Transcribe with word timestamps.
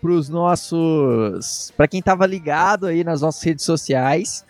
para 0.00 0.10
os 0.10 0.28
nossos, 0.28 1.72
para 1.76 1.86
quem 1.86 2.00
estava 2.00 2.26
ligado 2.26 2.86
aí 2.86 3.04
nas 3.04 3.20
nossas 3.20 3.42
redes 3.42 3.64
sociais, 3.64 4.44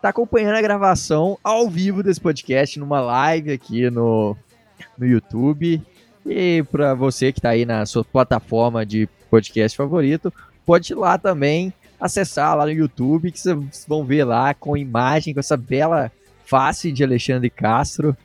tá 0.00 0.10
acompanhando 0.10 0.56
a 0.56 0.62
gravação 0.62 1.38
ao 1.42 1.68
vivo 1.68 2.02
desse 2.02 2.20
podcast 2.20 2.78
numa 2.78 3.00
live 3.00 3.52
aqui 3.52 3.90
no, 3.90 4.36
no 4.96 5.06
YouTube. 5.06 5.82
E 6.24 6.64
para 6.70 6.94
você 6.94 7.32
que 7.32 7.38
está 7.38 7.50
aí 7.50 7.64
na 7.64 7.84
sua 7.86 8.04
plataforma 8.04 8.84
de 8.84 9.08
podcast 9.30 9.76
favorito, 9.76 10.32
pode 10.64 10.92
ir 10.92 10.96
lá 10.96 11.18
também 11.18 11.72
acessar 12.00 12.56
lá 12.56 12.64
no 12.64 12.72
YouTube, 12.72 13.32
que 13.32 13.40
vocês 13.40 13.86
vão 13.88 14.04
ver 14.04 14.24
lá 14.24 14.54
com 14.54 14.76
imagem, 14.76 15.34
com 15.34 15.40
essa 15.40 15.56
bela 15.56 16.10
face 16.44 16.92
de 16.92 17.02
Alexandre 17.02 17.50
Castro. 17.50 18.16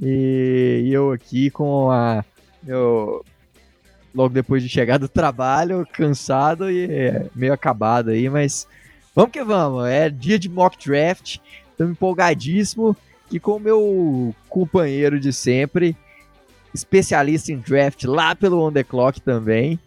E 0.00 0.88
eu 0.92 1.12
aqui 1.12 1.50
com 1.50 1.90
a 1.90 2.24
meu 2.62 3.24
logo 4.14 4.34
depois 4.34 4.62
de 4.62 4.68
chegar 4.68 4.98
do 4.98 5.08
trabalho, 5.08 5.86
cansado 5.92 6.70
e 6.70 6.84
é, 6.84 7.26
meio 7.34 7.52
acabado 7.52 8.10
aí, 8.10 8.28
mas 8.28 8.66
vamos 9.14 9.32
que 9.32 9.42
vamos. 9.42 9.86
É 9.86 10.08
dia 10.08 10.38
de 10.38 10.48
mock 10.48 10.76
draft, 10.84 11.38
estamos 11.70 11.92
empolgadíssimo 11.92 12.96
e 13.30 13.38
com 13.38 13.56
o 13.56 13.60
meu 13.60 14.34
companheiro 14.48 15.20
de 15.20 15.32
sempre, 15.32 15.96
especialista 16.74 17.52
em 17.52 17.58
draft 17.58 18.04
lá 18.04 18.34
pelo 18.34 18.66
On 18.66 18.72
The 18.72 18.84
Clock 18.84 19.20
também, 19.20 19.78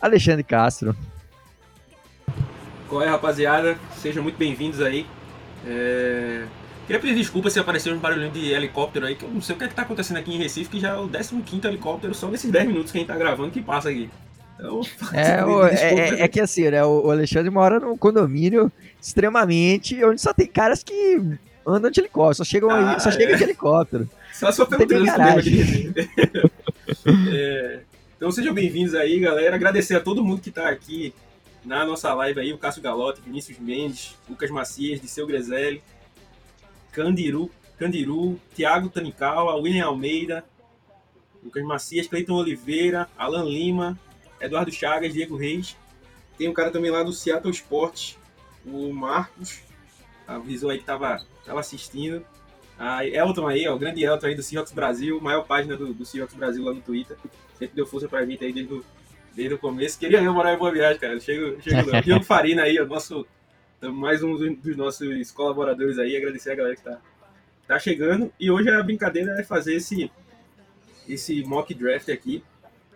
Alexandre 0.00 0.44
Castro. 0.44 0.96
Qual 2.88 3.02
é, 3.02 3.08
rapaziada? 3.08 3.76
Sejam 3.96 4.22
muito 4.22 4.38
bem-vindos 4.38 4.80
aí. 4.80 5.06
É... 5.66 6.44
Queria 6.86 7.00
pedir 7.00 7.16
desculpa 7.16 7.50
se 7.50 7.58
apareceu 7.58 7.92
um 7.92 7.98
barulhinho 7.98 8.30
de 8.30 8.52
helicóptero 8.52 9.06
aí, 9.06 9.16
que 9.16 9.24
eu 9.24 9.30
não 9.30 9.40
sei 9.40 9.56
o 9.56 9.58
que 9.58 9.64
é 9.64 9.68
que 9.68 9.74
tá 9.74 9.82
acontecendo 9.82 10.18
aqui 10.18 10.32
em 10.32 10.38
Recife, 10.38 10.70
que 10.70 10.78
já 10.78 10.90
é 10.90 10.96
o 10.96 11.08
15 11.08 11.66
helicóptero 11.66 12.14
só 12.14 12.28
nesses 12.28 12.48
10 12.48 12.68
minutos 12.68 12.92
que 12.92 12.98
a 12.98 13.00
gente 13.00 13.08
tá 13.08 13.16
gravando 13.16 13.50
que 13.50 13.60
passa 13.60 13.90
aqui. 13.90 14.08
Então, 14.54 14.80
é, 15.12 15.44
o, 15.44 15.66
é, 15.66 16.20
é, 16.20 16.28
que 16.28 16.40
assim, 16.40 16.70
né? 16.70 16.84
O 16.84 17.10
Alexandre 17.10 17.50
mora 17.50 17.80
num 17.80 17.96
condomínio 17.96 18.70
extremamente. 19.02 20.02
onde 20.04 20.20
só 20.20 20.32
tem 20.32 20.46
caras 20.46 20.84
que 20.84 21.20
andam 21.66 21.90
de 21.90 22.00
helicóptero, 22.00 22.36
só, 22.36 22.44
chegam 22.44 22.70
ah, 22.70 22.94
aí, 22.94 23.00
só 23.00 23.08
é. 23.08 23.12
chega 23.12 23.36
de 23.36 23.42
helicóptero. 23.42 24.08
Só 24.32 24.52
só 24.52 24.64
pelo 24.64 24.86
trânsito 24.86 25.18
mesmo 25.18 25.38
aqui. 25.40 25.92
é, 27.34 27.80
então 28.16 28.30
sejam 28.30 28.54
bem-vindos 28.54 28.94
aí, 28.94 29.18
galera. 29.18 29.56
Agradecer 29.56 29.96
a 29.96 30.00
todo 30.00 30.24
mundo 30.24 30.40
que 30.40 30.52
tá 30.52 30.68
aqui 30.68 31.12
na 31.64 31.84
nossa 31.84 32.14
live 32.14 32.38
aí, 32.38 32.52
o 32.52 32.58
Cássio 32.58 32.80
Galotti, 32.80 33.20
Vinícius 33.20 33.58
Mendes, 33.58 34.14
Lucas 34.30 34.50
Macias, 34.52 35.00
Disseu 35.00 35.26
Grezelli. 35.26 35.82
Candiru, 36.96 37.50
Candiru, 37.78 38.40
Thiago 38.54 38.88
Tanical, 38.88 39.60
William 39.60 39.84
Almeida, 39.84 40.42
Lucas 41.44 41.62
Macias, 41.62 42.06
Cleiton 42.06 42.32
Oliveira, 42.32 43.06
Alan 43.18 43.44
Lima, 43.44 43.98
Eduardo 44.40 44.72
Chagas, 44.72 45.12
Diego 45.12 45.36
Reis. 45.36 45.76
Tem 46.38 46.48
um 46.48 46.54
cara 46.54 46.70
também 46.70 46.90
lá 46.90 47.02
do 47.02 47.12
Seattle 47.12 47.52
Sports, 47.52 48.18
o 48.64 48.90
Marcos, 48.94 49.60
avisou 50.26 50.70
aí 50.70 50.78
que 50.78 50.84
tava, 50.84 51.22
tava 51.44 51.60
assistindo. 51.60 52.24
A 52.78 53.06
Elton 53.06 53.46
aí, 53.46 53.68
ó, 53.68 53.74
o 53.74 53.78
grande 53.78 54.02
Elton 54.02 54.28
aí 54.28 54.34
do 54.34 54.42
Seahawks 54.42 54.72
Brasil, 54.72 55.20
maior 55.20 55.44
página 55.44 55.76
do, 55.76 55.92
do 55.92 56.04
Seahawks 56.04 56.34
Brasil 56.34 56.64
lá 56.64 56.72
no 56.72 56.80
Twitter. 56.80 57.18
Sempre 57.58 57.76
deu 57.76 57.86
força 57.86 58.08
pra 58.08 58.24
gente 58.24 58.42
aí 58.42 58.54
desde 58.54 58.72
o, 58.72 58.84
desde 59.34 59.54
o 59.54 59.58
começo. 59.58 59.98
Queria 59.98 60.22
eu 60.22 60.32
morar 60.32 60.54
em 60.54 60.58
Boa 60.58 60.72
Viagem, 60.72 60.98
cara. 60.98 61.20
Chego, 61.20 61.60
chego 61.60 61.90
lá. 61.90 62.00
Diogo 62.02 62.24
Farina 62.24 62.62
aí, 62.62 62.78
o 62.80 62.86
nosso 62.86 63.26
mais 63.82 64.22
um 64.22 64.36
dos 64.54 64.76
nossos 64.76 65.30
colaboradores 65.30 65.98
aí, 65.98 66.16
agradecer 66.16 66.52
a 66.52 66.54
galera 66.54 66.76
que 66.76 66.82
tá, 66.82 66.98
tá 67.66 67.78
chegando. 67.78 68.32
E 68.38 68.50
hoje 68.50 68.70
a 68.70 68.82
brincadeira 68.82 69.38
é 69.38 69.42
fazer 69.42 69.74
esse, 69.74 70.10
esse 71.08 71.42
mock 71.44 71.72
draft 71.74 72.08
aqui, 72.08 72.42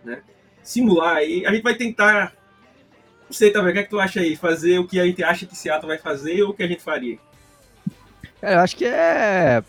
né? 0.03 0.21
Simular 0.63 1.17
aí. 1.17 1.45
A 1.45 1.51
gente 1.51 1.63
vai 1.63 1.75
tentar. 1.75 2.33
Não 3.25 3.33
sei 3.33 3.51
também, 3.51 3.71
o 3.71 3.73
que 3.73 3.79
é 3.79 3.83
que 3.83 3.89
tu 3.89 3.99
acha 3.99 4.19
aí? 4.19 4.35
Fazer 4.35 4.79
o 4.79 4.87
que 4.87 4.99
a 4.99 5.05
gente 5.05 5.23
acha 5.23 5.45
que 5.45 5.55
Seattle 5.55 5.87
vai 5.87 5.97
fazer 5.97 6.43
ou 6.43 6.49
o 6.49 6.53
que 6.53 6.63
a 6.63 6.67
gente 6.67 6.83
faria? 6.83 7.17
Eu 8.41 8.59
acho 8.59 8.75
que 8.75 8.85
é 8.85 9.63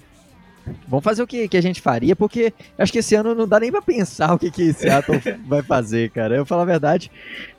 Vamos 0.87 1.05
fazer 1.05 1.23
o 1.23 1.27
que, 1.27 1.49
que 1.49 1.57
a 1.57 1.61
gente 1.61 1.81
faria, 1.81 2.15
porque 2.15 2.53
acho 2.79 2.93
que 2.93 2.99
esse 2.99 3.15
ano 3.15 3.35
não 3.35 3.49
dá 3.49 3.59
nem 3.59 3.71
pra 3.71 3.83
pensar 3.83 4.35
o 4.35 4.39
que, 4.39 4.51
que 4.51 4.73
Seattle 4.73 5.21
vai 5.47 5.63
fazer, 5.63 6.11
cara. 6.11 6.37
Eu 6.37 6.47
falo 6.47 6.63
a 6.63 6.67
verdade, 6.67 7.11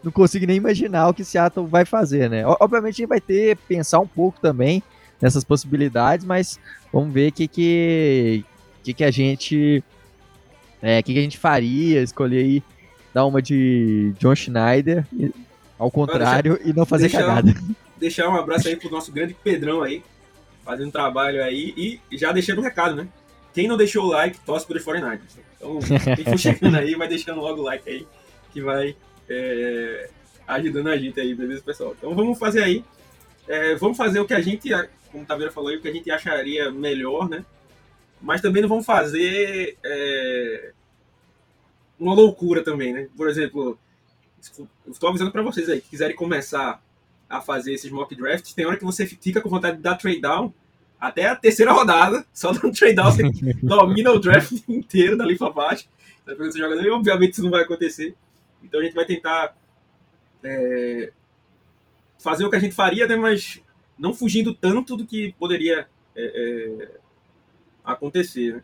não 0.04 0.12
consigo 0.12 0.46
nem 0.46 0.58
imaginar 0.58 1.10
o 1.10 1.14
que 1.14 1.24
Seattle 1.24 1.68
vai 1.68 1.86
fazer, 1.86 2.30
né? 2.30 2.46
Obviamente 2.46 2.96
a 2.96 2.98
gente 2.98 3.10
vai 3.10 3.22
ter 3.22 3.58
pensar 3.68 4.00
um 4.00 4.08
pouco 4.08 4.40
também 4.40 4.82
nessas 5.22 5.44
possibilidades, 5.44 6.26
mas 6.26 6.60
vamos 6.92 7.14
ver 7.14 7.30
o 7.30 7.32
que, 7.32 7.48
que, 7.48 8.46
que, 8.84 8.94
que 8.94 9.04
a 9.04 9.12
gente. 9.12 9.84
É, 10.82 11.02
que, 11.02 11.14
que 11.14 11.20
a 11.20 11.22
gente 11.22 11.38
faria, 11.38 12.02
escolher 12.02 12.44
aí, 12.44 12.64
dar 13.14 13.26
uma 13.26 13.42
de 13.42 14.14
John 14.20 14.36
Schneider, 14.36 15.06
ao 15.80 15.90
contrário, 15.90 16.56
deixa, 16.56 16.70
e 16.70 16.74
não 16.74 16.86
fazer 16.86 17.04
deixar, 17.04 17.20
cagada. 17.20 17.56
Deixar 17.98 18.30
um 18.30 18.36
abraço 18.36 18.68
aí 18.68 18.76
pro 18.76 18.92
nosso 18.92 19.12
grande 19.12 19.34
Pedrão 19.34 19.82
aí, 19.82 20.04
fazendo 20.64 20.92
trabalho 20.92 21.44
aí 21.44 22.00
e 22.12 22.18
já 22.18 22.32
deixando 22.32 22.60
um 22.60 22.64
recado, 22.64 22.96
né? 22.96 23.08
Quem 23.54 23.68
não 23.68 23.78
deixou 23.78 24.06
o 24.06 24.10
like, 24.10 24.40
torce 24.40 24.66
por 24.66 24.76
os 24.76 24.84
49ers. 24.84 25.20
Então, 25.56 25.80
quem 26.16 26.26
for 26.26 26.38
chegando 26.40 26.76
aí, 26.76 26.96
vai 26.96 27.08
deixando 27.08 27.40
logo 27.40 27.62
o 27.62 27.64
like 27.64 27.88
aí, 27.88 28.08
que 28.52 28.62
vai 28.62 28.96
é, 29.30 30.10
ajudando 30.48 30.88
a 30.88 30.98
gente 30.98 31.20
aí, 31.20 31.34
beleza, 31.36 31.62
pessoal? 31.62 31.96
Então 31.98 32.16
vamos 32.16 32.40
fazer 32.40 32.64
aí. 32.64 32.84
É, 33.48 33.76
vamos 33.76 33.98
fazer 33.98 34.20
o 34.20 34.26
que 34.26 34.34
a 34.34 34.42
gente, 34.42 34.70
como 35.12 35.24
o 35.24 35.28
Taveira 35.28 35.52
falou 35.52 35.70
aí, 35.70 35.78
o 35.78 35.82
que 35.82 35.88
a 35.88 35.94
gente 35.94 36.10
acharia 36.10 36.72
melhor, 36.72 37.30
né? 37.30 37.46
Mas 38.22 38.42
também 38.42 38.62
não 38.62 38.70
vamos 38.70 38.86
fazer 38.86 39.78
é, 39.84 40.72
uma 42.00 42.14
loucura 42.14 42.64
também, 42.64 42.94
né? 42.94 43.08
Por 43.16 43.30
exemplo, 43.30 43.78
estou 44.88 45.10
avisando 45.10 45.32
para 45.32 45.42
vocês 45.42 45.70
aí, 45.70 45.82
que 45.82 45.90
quiserem 45.90 46.16
começar 46.16 46.82
a 47.34 47.42
fazer 47.42 47.74
esses 47.74 47.92
mock 47.92 48.16
drafts, 48.16 48.54
tem 48.54 48.66
hora 48.66 48.78
que 48.78 48.86
você 48.86 49.08
fica 49.08 49.42
com 49.42 49.50
vontade 49.50 49.78
de 49.78 49.84
dar 49.84 49.96
trade 49.96 50.22
down 50.22 50.54
até 51.00 51.26
a 51.26 51.36
terceira 51.36 51.72
rodada, 51.72 52.24
só 52.32 52.52
dando 52.52 52.72
trade 52.72 52.94
down, 52.94 53.12
você 53.12 53.24
domina 53.64 54.12
o 54.12 54.20
draft 54.20 54.52
inteiro 54.70 55.18
dali 55.18 55.36
para 55.36 55.50
baixo. 55.50 55.88
Tá 56.26 56.32
pegando 56.34 56.58
jogador, 56.58 56.86
e 56.86 56.92
obviamente 56.92 57.34
isso 57.34 57.44
não 57.44 57.50
vai 57.50 57.64
acontecer. 57.64 58.16
Então 58.64 58.80
a 58.80 58.84
gente 58.84 58.94
vai 58.94 59.06
tentar 59.06 59.58
é, 60.44 61.12
fazer 62.20 62.46
o 62.46 62.50
que 62.50 62.56
a 62.56 62.60
gente 62.60 62.76
faria, 62.76 63.08
né, 63.08 63.16
mas 63.16 63.60
não 63.98 64.14
fugindo 64.14 64.54
tanto 64.54 64.96
do 64.96 65.06
que 65.06 65.34
poderia 65.40 65.88
é, 66.16 66.78
é, 66.80 66.92
acontecer. 67.84 68.56
Né? 68.56 68.64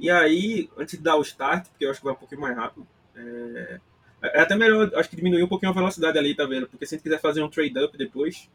E 0.00 0.10
aí, 0.10 0.68
antes 0.76 0.98
de 0.98 1.04
dar 1.04 1.16
o 1.16 1.22
start, 1.22 1.68
porque 1.68 1.86
eu 1.86 1.90
acho 1.90 2.00
que 2.00 2.04
vai 2.04 2.14
um 2.14 2.18
pouquinho 2.18 2.40
mais 2.40 2.56
rápido, 2.56 2.86
é, 3.14 3.80
é 4.22 4.40
até 4.40 4.54
melhor, 4.54 4.90
acho 4.94 5.08
que 5.08 5.16
diminuir 5.16 5.42
um 5.42 5.48
pouquinho 5.48 5.72
a 5.72 5.74
velocidade 5.74 6.18
ali, 6.18 6.34
tá 6.34 6.44
vendo? 6.44 6.66
Porque 6.66 6.84
se 6.84 6.94
a 6.94 6.96
gente 6.96 7.04
quiser 7.04 7.20
fazer 7.20 7.42
um 7.42 7.48
trade-up 7.48 7.96
depois. 7.96 8.50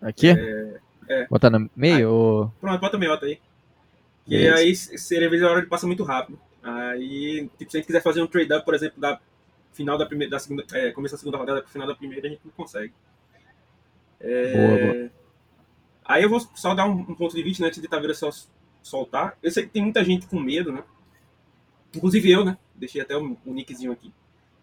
Aqui? 0.00 0.30
É. 0.30 0.80
é. 1.08 1.26
Botar 1.26 1.50
no 1.50 1.68
meio? 1.74 1.96
Aí, 1.96 2.06
ou... 2.06 2.52
Pronto, 2.60 2.80
bota 2.80 2.98
meiota 2.98 3.26
aí. 3.26 3.40
E 4.26 4.48
aí, 4.48 4.74
seria 4.76 5.28
vezes 5.28 5.44
a 5.44 5.50
hora 5.50 5.62
de 5.62 5.66
passar 5.66 5.88
muito 5.88 6.04
rápido. 6.04 6.38
Aí, 6.62 7.48
tipo, 7.58 7.70
se 7.70 7.76
a 7.76 7.80
gente 7.80 7.86
quiser 7.86 8.02
fazer 8.02 8.22
um 8.22 8.28
trade-up, 8.28 8.64
por 8.64 8.74
exemplo, 8.74 9.00
da 9.00 9.20
final 9.72 9.98
da 9.98 10.06
primeira, 10.06 10.30
da 10.30 10.38
segunda, 10.38 10.64
é, 10.72 10.92
começo 10.92 11.14
da 11.14 11.18
segunda 11.18 11.38
rodada 11.38 11.62
pro 11.62 11.70
final 11.70 11.88
da 11.88 11.94
primeira, 11.96 12.28
a 12.28 12.30
gente 12.30 12.42
não 12.44 12.52
consegue. 12.52 12.92
É... 14.20 14.52
Boa, 14.52 14.94
boa. 14.94 15.10
Aí 16.04 16.22
eu 16.22 16.30
vou 16.30 16.40
só 16.54 16.74
dar 16.74 16.86
um, 16.86 16.92
um 16.92 17.14
ponto 17.14 17.34
de 17.34 17.42
vista 17.42 17.62
né, 17.62 17.68
antes 17.68 17.82
de 17.82 17.88
Taveira 17.88 18.14
só 18.14 18.30
soltar. 18.82 19.36
Eu 19.42 19.50
sei 19.50 19.64
que 19.64 19.70
tem 19.70 19.82
muita 19.82 20.04
gente 20.04 20.26
com 20.26 20.38
medo, 20.38 20.70
né? 20.70 20.84
Inclusive 21.94 22.30
eu, 22.30 22.44
né? 22.44 22.56
Deixei 22.74 23.00
até 23.00 23.16
o, 23.16 23.36
o 23.44 23.52
nickzinho 23.52 23.90
aqui 23.90 24.12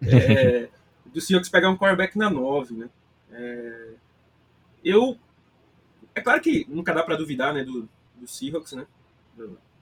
é, 0.02 0.70
do 1.06 1.22
Seahawks 1.22 1.50
pegar 1.50 1.70
um 1.70 1.78
quarterback 1.78 2.18
na 2.18 2.30
9, 2.30 2.74
né? 2.76 2.90
É, 3.32 3.94
eu. 4.84 5.18
É 6.16 6.22
claro 6.22 6.42
que 6.42 6.66
nunca 6.70 6.94
dá 6.94 7.04
para 7.04 7.16
duvidar 7.16 7.54
né, 7.54 7.64
do, 7.64 7.88
do 8.16 8.28
Seahawks, 8.28 8.74
né? 8.74 8.86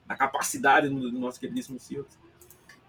Da 0.06 0.16
capacidade 0.16 0.88
do, 0.88 1.10
do, 1.10 1.18
nosso 1.18 1.40
queridíssimo 1.40 1.78
Seahawks. 1.78 2.18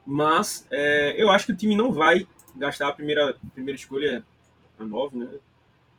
Mas 0.06 0.66
é, 0.72 1.22
eu 1.22 1.30
acho 1.30 1.46
que 1.46 1.52
o 1.52 1.56
time 1.56 1.76
não 1.76 1.92
vai 1.92 2.28
gastar 2.56 2.90
a 2.90 2.94
primeira, 2.94 3.36
primeira 3.54 3.78
escolha, 3.78 4.24
a 4.78 4.84
9, 4.84 5.18
né? 5.18 5.30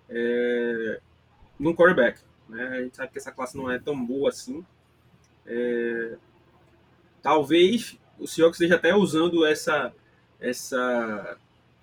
É, 0.09 1.01
num 1.59 1.75
quarterback. 1.75 2.21
Né? 2.49 2.67
A 2.67 2.83
gente 2.83 2.97
sabe 2.97 3.13
que 3.13 3.19
essa 3.19 3.31
classe 3.31 3.57
não 3.57 3.71
é 3.71 3.79
tão 3.79 4.05
boa 4.05 4.31
assim. 4.31 4.65
É, 5.47 6.17
talvez 7.23 7.99
o 8.19 8.27
Seahawks 8.27 8.61
esteja 8.61 8.77
até 8.77 8.95
usando 8.95 9.47
essa 9.47 9.93
essa 10.41 11.37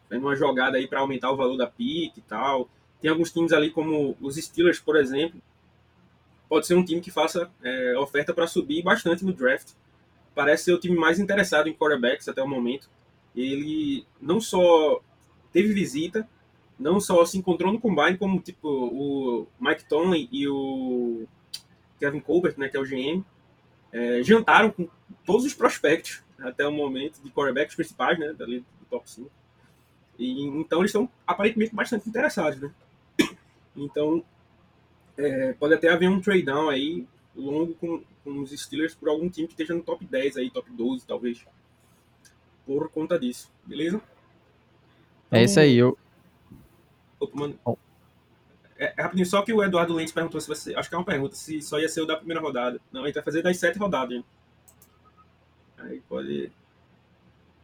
uma 0.10 0.36
jogada 0.36 0.78
aí 0.78 0.88
para 0.88 1.02
aumentar 1.02 1.32
o 1.32 1.36
valor 1.36 1.58
da 1.58 1.68
pique 1.68 2.20
e 2.20 2.22
tal. 2.22 2.70
tem 3.02 3.12
alguns 3.12 3.32
times 3.32 3.52
ali, 3.52 3.70
como 3.70 4.16
os 4.22 4.36
Steelers, 4.36 4.80
por 4.80 4.96
exemplo, 4.96 5.42
pode 6.48 6.66
ser 6.66 6.76
um 6.76 6.84
time 6.84 7.02
que 7.02 7.12
faça 7.12 7.50
é, 7.62 7.98
oferta 7.98 8.34
para 8.34 8.48
subir 8.48 8.82
bastante 8.82 9.26
no 9.26 9.34
draft. 9.34 9.74
Parece 10.34 10.66
ser 10.66 10.74
o 10.74 10.80
time 10.80 10.96
mais 10.96 11.20
interessado 11.20 11.68
em 11.68 11.74
quarterbacks 11.74 12.28
até 12.28 12.42
o 12.42 12.48
momento. 12.48 12.90
Ele 13.36 14.06
não 14.22 14.40
só 14.40 15.02
teve 15.52 15.74
visita, 15.74 16.28
não 16.80 17.00
só 17.00 17.26
se 17.26 17.38
encontrou 17.38 17.74
no 17.74 17.80
combine, 17.80 18.18
como 18.18 18.40
tipo 18.40 18.70
o 18.70 19.48
Mike 19.60 19.86
Tomlin 19.86 20.30
e 20.32 20.48
o 20.48 21.28
Kevin 22.00 22.20
Colbert, 22.20 22.56
né, 22.58 22.70
que 22.70 22.78
é 22.78 22.80
o 22.80 22.86
GM, 22.86 23.26
é, 23.92 24.22
jantaram 24.24 24.70
com 24.70 24.88
todos 25.26 25.46
os 25.46 25.54
prospectos 25.54 26.24
até 26.40 26.68
o 26.68 26.72
momento 26.72 27.22
de 27.22 27.32
quarterbacks 27.32 27.76
principais, 27.76 28.18
né, 28.20 28.34
dali 28.34 28.60
do 28.60 28.86
top 28.90 29.10
5. 29.10 29.30
E, 30.20 30.44
então 30.48 30.80
eles 30.80 30.90
estão 30.90 31.10
aparentemente 31.26 31.76
bastante 31.76 32.10
interessados, 32.10 32.60
né? 32.60 32.72
Então 33.76 34.24
é, 35.18 35.54
pode 35.54 35.74
até 35.74 35.90
haver 35.90 36.10
um 36.10 36.20
trade 36.20 36.44
down 36.44 36.70
aí 36.70 37.08
longo 37.36 37.74
com, 37.76 38.04
com 38.24 38.40
os 38.40 38.52
Steelers 38.52 38.96
por 38.96 39.10
algum 39.10 39.30
time 39.30 39.48
que 39.48 39.54
esteja 39.54 39.74
no 39.74 39.84
top 39.84 40.04
10 40.06 40.38
aí, 40.38 40.50
top 40.50 40.70
12 40.72 41.06
talvez. 41.06 41.46
Por 42.66 42.90
conta 42.90 43.18
disso, 43.18 43.52
beleza? 43.64 44.02
Então, 45.28 45.40
é 45.40 45.44
isso 45.44 45.60
aí, 45.60 45.78
eu. 45.78 45.98
Opa, 47.20 47.40
mano. 47.40 47.60
Oh. 47.64 47.78
É, 48.78 48.94
é, 48.98 49.02
rapidinho, 49.02 49.26
só 49.26 49.42
que 49.42 49.54
o 49.54 49.64
Eduardo 49.64 49.94
Lentz 49.94 50.12
perguntou 50.12 50.40
se 50.40 50.48
você. 50.48 50.76
Acho 50.76 50.90
que 50.90 50.96
é 50.96 50.98
uma 50.98 51.06
pergunta, 51.06 51.36
se 51.36 51.62
só 51.62 51.80
ia 51.80 51.90
ser 51.90 52.02
o 52.02 52.06
da 52.06 52.18
primeira 52.18 52.42
rodada. 52.42 52.80
Não, 52.92 53.06
ele 53.06 53.14
vai 53.14 53.24
fazer 53.24 53.42
das 53.42 53.58
sete 53.58 53.80
rodadas, 53.80 54.18
hein? 54.18 54.26
Aí 55.78 56.02
pode 56.10 56.52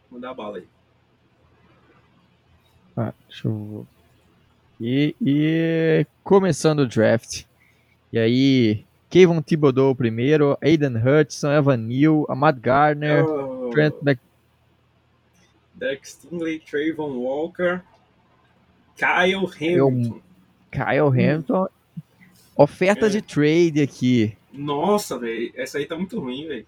mandar 0.10 0.32
a 0.32 0.34
bala 0.34 0.58
aí. 0.58 0.68
Ah, 2.96 3.14
deixa 3.28 3.48
eu. 3.48 3.88
E, 4.80 5.16
e 5.22 6.06
começando 6.24 6.80
o 6.80 6.88
draft. 6.88 7.46
E 8.12 8.20
aí, 8.20 8.86
Kevin 9.10 9.42
Thibodeau 9.42 9.96
primeiro, 9.96 10.58
Aiden 10.62 10.98
Hudson, 10.98 11.52
Evan 11.52 11.78
Neal, 11.78 12.26
Ahmad 12.30 12.60
Gardner, 12.60 13.26
oh. 13.26 13.70
Trent 13.72 13.96
Mc... 14.02 14.20
Dex 15.74 16.10
Stingley, 16.10 16.60
Trayvon 16.60 17.18
Walker, 17.18 17.82
Kyle 18.96 19.48
Hamilton. 19.48 20.22
Kyle 20.72 21.08
Hamilton. 21.08 21.68
Oferta 22.56 23.08
é. 23.08 23.10
de 23.10 23.22
trade 23.22 23.82
aqui. 23.82 24.38
Nossa, 24.52 25.18
velho. 25.18 25.52
Essa 25.56 25.80
aí 25.80 25.86
tá 25.86 25.96
muito 25.96 26.20
ruim, 26.20 26.48
velho. 26.48 26.66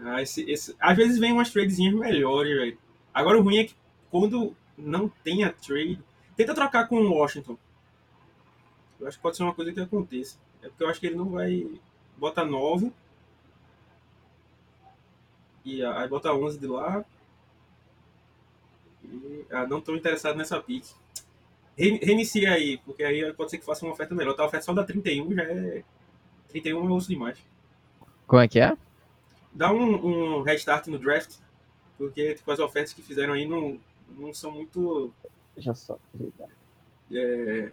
Ah, 0.00 0.22
esse, 0.22 0.48
esse... 0.50 0.74
Às 0.78 0.96
vezes 0.96 1.18
vem 1.18 1.32
umas 1.32 1.50
tradezinhas 1.50 1.94
melhores, 1.94 2.54
velho. 2.56 2.78
Agora 3.12 3.38
o 3.38 3.42
ruim 3.42 3.58
é 3.58 3.64
que 3.64 3.74
quando 4.10 4.54
não 4.76 5.08
tem 5.08 5.44
a 5.44 5.52
trade, 5.52 5.98
tenta 6.36 6.54
trocar 6.54 6.86
com 6.88 6.96
o 7.00 7.12
Washington. 7.12 7.56
Eu 9.00 9.06
acho 9.06 9.16
que 9.16 9.22
pode 9.22 9.36
ser 9.36 9.42
uma 9.42 9.54
coisa 9.54 9.72
que 9.72 9.80
aconteça. 9.80 10.38
É 10.62 10.68
porque 10.68 10.84
eu 10.84 10.88
acho 10.88 11.00
que 11.00 11.06
ele 11.06 11.16
não 11.16 11.30
vai. 11.30 11.66
Bota 12.16 12.44
9. 12.44 12.92
E 15.64 15.84
aí 15.84 16.08
bota 16.08 16.32
11 16.32 16.58
de 16.58 16.66
lá. 16.66 17.04
E, 19.04 19.44
ah, 19.50 19.66
não 19.66 19.78
estou 19.78 19.96
interessado 19.96 20.36
nessa 20.36 20.60
pick. 20.60 20.84
Reinicia 21.76 22.52
aí, 22.52 22.78
porque 22.78 23.04
aí 23.04 23.32
pode 23.34 23.50
ser 23.50 23.58
que 23.58 23.64
faça 23.64 23.84
uma 23.84 23.92
oferta 23.92 24.14
melhor. 24.14 24.34
Tá, 24.34 24.44
a 24.44 24.46
oferta 24.46 24.64
só 24.64 24.72
da 24.72 24.84
31 24.84 25.34
já 25.34 25.42
é. 25.42 25.84
31 26.48 26.88
é 26.88 26.92
osso 26.92 27.08
demais. 27.08 27.38
Como 28.26 28.40
é 28.40 28.48
que 28.48 28.58
é? 28.58 28.76
Dá 29.56 29.72
um, 29.72 30.38
um 30.38 30.42
restart 30.42 30.86
no 30.88 30.98
draft, 30.98 31.36
porque 31.96 32.34
tipo, 32.34 32.50
as 32.50 32.58
ofertas 32.58 32.92
que 32.92 33.00
fizeram 33.02 33.32
aí 33.32 33.48
não, 33.48 33.80
não 34.16 34.32
são 34.34 34.50
muito. 34.52 35.10
Deixa 35.54 35.74
só. 35.74 35.98
É, 37.10 37.72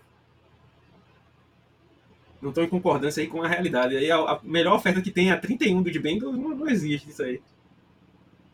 não 2.42 2.50
estão 2.50 2.64
em 2.64 2.70
concordância 2.70 3.22
aí 3.22 3.28
com 3.28 3.42
a 3.42 3.48
realidade. 3.48 3.98
Aí 3.98 4.10
a, 4.10 4.18
a, 4.18 4.40
melhor 4.44 4.76
oferta 4.76 5.02
que 5.02 5.12
tem 5.12 5.30
é 5.30 5.34
a 5.34 5.40
31 5.40 5.82
do 5.82 5.92
de 5.92 6.00
Bengals 6.00 6.38
não, 6.38 6.50
não 6.56 6.70
existe 6.70 7.10
isso 7.10 7.22
aí. 7.22 7.42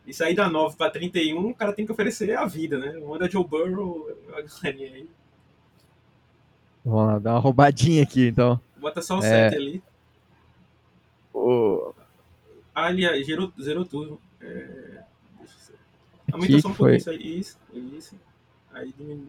Isso 0.04 0.24
aí 0.24 0.34
da 0.34 0.48
9 0.48 0.76
para 0.76 0.90
31, 0.90 1.50
o 1.50 1.54
cara 1.54 1.72
tem 1.72 1.86
que 1.86 1.92
oferecer 1.92 2.36
a 2.36 2.44
vida, 2.44 2.78
né? 2.78 2.98
Manda 2.98 3.30
Joe 3.30 3.46
Burrow, 3.46 4.08
a 4.32 4.42
galerinha 4.42 4.92
aí. 4.92 5.08
Vamos 6.84 7.06
lá, 7.06 7.18
dar 7.20 7.32
uma 7.34 7.40
roubadinha 7.40 8.02
aqui, 8.02 8.26
então. 8.26 8.60
Bota 8.76 9.00
só 9.02 9.20
o 9.20 9.24
é... 9.24 9.50
7 9.50 9.56
ali. 9.56 9.82
Oh. 11.32 11.92
Ah, 12.80 12.86
ali, 12.86 13.24
zerou, 13.24 13.52
zerou 13.60 13.84
tudo. 13.84 14.20
É... 14.40 15.02
Aumenta 16.32 16.60
só 16.60 16.68
um 16.68 16.74
pouquinho 16.74 16.96
isso 16.96 17.10
aí. 17.10 17.38
Isso, 17.38 17.58
isso. 17.74 18.20
Aí 18.72 18.92
diminui. 18.96 19.28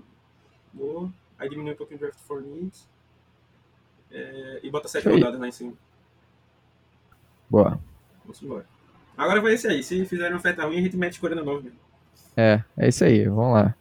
Aí 1.37 1.49
diminui 1.49 1.73
um 1.73 1.75
pouquinho 1.75 1.97
o 1.97 2.01
draft 2.01 2.19
for 2.19 2.41
needs. 2.41 2.87
É... 4.09 4.59
E 4.63 4.69
bota 4.69 4.87
7 4.87 5.09
rodadas 5.09 5.39
lá 5.39 5.47
em 5.47 5.51
cima. 5.51 5.73
Boa. 7.49 7.77
Vamos 8.23 8.41
embora. 8.41 8.65
Agora 9.17 9.41
vai 9.41 9.53
esse 9.53 9.67
aí. 9.67 9.83
Se 9.83 10.05
fizerem 10.05 10.31
uma 10.31 10.39
oferta 10.39 10.65
ruim, 10.65 10.77
a 10.79 10.81
gente 10.81 10.95
mete 10.95 11.13
escolha 11.13 11.35
nova 11.35 11.59
mesmo. 11.59 11.77
É, 12.37 12.63
é 12.77 12.87
isso 12.87 13.03
aí. 13.03 13.27
Vamos 13.27 13.53
lá. 13.53 13.75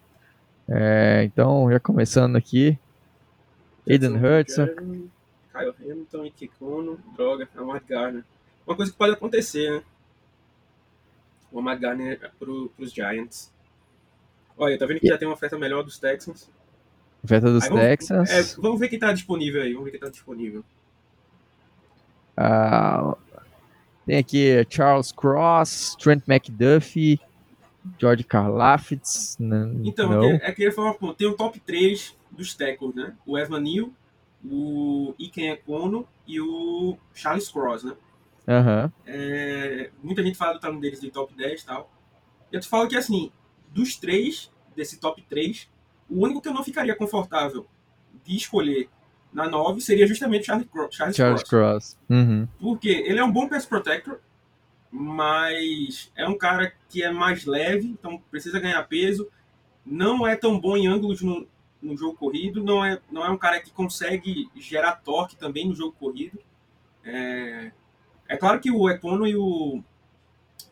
É, 0.68 1.22
então, 1.24 1.70
já 1.70 1.78
começando 1.78 2.34
aqui. 2.34 2.76
Aiden 3.88 4.16
Hudson. 4.16 4.66
Kyle 4.66 5.74
Hamilton, 5.80 6.24
Ike 6.26 6.48
Kono, 6.58 6.98
droga, 7.14 7.48
Amad 7.56 7.84
Garner. 7.88 8.24
Uma 8.66 8.76
coisa 8.76 8.92
que 8.92 8.98
pode 8.98 9.12
acontecer, 9.12 9.70
né? 9.70 9.82
O 11.50 11.58
Amad 11.58 11.80
Garner 11.80 12.30
pro, 12.38 12.68
pros 12.76 12.92
Giants. 12.92 13.52
Olha, 14.56 14.78
tá 14.78 14.86
vendo 14.86 15.00
que 15.00 15.08
já 15.08 15.18
tem 15.18 15.26
uma 15.26 15.34
oferta 15.34 15.58
melhor 15.58 15.82
dos 15.82 15.98
Texans? 15.98 16.48
Oferta 17.24 17.50
dos 17.50 17.64
aí, 17.64 17.70
vamos, 17.70 17.84
Texans. 17.84 18.30
É, 18.30 18.42
vamos 18.60 18.78
ver 18.78 18.88
quem 18.88 18.98
tá 18.98 19.12
disponível 19.12 19.62
aí. 19.62 19.72
Vamos 19.72 19.86
ver 19.86 19.90
quem 19.92 20.00
tá 20.00 20.08
disponível. 20.08 20.64
Ah, 22.36 23.16
tem 24.06 24.18
aqui 24.18 24.66
Charles 24.68 25.12
Cross, 25.12 25.96
Trent 26.00 26.22
McDuffie, 26.26 27.20
George 27.98 28.24
Karlaftis. 28.24 29.36
Então, 29.84 30.10
não. 30.10 30.24
é, 30.24 30.40
é 30.42 30.52
que 30.52 30.62
ele 30.62 30.72
falou, 30.72 31.14
tem 31.14 31.28
o 31.28 31.34
top 31.34 31.60
3 31.60 32.16
dos 32.30 32.54
tackles, 32.54 32.94
né? 32.94 33.14
O 33.26 33.38
Evan 33.38 33.60
Neal, 33.60 33.90
o 34.44 35.14
Iken 35.18 35.50
Ekono 35.50 36.06
e 36.26 36.40
o 36.40 36.96
Charles 37.14 37.48
Cross, 37.48 37.84
né? 37.84 37.94
Uhum. 38.46 38.90
É, 39.06 39.90
muita 40.02 40.22
gente 40.22 40.36
fala 40.36 40.54
do 40.54 40.60
tamanho 40.60 40.80
deles 40.80 41.00
de 41.00 41.10
top 41.10 41.34
10 41.34 41.62
e 41.62 41.66
tal. 41.66 41.90
E 42.50 42.56
eu 42.56 42.60
te 42.60 42.68
falo 42.68 42.88
que, 42.88 42.96
assim, 42.96 43.30
dos 43.68 43.96
três, 43.96 44.50
desse 44.74 44.98
top 44.98 45.22
3, 45.28 45.68
o 46.08 46.24
único 46.24 46.40
que 46.40 46.48
eu 46.48 46.54
não 46.54 46.64
ficaria 46.64 46.94
confortável 46.94 47.66
de 48.24 48.36
escolher 48.36 48.88
na 49.32 49.48
9 49.48 49.80
seria 49.80 50.06
justamente 50.06 50.46
Charles, 50.46 50.66
Cro 50.68 50.88
Charles, 50.90 51.16
Charles 51.16 51.42
Cross. 51.42 51.96
Cross. 51.96 51.98
Uhum. 52.08 52.48
Porque 52.58 52.88
ele 52.88 53.20
é 53.20 53.24
um 53.24 53.30
bom 53.30 53.48
pass 53.48 53.64
protector, 53.64 54.18
mas 54.90 56.10
é 56.16 56.26
um 56.26 56.36
cara 56.36 56.72
que 56.88 57.02
é 57.02 57.12
mais 57.12 57.44
leve, 57.44 57.86
então 57.86 58.20
precisa 58.30 58.58
ganhar 58.58 58.82
peso. 58.88 59.28
Não 59.86 60.26
é 60.26 60.34
tão 60.34 60.58
bom 60.58 60.76
em 60.76 60.88
ângulos 60.88 61.22
no, 61.22 61.46
no 61.80 61.96
jogo 61.96 62.16
corrido, 62.16 62.62
não 62.62 62.84
é, 62.84 63.00
não 63.10 63.24
é 63.24 63.30
um 63.30 63.38
cara 63.38 63.60
que 63.60 63.70
consegue 63.70 64.50
gerar 64.56 64.96
torque 64.96 65.36
também 65.36 65.68
no 65.68 65.74
jogo 65.74 65.94
corrido. 65.98 66.38
É, 67.04 67.70
é 68.30 68.36
claro 68.36 68.60
que 68.60 68.70
o 68.70 68.88
Econo 68.88 69.26
e 69.26 69.34
o, 69.34 69.82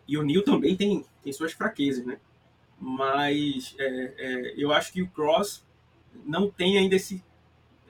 e 0.06 0.16
o 0.16 0.22
Neil 0.22 0.44
também 0.44 0.76
tem, 0.76 1.04
tem 1.24 1.32
suas 1.32 1.52
fraquezas, 1.52 2.06
né? 2.06 2.18
Mas 2.80 3.74
é, 3.80 4.14
é, 4.16 4.54
eu 4.56 4.72
acho 4.72 4.92
que 4.92 5.02
o 5.02 5.08
Cross 5.08 5.66
não 6.24 6.48
tem 6.48 6.78
ainda 6.78 6.94
esse. 6.94 7.22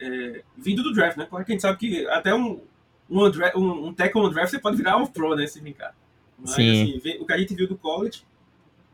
É, 0.00 0.42
vindo 0.56 0.82
do 0.82 0.94
draft, 0.94 1.18
né? 1.18 1.26
Claro 1.28 1.44
que 1.44 1.52
a 1.52 1.54
gente 1.54 1.60
sabe 1.60 1.76
que 1.76 2.06
até 2.06 2.34
um, 2.34 2.62
um, 3.10 3.20
um, 3.56 3.86
um 3.88 3.92
tackle 3.92 4.22
no 4.22 4.30
draft 4.30 4.50
você 4.50 4.58
pode 4.58 4.78
virar 4.78 4.96
um 4.96 5.06
pro, 5.06 5.36
né? 5.36 5.46
Se 5.46 5.60
brincar. 5.60 5.94
Mas 6.38 6.52
Sim. 6.52 6.96
Assim, 6.96 7.18
o 7.18 7.26
que 7.26 7.32
a 7.34 7.38
gente 7.38 7.54
viu 7.54 7.68
do 7.68 7.76
college, 7.76 8.22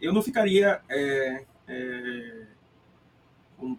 eu 0.01 0.13
não 0.13 0.23
ficaria 0.23 0.81
é, 0.89 1.45
é, 1.69 2.47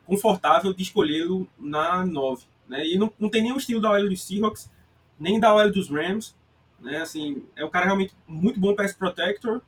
confortável 0.05 0.73
de 0.73 0.83
escolhê-lo 0.83 1.45
na 1.59 2.05
9. 2.05 2.45
Né? 2.69 2.87
E 2.87 2.97
não, 2.97 3.11
não 3.19 3.27
tem 3.27 3.41
nem 3.41 3.51
o 3.51 3.57
estilo 3.57 3.81
da 3.81 3.91
OL 3.91 4.07
dos 4.07 4.23
Seahawks, 4.23 4.71
nem 5.19 5.41
da 5.41 5.53
OL 5.53 5.71
dos 5.71 5.89
Rams. 5.89 6.33
Né? 6.85 6.97
Assim, 6.97 7.43
é 7.55 7.65
um 7.65 7.69
cara 7.69 7.85
realmente 7.85 8.13
muito 8.27 8.59
bom 8.59 8.75
pass 8.75 8.93
protector, 8.93 9.59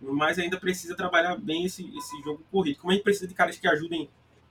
mas 0.00 0.40
ainda 0.40 0.58
precisa 0.58 0.96
trabalhar 0.96 1.36
bem 1.36 1.64
esse, 1.64 1.88
esse 1.96 2.20
jogo 2.22 2.42
corrido. 2.50 2.78
Como 2.78 2.90
a 2.90 2.94
gente 2.94 3.04
precisa 3.04 3.28
de 3.28 3.34
caras 3.34 3.56
que 3.56 3.68
ajudem 3.68 4.10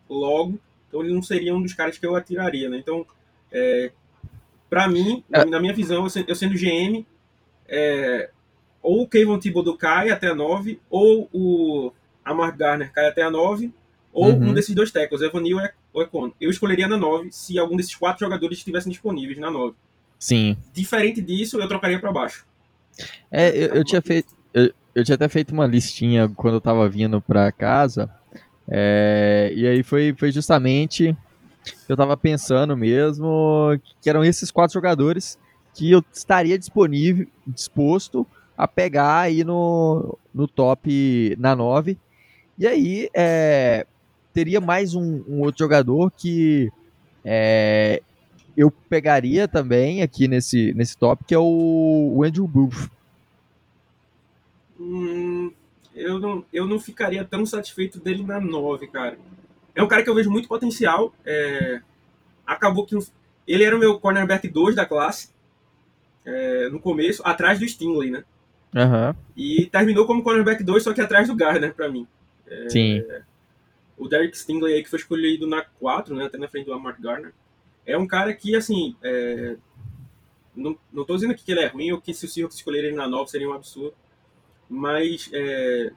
logo, 0.10 0.58
então 0.88 1.04
ele 1.04 1.14
não 1.14 1.22
seria 1.22 1.54
um 1.54 1.62
dos 1.62 1.74
caras 1.74 1.98
que 1.98 2.06
eu 2.06 2.16
atiraria. 2.16 2.70
Né? 2.70 2.78
Então, 2.78 3.06
é, 3.52 3.92
para 4.70 4.88
mim, 4.88 5.22
é. 5.32 5.44
na 5.44 5.60
minha 5.60 5.74
visão, 5.74 6.08
eu 6.26 6.36
sendo 6.36 6.56
GM, 6.56 7.06
é, 7.68 8.30
ou 8.82 9.02
o 9.02 9.08
Kevin 9.08 9.38
Thibodeau 9.38 9.78
cai 9.78 10.10
até 10.10 10.28
a 10.28 10.36
9, 10.36 10.80
ou 10.90 11.30
o 11.34 11.92
Amar 12.24 12.56
Garner 12.56 12.92
cai 12.94 13.08
até 13.08 13.22
a 13.22 13.30
9, 13.30 13.70
ou 14.14 14.28
uhum. 14.28 14.50
um 14.50 14.54
desses 14.54 14.74
dois 14.74 14.92
tackles, 14.92 15.22
Evanil 15.22 15.58
ou 15.92 16.02
Econo. 16.02 16.34
Eu 16.40 16.50
escolheria 16.50 16.88
na 16.88 16.96
9 16.96 17.32
se 17.34 17.60
algum 17.60 17.76
desses 17.76 17.96
quatro 17.96 18.26
jogadores 18.26 18.60
estivessem 18.60 18.92
disponíveis 18.92 19.38
na 19.40 19.52
9. 19.52 19.76
Sim. 20.24 20.56
Diferente 20.72 21.22
disso, 21.22 21.60
eu 21.60 21.68
trocaria 21.68 22.00
para 22.00 22.10
baixo. 22.10 22.46
É, 23.30 23.50
eu, 23.50 23.76
eu 23.76 23.84
tinha 23.84 24.02
feito. 24.02 24.34
Eu, 24.54 24.72
eu, 24.96 25.04
tinha 25.04 25.16
até 25.16 25.28
feito 25.28 25.52
uma 25.52 25.68
listinha 25.68 26.30
quando 26.30 26.54
eu 26.54 26.62
tava 26.62 26.88
vindo 26.88 27.20
para 27.20 27.52
casa 27.52 28.10
É, 28.70 29.52
e 29.54 29.68
aí 29.68 29.84
foi, 29.84 30.16
foi 30.18 30.32
justamente 30.32 31.14
eu 31.90 31.98
tava 31.98 32.16
pensando 32.16 32.78
mesmo 32.78 33.78
que 34.02 34.10
eram 34.10 34.24
esses 34.24 34.50
quatro 34.50 34.74
jogadores 34.74 35.38
que 35.74 35.92
eu 35.92 36.02
estaria 36.14 36.58
disponível, 36.58 37.28
disposto 37.46 38.26
a 38.58 38.66
pegar 38.66 39.20
aí 39.20 39.44
no, 39.44 40.18
no 40.34 40.48
top 40.48 41.36
na 41.38 41.54
9. 41.54 41.98
E 42.58 42.66
aí 42.66 43.10
é, 43.14 43.86
teria 44.34 44.62
mais 44.62 44.96
um, 44.96 45.22
um, 45.28 45.42
outro 45.42 45.60
jogador 45.60 46.10
que 46.16 46.72
é, 47.26 48.02
eu 48.56 48.72
pegaria 48.72 49.48
também 49.48 50.02
aqui 50.02 50.28
nesse, 50.28 50.74
nesse 50.74 50.98
top, 50.98 51.24
que 51.26 51.34
é 51.34 51.40
o, 51.40 52.14
o 52.16 52.24
Andrew 52.24 52.48
Booth. 52.48 52.90
Hum, 54.80 55.52
eu, 55.96 56.20
não, 56.20 56.46
eu 56.52 56.68
não 56.68 56.80
ficaria 56.80 57.24
tão 57.24 57.46
satisfeito 57.46 58.00
dele 58.00 58.24
na 58.24 58.40
9, 58.40 58.88
cara. 58.88 59.18
É 59.76 59.82
um 59.82 59.88
cara 59.88 60.04
que 60.04 60.10
eu 60.10 60.16
vejo 60.16 60.30
muito 60.30 60.48
potencial. 60.48 61.14
É, 61.26 61.82
acabou 62.46 62.86
que 62.86 62.98
ele 63.48 63.64
era 63.64 63.76
o 63.76 63.80
meu 63.80 64.00
cornerback 64.00 64.48
2 64.48 64.76
da 64.76 64.86
classe 64.86 65.30
é, 66.26 66.70
no 66.70 66.80
começo, 66.80 67.22
atrás 67.26 67.60
do 67.60 67.68
Stingley, 67.68 68.12
né? 68.12 68.24
Uhum. 68.76 69.16
E 69.36 69.68
terminou 69.68 70.06
como 70.06 70.24
cornerback 70.24 70.64
2, 70.64 70.84
só 70.84 70.94
que 70.94 71.02
atrás 71.02 71.28
do 71.28 71.36
Gardner, 71.36 71.74
para 71.74 71.90
mim. 71.90 72.08
É, 72.48 72.70
Sim. 72.70 73.04
O 73.98 74.08
Derek 74.08 74.38
Stingley 74.38 74.74
aí, 74.76 74.84
que 74.84 74.90
foi 74.90 75.00
escolhido 75.00 75.48
na 75.48 75.62
4, 75.80 76.16
né, 76.16 76.26
até 76.26 76.38
na 76.38 76.48
frente 76.48 76.66
do 76.66 76.72
Lamar 76.72 77.00
Gardner, 77.00 77.34
é 77.86 77.98
um 77.98 78.08
cara 78.08 78.34
que, 78.34 78.56
assim, 78.56 78.96
é, 79.04 79.58
não, 80.56 80.78
não 80.92 81.06
tô 81.06 81.16
dizendo 81.16 81.32
aqui 81.32 81.44
que 81.44 81.52
ele 81.52 81.62
é 81.62 81.68
ruim 81.68 81.92
ou 81.92 82.02
que 82.02 82.14
se 82.14 82.26
o 82.26 82.30
Seahawks 82.30 82.58
escolher 82.58 82.86
ele 82.86 82.96
na 82.96 83.08
9 83.08 83.30
seria 83.30 83.50
um 83.50 83.54
absurdo, 83.54 83.94
mas 84.70 85.30
é, 85.34 85.92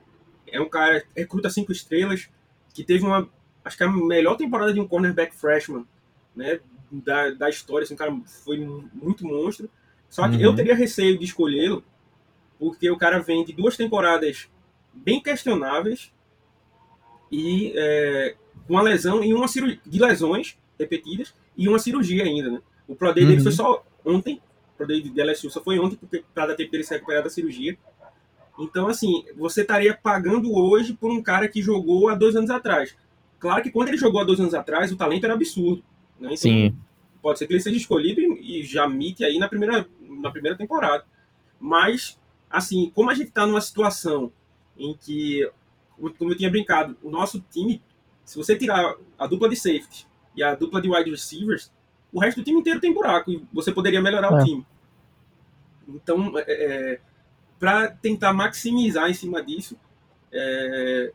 é 0.49 0.61
um 0.61 0.69
cara, 0.69 1.05
recruta 1.17 1.51
cinco 1.51 1.73
estrelas, 1.73 2.29
que 2.75 2.85
teve 2.85 3.05
uma, 3.05 3.29
acho 3.65 3.77
que 3.77 3.85
a 3.85 3.91
melhor 3.91 4.37
temporada 4.37 4.73
de 4.73 4.81
um 4.81 4.89
cornerback 4.89 5.35
freshman, 5.35 5.87
né, 6.35 6.61
da, 6.91 7.31
da 7.31 7.49
história, 7.49 7.85
assim, 7.85 7.95
um 7.95 7.99
cara 7.99 8.17
foi 8.45 8.59
muito 8.59 9.27
monstro, 9.27 9.71
só 10.09 10.29
que 10.29 10.37
uhum. 10.37 10.43
eu 10.43 10.55
teria 10.55 10.75
receio 10.75 11.19
de 11.19 11.25
escolhê-lo, 11.25 11.85
porque 12.59 12.91
o 12.91 12.97
cara 12.97 13.19
vem 13.19 13.45
de 13.45 13.53
duas 13.53 13.77
temporadas 13.77 14.49
bem 14.93 15.21
questionáveis 15.23 16.13
e 17.31 17.73
é, 17.77 18.37
uma 18.69 18.83
lesão 18.83 19.23
e 19.23 19.35
uma 19.35 19.49
cirurgia 19.49 19.81
de 19.85 19.99
lesões 19.99 20.57
repetidas 20.79 21.35
e 21.57 21.69
uma 21.69 21.79
cirurgia 21.79 22.25
ainda, 22.25 22.51
né? 22.51 22.61
O 22.87 22.95
Pro 22.95 23.13
Day 23.13 23.25
uhum. 23.25 23.31
dele 23.31 23.43
foi 23.43 23.53
só 23.53 23.85
ontem, 24.05 24.41
o 24.75 24.77
Pro 24.77 24.87
Day 24.87 25.03
de 25.03 25.23
LSU 25.23 25.51
só 25.51 25.61
foi 25.61 25.79
ontem, 25.79 25.97
porque 25.97 26.25
para 26.35 26.49
dar 26.49 26.55
tempo 26.55 26.71
dele 26.71 26.85
se 26.85 26.95
recuperar 26.95 27.23
da 27.23 27.31
cirurgia. 27.31 27.77
Então, 28.59 28.89
assim, 28.89 29.25
você 29.37 29.63
estaria 29.63 29.95
pagando 29.95 30.55
hoje 30.55 30.95
por 30.95 31.11
um 31.11 31.23
cara 31.23 31.49
que 31.49 31.61
jogou 31.61 32.09
há 32.09 32.15
dois 32.15 32.37
anos 32.37 32.51
atrás. 32.51 32.97
Claro 33.39 33.63
que 33.63 33.71
quando 33.71 33.89
ele 33.89 33.99
jogou 33.99 34.21
há 34.21 34.25
dois 34.25 34.41
anos 34.41 34.55
atrás, 34.55 34.91
o 34.91 34.97
talento 34.97 35.25
era 35.25 35.35
absurdo. 35.35 35.83
Né? 36.19 36.29
Então, 36.29 36.37
Sim. 36.37 36.77
Pode 37.21 37.39
ser 37.39 37.47
que 37.47 37.55
ele 37.55 37.61
seja 37.61 37.77
escolhido 37.77 38.21
e, 38.21 38.61
e 38.61 38.65
já 38.65 38.89
mite 38.89 39.25
aí 39.25 39.39
na 39.39 39.49
primeira, 39.49 39.87
na 40.01 40.31
primeira 40.31 40.57
temporada. 40.57 41.05
Mas, 41.59 42.19
assim, 42.49 42.91
como 42.95 43.11
a 43.11 43.15
gente 43.15 43.29
está 43.29 43.47
numa 43.47 43.61
situação 43.61 44.33
em 44.79 44.95
que, 44.95 45.51
como 46.19 46.31
eu 46.31 46.37
tinha 46.37 46.51
brincado, 46.51 46.97
o 47.03 47.11
nosso 47.11 47.45
time, 47.51 47.83
se 48.25 48.37
você 48.37 48.57
tirar 48.57 48.95
a 49.19 49.27
dupla 49.27 49.49
de 49.49 49.57
safety 49.57 50.07
e 50.37 50.43
a 50.43 50.55
dupla 50.55 50.81
de 50.81 50.89
wide 50.89 51.11
receivers, 51.11 51.73
o 52.13 52.21
resto 52.21 52.41
do 52.41 52.45
time 52.45 52.61
inteiro 52.61 52.81
tem 52.81 52.93
buraco 52.93 53.31
e 53.31 53.45
você 53.53 53.73
poderia 53.73 54.03
melhorar 54.03 54.33
é. 54.33 54.35
o 54.35 54.45
time. 54.45 54.67
Então, 55.89 56.33
é, 56.39 56.43
é 56.47 57.01
para 57.59 57.89
tentar 57.89 58.33
maximizar 58.33 59.09
em 59.09 59.15
cima 59.15 59.43
disso, 59.43 59.77
é, 60.33 61.13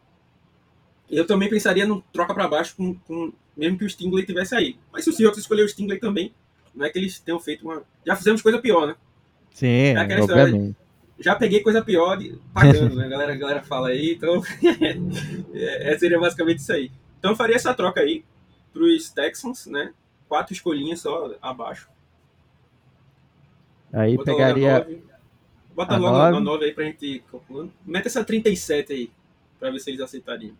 eu 1.09 1.25
também 1.25 1.49
pensaria 1.49 1.85
no 1.85 2.01
troca 2.13 2.33
para 2.33 2.47
baixo 2.47 2.75
com, 2.75 2.95
com, 2.95 3.33
mesmo 3.55 3.77
que 3.77 3.85
o 3.85 3.89
Stingley 3.89 4.25
tivesse 4.25 4.55
aí. 4.55 4.77
Mas 4.91 5.03
se 5.03 5.09
o 5.09 5.13
Seahawks 5.13 5.39
escolher 5.39 5.63
o 5.63 5.69
Stingley 5.69 5.99
também, 5.99 6.33
não 6.73 6.85
é 6.85 6.89
que 6.89 6.97
eles 6.97 7.19
tenham 7.19 7.39
feito 7.39 7.63
uma. 7.63 7.83
Já 8.05 8.15
fizemos 8.15 8.41
coisa 8.41 8.59
pior, 8.59 8.87
né? 8.87 8.95
Sim, 9.51 9.67
é. 9.67 10.19
História, 10.19 10.75
já 11.19 11.35
peguei 11.35 11.59
coisa 11.59 11.83
pior 11.83 12.15
de... 12.17 12.39
pagando, 12.53 12.95
né? 12.95 13.05
A 13.05 13.09
galera, 13.09 13.33
a 13.33 13.35
galera 13.35 13.61
fala 13.61 13.89
aí, 13.89 14.13
então. 14.13 14.41
é, 15.53 15.97
seria 15.99 16.19
basicamente 16.19 16.59
isso 16.59 16.73
aí. 16.73 16.91
Então 17.19 17.31
eu 17.31 17.37
faria 17.37 17.55
essa 17.55 17.73
troca 17.73 18.01
aí 18.01 18.23
para 18.71 18.83
os 18.83 19.09
Texans, 19.09 19.65
né? 19.67 19.93
Quatro 20.27 20.53
escolhinhas 20.53 21.01
só 21.01 21.35
abaixo. 21.41 21.89
Aí 23.93 24.15
Bota 24.15 24.31
pegaria. 24.31 25.03
Bota 25.75 25.97
logo 25.97 26.37
a 26.37 26.39
9 26.39 26.65
aí 26.65 26.73
pra 26.73 26.85
gente 26.85 27.23
calculando. 27.29 27.73
Mete 27.85 28.07
essa 28.07 28.23
37 28.23 28.93
aí, 28.93 29.11
pra 29.59 29.69
ver 29.71 29.79
se 29.79 29.89
eles 29.89 30.01
aceitariam. 30.01 30.55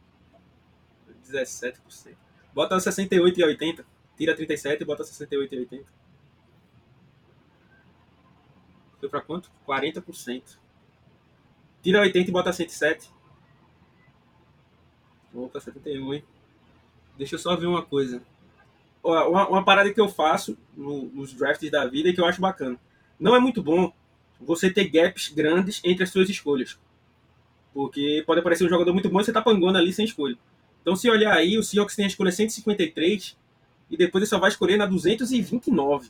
17%. 1.26 2.16
Bota 2.54 2.80
68 2.80 3.40
e 3.40 3.44
80. 3.44 3.86
Tira 4.18 4.36
37 4.36 4.82
e 4.82 4.86
bota 4.86 5.04
68 5.04 5.56
e 5.56 5.60
80. 5.60 5.86
Foi 9.00 9.10
pra 9.10 9.22
quanto? 9.22 9.50
40%. 9.68 10.58
Tira 11.82 12.02
80 12.02 12.30
e 12.30 12.34
bota 12.34 12.54
107. 12.54 13.12
Opa, 15.34 15.60
71, 15.60 16.14
hein? 16.14 16.24
Deixa 17.18 17.36
eu 17.36 17.40
só 17.40 17.56
ver 17.56 17.68
uma 17.68 17.84
coisa. 17.84 18.22
Uma, 19.04 19.48
uma 19.48 19.66
parada 19.66 19.92
que 19.92 20.00
eu 20.00 20.08
faço 20.08 20.58
no, 20.76 21.06
nos 21.06 21.34
drafts 21.34 21.70
da 21.72 21.86
vida 21.86 22.10
e 22.10 22.14
que 22.14 22.22
eu 22.22 22.26
acho 22.26 22.42
bacana. 22.42 22.80
Não 23.20 23.36
é 23.36 23.40
muito 23.40 23.62
bom 23.62 23.92
você 24.40 24.70
ter 24.70 24.90
gaps 24.90 25.30
grandes 25.30 25.82
entre 25.84 26.04
as 26.04 26.10
suas 26.10 26.30
escolhas. 26.30 26.80
Porque 27.74 28.24
pode 28.26 28.40
aparecer 28.40 28.66
um 28.66 28.70
jogador 28.70 28.94
muito 28.94 29.10
bom 29.10 29.22
e 29.22 29.24
você 29.24 29.32
tá 29.32 29.42
pangando 29.42 29.78
ali 29.78 29.94
sem 29.94 30.06
escolha. 30.06 30.38
Então, 30.82 30.96
se 30.96 31.10
olhar 31.10 31.34
aí, 31.34 31.58
o 31.58 31.64
Seahawks 31.64 31.96
tem 31.96 32.06
a 32.06 32.08
escolha 32.08 32.32
153 32.32 33.38
e 33.90 33.98
depois 33.98 34.24
ele 34.24 34.30
só 34.30 34.40
vai 34.40 34.50
escolher 34.50 34.78
na 34.78 34.86
229. 34.86 36.10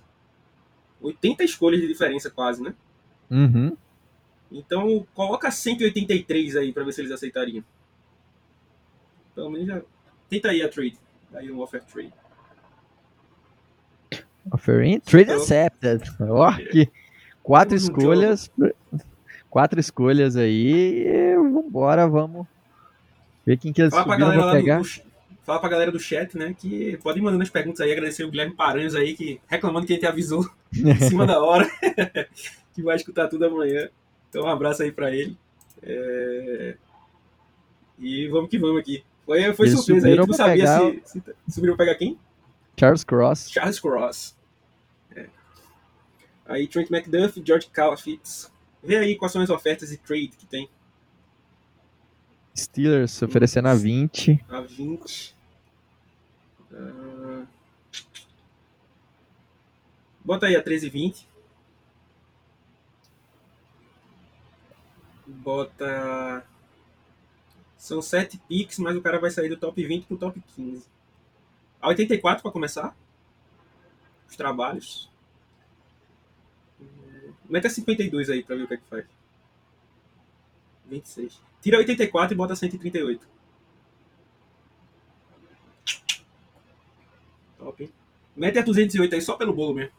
80 1.01 1.43
escolhas 1.43 1.81
de 1.81 1.87
diferença 1.87 2.29
quase, 2.29 2.63
né? 2.63 2.73
Uhum. 3.29 3.75
Então, 4.51 5.05
coloca 5.13 5.49
183 5.49 6.55
aí 6.55 6.71
para 6.71 6.83
ver 6.83 6.93
se 6.93 7.01
eles 7.01 7.11
aceitariam. 7.11 7.63
Pelo 9.33 9.49
menos 9.49 9.67
já... 9.67 9.81
Tenta 10.31 10.47
aí 10.47 10.63
a 10.63 10.69
trade. 10.69 10.97
Aí 11.33 11.51
um 11.51 11.59
offer 11.59 11.83
trade. 11.83 12.13
Offering 14.49 15.01
trade 15.01 15.29
accepted. 15.29 16.01
Ó, 16.21 16.49
oh, 16.49 16.71
que 16.71 16.89
quatro 17.43 17.75
escolhas. 17.75 18.49
Quatro 19.49 19.77
escolhas 19.77 20.37
aí. 20.37 21.35
Vambora, 21.35 22.07
vamos 22.07 22.47
Ver 23.45 23.57
quem 23.57 23.73
que 23.73 23.81
eles 23.81 23.93
Fala 23.93 24.05
pra 24.05 24.15
galera 24.15 24.51
pegar. 24.53 24.77
Do, 24.77 24.83
do, 24.83 25.01
fala 25.43 25.59
pra 25.59 25.69
galera 25.69 25.91
do 25.91 25.99
chat, 25.99 26.37
né? 26.37 26.55
Que 26.57 26.97
pode 27.03 27.19
ir 27.19 27.21
mandando 27.21 27.43
as 27.43 27.49
perguntas 27.49 27.81
aí. 27.81 27.91
Agradecer 27.91 28.23
o 28.23 28.31
Guilherme 28.31 28.55
Paranhos 28.55 28.95
aí, 28.95 29.13
que 29.13 29.41
reclamando 29.47 29.85
que 29.85 29.91
a 29.91 29.95
gente 29.97 30.07
avisou 30.07 30.49
em 30.73 30.95
cima 31.09 31.27
da 31.27 31.43
hora. 31.43 31.69
que 32.73 32.81
vai 32.81 32.95
escutar 32.95 33.27
tudo 33.27 33.45
amanhã. 33.45 33.89
Então 34.29 34.43
um 34.43 34.47
abraço 34.47 34.81
aí 34.81 34.93
pra 34.93 35.13
ele. 35.13 35.37
É... 35.83 36.77
E 37.99 38.29
vamos 38.29 38.49
que 38.49 38.57
vamos 38.57 38.79
aqui. 38.79 39.03
Foi, 39.25 39.53
foi 39.53 39.69
surpresa 39.69 40.07
aí. 40.07 40.15
Tu 40.15 40.27
não 40.27 40.33
sabia 40.33 40.55
pegar... 40.55 40.79
se, 40.79 41.21
se, 41.21 41.23
subiram 41.49 41.75
pra 41.75 41.85
pegar 41.85 41.97
quem? 41.97 42.19
Charles 42.77 43.03
Cross. 43.03 43.49
Charles 43.51 43.79
Cross. 43.79 44.35
É. 45.15 45.27
Aí 46.45 46.67
Trent 46.67 46.89
McDuff, 46.89 47.41
George 47.45 47.67
Calafitz. 47.67 48.51
Vê 48.83 48.97
aí 48.97 49.15
quais 49.15 49.31
são 49.31 49.41
as 49.41 49.49
ofertas 49.49 49.89
de 49.89 49.97
trade 49.97 50.29
que 50.29 50.45
tem. 50.45 50.69
Steelers 52.57 53.21
oferecendo 53.21 53.67
a 53.67 53.75
20. 53.75 54.43
A 54.49 54.61
20. 54.61 55.35
Uh... 56.71 57.47
Bota 60.23 60.47
aí 60.47 60.55
a 60.55 60.61
13 60.61 60.87
e 60.87 60.89
20. 60.89 61.27
Bota. 65.27 66.45
São 67.81 67.99
7 67.99 68.39
picks, 68.47 68.77
mas 68.77 68.95
o 68.95 69.01
cara 69.01 69.19
vai 69.19 69.31
sair 69.31 69.49
do 69.49 69.57
top 69.57 69.83
20 69.83 70.05
pro 70.05 70.15
top 70.15 70.39
15. 70.55 70.85
A 71.81 71.87
84 71.87 72.43
para 72.43 72.51
começar. 72.51 72.95
Os 74.29 74.35
trabalhos. 74.35 75.09
Mete 77.49 77.65
a 77.65 77.69
52 77.71 78.29
aí 78.29 78.43
pra 78.43 78.55
ver 78.55 78.63
o 78.65 78.67
que 78.67 78.75
é 78.75 78.77
que 78.77 78.87
faz. 78.87 79.05
26. 80.85 81.41
Tira 81.59 81.79
84 81.79 82.35
e 82.35 82.37
bota 82.37 82.55
138. 82.55 83.27
Top. 87.57 87.93
Mete 88.35 88.59
a 88.59 88.61
208 88.61 89.15
aí 89.15 89.21
só 89.23 89.35
pelo 89.35 89.53
bolo 89.53 89.73
mesmo. 89.73 89.95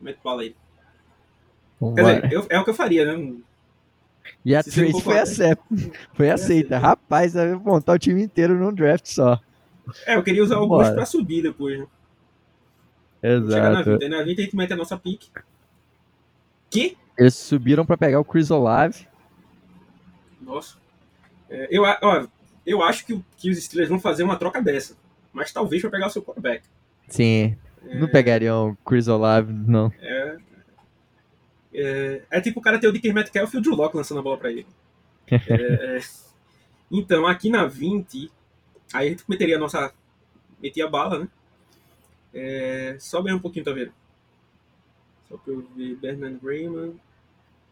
Mete 0.00 0.20
bala 0.24 0.40
aí. 0.40 0.56
Vamos 1.80 1.96
Quer 1.96 2.22
dizer, 2.22 2.32
eu, 2.32 2.46
é 2.48 2.58
o 2.58 2.64
que 2.64 2.70
eu 2.70 2.74
faria, 2.74 3.04
né? 3.04 3.34
E 4.44 4.54
a 4.54 4.62
Se 4.62 4.70
trade 4.70 5.02
foi, 5.02 5.18
aceita. 5.18 5.62
foi 6.14 6.30
aceita. 6.30 6.78
Rapaz, 6.78 7.34
vai 7.34 7.54
montar 7.54 7.92
o 7.92 7.98
time 7.98 8.22
inteiro 8.22 8.54
num 8.54 8.72
draft 8.72 9.06
só. 9.06 9.40
É, 10.06 10.16
eu 10.16 10.22
queria 10.22 10.42
usar 10.42 10.56
alguns 10.56 10.90
pra 10.90 11.04
subir 11.04 11.42
depois, 11.42 11.78
né? 11.78 11.86
Exato. 13.22 13.52
Chegar 13.52 13.70
na 13.70 13.82
20. 13.82 14.08
Na 14.08 14.22
20 14.22 14.38
a 14.38 14.44
gente 14.44 14.56
mete 14.56 14.72
a 14.72 14.76
nossa 14.76 14.96
pique. 14.98 15.28
Que? 16.70 16.96
Eles 17.16 17.34
subiram 17.34 17.86
para 17.86 17.96
pegar 17.96 18.20
o 18.20 18.24
Chris 18.24 18.50
Olave. 18.50 19.06
Nossa. 20.40 20.76
É, 21.48 21.68
eu, 21.70 21.82
ó, 21.82 22.26
eu 22.66 22.82
acho 22.82 23.06
que, 23.06 23.22
que 23.36 23.50
os 23.50 23.62
Steelers 23.62 23.88
vão 23.88 24.00
fazer 24.00 24.22
uma 24.22 24.36
troca 24.36 24.60
dessa. 24.60 24.96
Mas 25.32 25.52
talvez 25.52 25.80
para 25.82 25.90
pegar 25.90 26.06
o 26.06 26.10
seu 26.10 26.22
quarterback. 26.22 26.64
Sim. 27.08 27.56
É, 27.86 27.98
não 27.98 28.08
pegariam 28.08 28.76
Chris 28.84 29.08
Olave, 29.08 29.52
não. 29.52 29.92
É, 30.00 30.36
é, 31.74 32.22
é, 32.30 32.40
tipo 32.40 32.60
o 32.60 32.62
cara 32.62 32.78
ter 32.78 32.86
o 32.86 32.92
Dicker 32.92 33.12
Metcalf 33.12 33.52
e 33.52 33.56
o 33.58 33.60
Drew 33.60 33.74
Locke 33.74 33.96
lançando 33.96 34.20
a 34.20 34.22
bola 34.22 34.38
para 34.38 34.52
ele. 34.52 34.66
É, 35.26 35.96
é, 35.96 36.00
então, 36.90 37.26
aqui 37.26 37.48
na 37.48 37.66
20, 37.66 38.30
aí 38.92 39.06
a 39.06 39.10
gente 39.10 39.24
meteria 39.26 39.56
a 39.56 39.58
nossa. 39.58 39.92
Metia 40.62 40.84
a 40.84 40.88
bala, 40.88 41.20
né? 41.20 41.28
É, 42.32 42.96
sobe 43.00 43.32
um 43.32 43.38
pouquinho, 43.38 43.64
tá 43.64 43.72
vendo? 43.72 43.92
Só 45.28 45.36
pra 45.38 45.52
eu 45.54 45.66
ver. 45.74 45.96
Bernard 45.96 46.38
Raymond. 46.44 46.96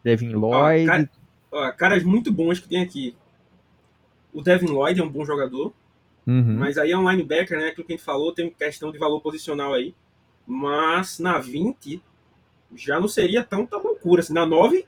Devin 0.03 0.33
Lloyd. 0.33 0.83
Ó, 0.83 0.91
cara, 0.91 1.09
ó, 1.51 1.71
caras 1.71 2.03
muito 2.03 2.31
bons 2.31 2.59
que 2.59 2.67
tem 2.67 2.81
aqui. 2.81 3.15
O 4.33 4.41
Devin 4.41 4.67
Lloyd 4.67 4.99
é 4.99 5.03
um 5.03 5.09
bom 5.09 5.23
jogador. 5.23 5.71
Uhum. 6.25 6.57
Mas 6.57 6.77
aí 6.77 6.91
é 6.91 6.97
um 6.97 7.09
linebacker, 7.09 7.57
né? 7.57 7.67
Aquilo 7.67 7.85
que 7.85 7.93
a 7.93 7.95
gente 7.95 8.05
falou, 8.05 8.33
tem 8.33 8.49
questão 8.49 8.91
de 8.91 8.97
valor 8.97 9.21
posicional 9.21 9.73
aí. 9.73 9.93
Mas 10.45 11.19
na 11.19 11.37
20 11.37 12.01
já 12.75 12.99
não 12.99 13.07
seria 13.07 13.43
tão, 13.43 13.65
tão 13.65 13.81
loucura. 13.81 14.21
Assim, 14.21 14.33
na 14.33 14.45
9 14.45 14.85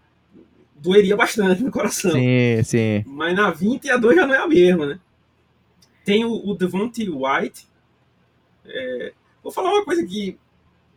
doeria 0.76 1.16
bastante 1.16 1.64
no 1.64 1.72
coração. 1.72 2.12
Sim, 2.12 2.64
sim. 2.64 3.04
Mas 3.08 3.36
na 3.36 3.50
20 3.52 3.90
a 3.90 3.98
2 3.98 4.16
já 4.16 4.28
não 4.28 4.36
é 4.36 4.40
a 4.40 4.48
mesma, 4.48 4.86
né? 4.86 5.00
Tem 6.04 6.24
o, 6.24 6.32
o 6.32 6.54
Devontae 6.54 7.10
White. 7.10 7.68
É, 8.66 9.14
vou 9.44 9.52
falar 9.52 9.72
uma 9.72 9.86
coisa 9.86 10.06
que 10.06 10.38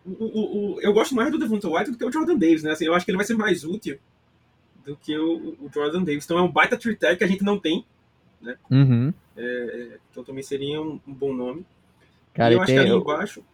o, 0.04 0.74
o, 0.74 0.80
eu 0.80 0.92
gosto 0.92 1.14
mais 1.14 1.30
do 1.30 1.38
Devontae 1.38 1.70
White 1.70 1.90
do 1.90 1.98
que 1.98 2.04
o 2.04 2.12
Jordan 2.12 2.36
Davis, 2.36 2.62
né? 2.62 2.72
Assim, 2.72 2.86
eu 2.86 2.94
acho 2.94 3.04
que 3.04 3.10
ele 3.10 3.18
vai 3.18 3.26
ser 3.26 3.36
mais 3.36 3.64
útil 3.64 3.98
do 4.84 4.96
que 4.96 5.16
o, 5.16 5.56
o 5.60 5.70
Jordan 5.72 6.02
Davis. 6.02 6.24
Então 6.24 6.38
é 6.38 6.42
um 6.42 6.50
baita 6.50 6.76
tree 6.76 6.96
tag 6.96 7.16
que 7.16 7.24
a 7.24 7.28
gente 7.28 7.42
não 7.42 7.58
tem, 7.58 7.84
né? 8.40 8.56
Uhum. 8.70 9.12
É, 9.36 9.98
então 10.10 10.24
também 10.24 10.42
seria 10.42 10.80
um, 10.80 11.00
um 11.06 11.14
bom 11.14 11.32
nome. 11.32 11.64
Cara, 12.34 12.52
e 12.52 12.56
eu 12.56 12.62
acho 12.62 12.72
que 12.72 12.78
ali 12.78 12.92
o, 12.92 13.00
embaixo... 13.00 13.44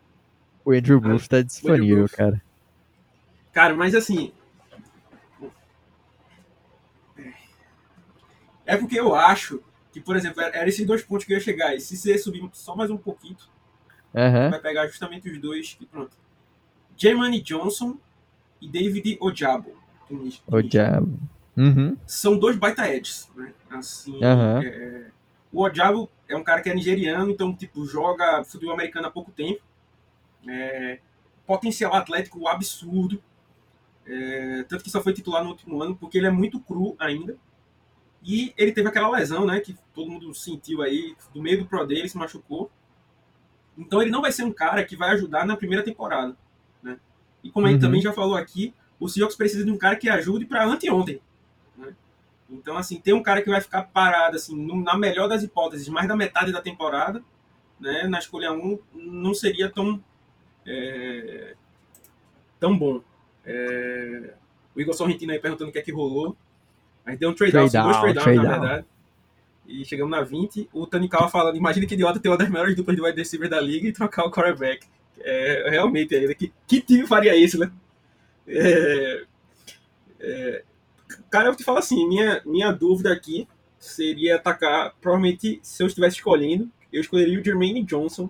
O 0.64 0.72
Andrew 0.72 1.00
Booth 1.00 1.24
ah, 1.24 1.28
tá 1.28 1.42
disponível, 1.42 2.08
cara. 2.08 2.40
Cara, 3.54 3.74
mas 3.74 3.94
assim... 3.94 4.32
É 8.66 8.76
porque 8.76 8.98
eu 8.98 9.14
acho 9.14 9.62
que, 9.92 10.00
por 10.00 10.16
exemplo, 10.16 10.42
era 10.42 10.68
esses 10.68 10.84
dois 10.86 11.02
pontos 11.02 11.24
que 11.24 11.32
eu 11.32 11.36
ia 11.36 11.42
chegar. 11.42 11.74
E 11.74 11.80
se 11.80 11.96
você 11.96 12.18
subir 12.18 12.48
só 12.52 12.74
mais 12.74 12.90
um 12.90 12.96
pouquinho, 12.96 13.36
uhum. 14.12 14.50
vai 14.50 14.58
pegar 14.58 14.86
justamente 14.88 15.30
os 15.30 15.38
dois 15.38 15.76
e 15.80 15.86
pronto. 15.86 16.16
Jermani 16.96 17.40
Johnson 17.40 17.96
e 18.60 18.68
David 18.68 19.18
Ojabo. 19.20 19.76
Ojabo. 20.46 21.18
Uhum. 21.56 21.96
São 22.06 22.38
dois 22.38 22.56
baita 22.56 22.88
edges, 22.88 23.30
né? 23.36 23.52
Assim, 23.70 24.14
uhum. 24.14 24.62
é... 24.62 25.10
o 25.52 25.62
Ojabo 25.62 26.10
é 26.26 26.36
um 26.36 26.42
cara 26.42 26.62
que 26.62 26.70
é 26.70 26.74
nigeriano, 26.74 27.30
então 27.30 27.54
tipo 27.54 27.86
joga 27.86 28.42
futebol 28.44 28.74
americano 28.74 29.06
há 29.06 29.10
pouco 29.10 29.30
tempo. 29.30 29.60
É... 30.48 30.98
Potencial 31.46 31.94
atlético 31.94 32.48
absurdo. 32.48 33.22
É... 34.06 34.64
Tanto 34.68 34.84
que 34.84 34.90
só 34.90 35.02
foi 35.02 35.12
titular 35.12 35.42
no 35.42 35.50
último 35.50 35.82
ano, 35.82 35.96
porque 35.96 36.18
ele 36.18 36.26
é 36.26 36.30
muito 36.30 36.60
cru 36.60 36.94
ainda. 36.98 37.36
E 38.22 38.54
ele 38.56 38.72
teve 38.72 38.88
aquela 38.88 39.10
lesão, 39.10 39.44
né? 39.44 39.60
Que 39.60 39.76
todo 39.94 40.10
mundo 40.10 40.34
sentiu 40.34 40.80
aí, 40.80 41.14
do 41.34 41.42
meio 41.42 41.58
do 41.58 41.66
Pro 41.66 41.86
dele, 41.86 42.08
se 42.08 42.16
machucou. 42.16 42.70
Então 43.76 44.00
ele 44.00 44.10
não 44.10 44.22
vai 44.22 44.32
ser 44.32 44.44
um 44.44 44.52
cara 44.52 44.84
que 44.84 44.96
vai 44.96 45.10
ajudar 45.10 45.44
na 45.44 45.56
primeira 45.56 45.84
temporada. 45.84 46.36
Né? 46.82 46.98
E 47.42 47.50
como 47.50 47.66
a 47.66 47.70
gente 47.70 47.82
uhum. 47.82 47.88
também 47.88 48.00
já 48.00 48.12
falou 48.12 48.36
aqui, 48.36 48.72
o 48.98 49.08
Seahawks 49.08 49.36
precisa 49.36 49.64
de 49.64 49.70
um 49.70 49.76
cara 49.76 49.96
que 49.96 50.08
ajude 50.08 50.46
para 50.46 50.64
anteontem. 50.64 51.20
Né? 51.76 51.94
Então, 52.48 52.76
assim, 52.76 53.00
ter 53.00 53.12
um 53.12 53.22
cara 53.22 53.42
que 53.42 53.50
vai 53.50 53.60
ficar 53.60 53.82
parado, 53.82 54.36
assim, 54.36 54.82
na 54.82 54.96
melhor 54.96 55.28
das 55.28 55.42
hipóteses, 55.42 55.88
mais 55.88 56.08
da 56.08 56.16
metade 56.16 56.52
da 56.52 56.62
temporada, 56.62 57.22
né, 57.80 58.04
na 58.04 58.18
escolha 58.18 58.52
1, 58.52 58.78
não 58.94 59.34
seria 59.34 59.68
tão, 59.68 60.02
é, 60.64 61.54
tão 62.60 62.78
bom. 62.78 63.02
É, 63.46 64.34
o 64.74 64.80
Igor 64.80 64.94
Sorrentino 64.94 65.32
aí 65.32 65.38
perguntando 65.38 65.70
o 65.70 65.72
que 65.72 65.78
é 65.78 65.82
que 65.82 65.92
rolou. 65.92 66.36
A 67.04 67.10
gente 67.10 67.20
deu 67.20 67.30
um 67.30 67.34
trade-out, 67.34 67.70
trade 67.70 67.88
dois 67.88 68.00
trade-outs, 68.00 68.24
trade 68.24 68.42
na 68.42 68.58
verdade. 68.58 68.86
E 69.66 69.84
chegamos 69.84 70.10
na 70.10 70.22
20. 70.22 70.68
O 70.72 70.86
Tanikawa 70.86 71.28
falando, 71.28 71.56
imagina 71.56 71.86
que 71.86 71.94
idiota 71.94 72.20
ter 72.20 72.28
uma 72.28 72.36
das 72.36 72.48
melhores 72.48 72.74
duplas 72.74 72.96
de 72.96 73.02
wide 73.02 73.18
receiver 73.18 73.48
da 73.48 73.60
liga 73.60 73.88
e 73.88 73.92
trocar 73.92 74.24
o 74.24 74.30
quarterback. 74.30 74.86
É, 75.20 75.68
realmente, 75.70 76.14
ainda 76.14 76.34
que, 76.34 76.52
que 76.66 76.80
time 76.80 77.06
faria 77.06 77.36
isso, 77.36 77.58
né? 77.58 77.70
É, 78.46 79.24
é, 80.20 80.64
cara, 81.30 81.48
eu 81.48 81.56
te 81.56 81.64
falo 81.64 81.78
assim, 81.78 82.06
minha, 82.06 82.42
minha 82.44 82.72
dúvida 82.72 83.12
aqui 83.12 83.48
seria 83.78 84.36
atacar, 84.36 84.94
provavelmente, 85.00 85.60
se 85.62 85.82
eu 85.82 85.86
estivesse 85.86 86.16
escolhendo, 86.16 86.70
eu 86.92 87.00
escolheria 87.00 87.38
o 87.38 87.44
Jermaine 87.44 87.82
Johnson 87.82 88.28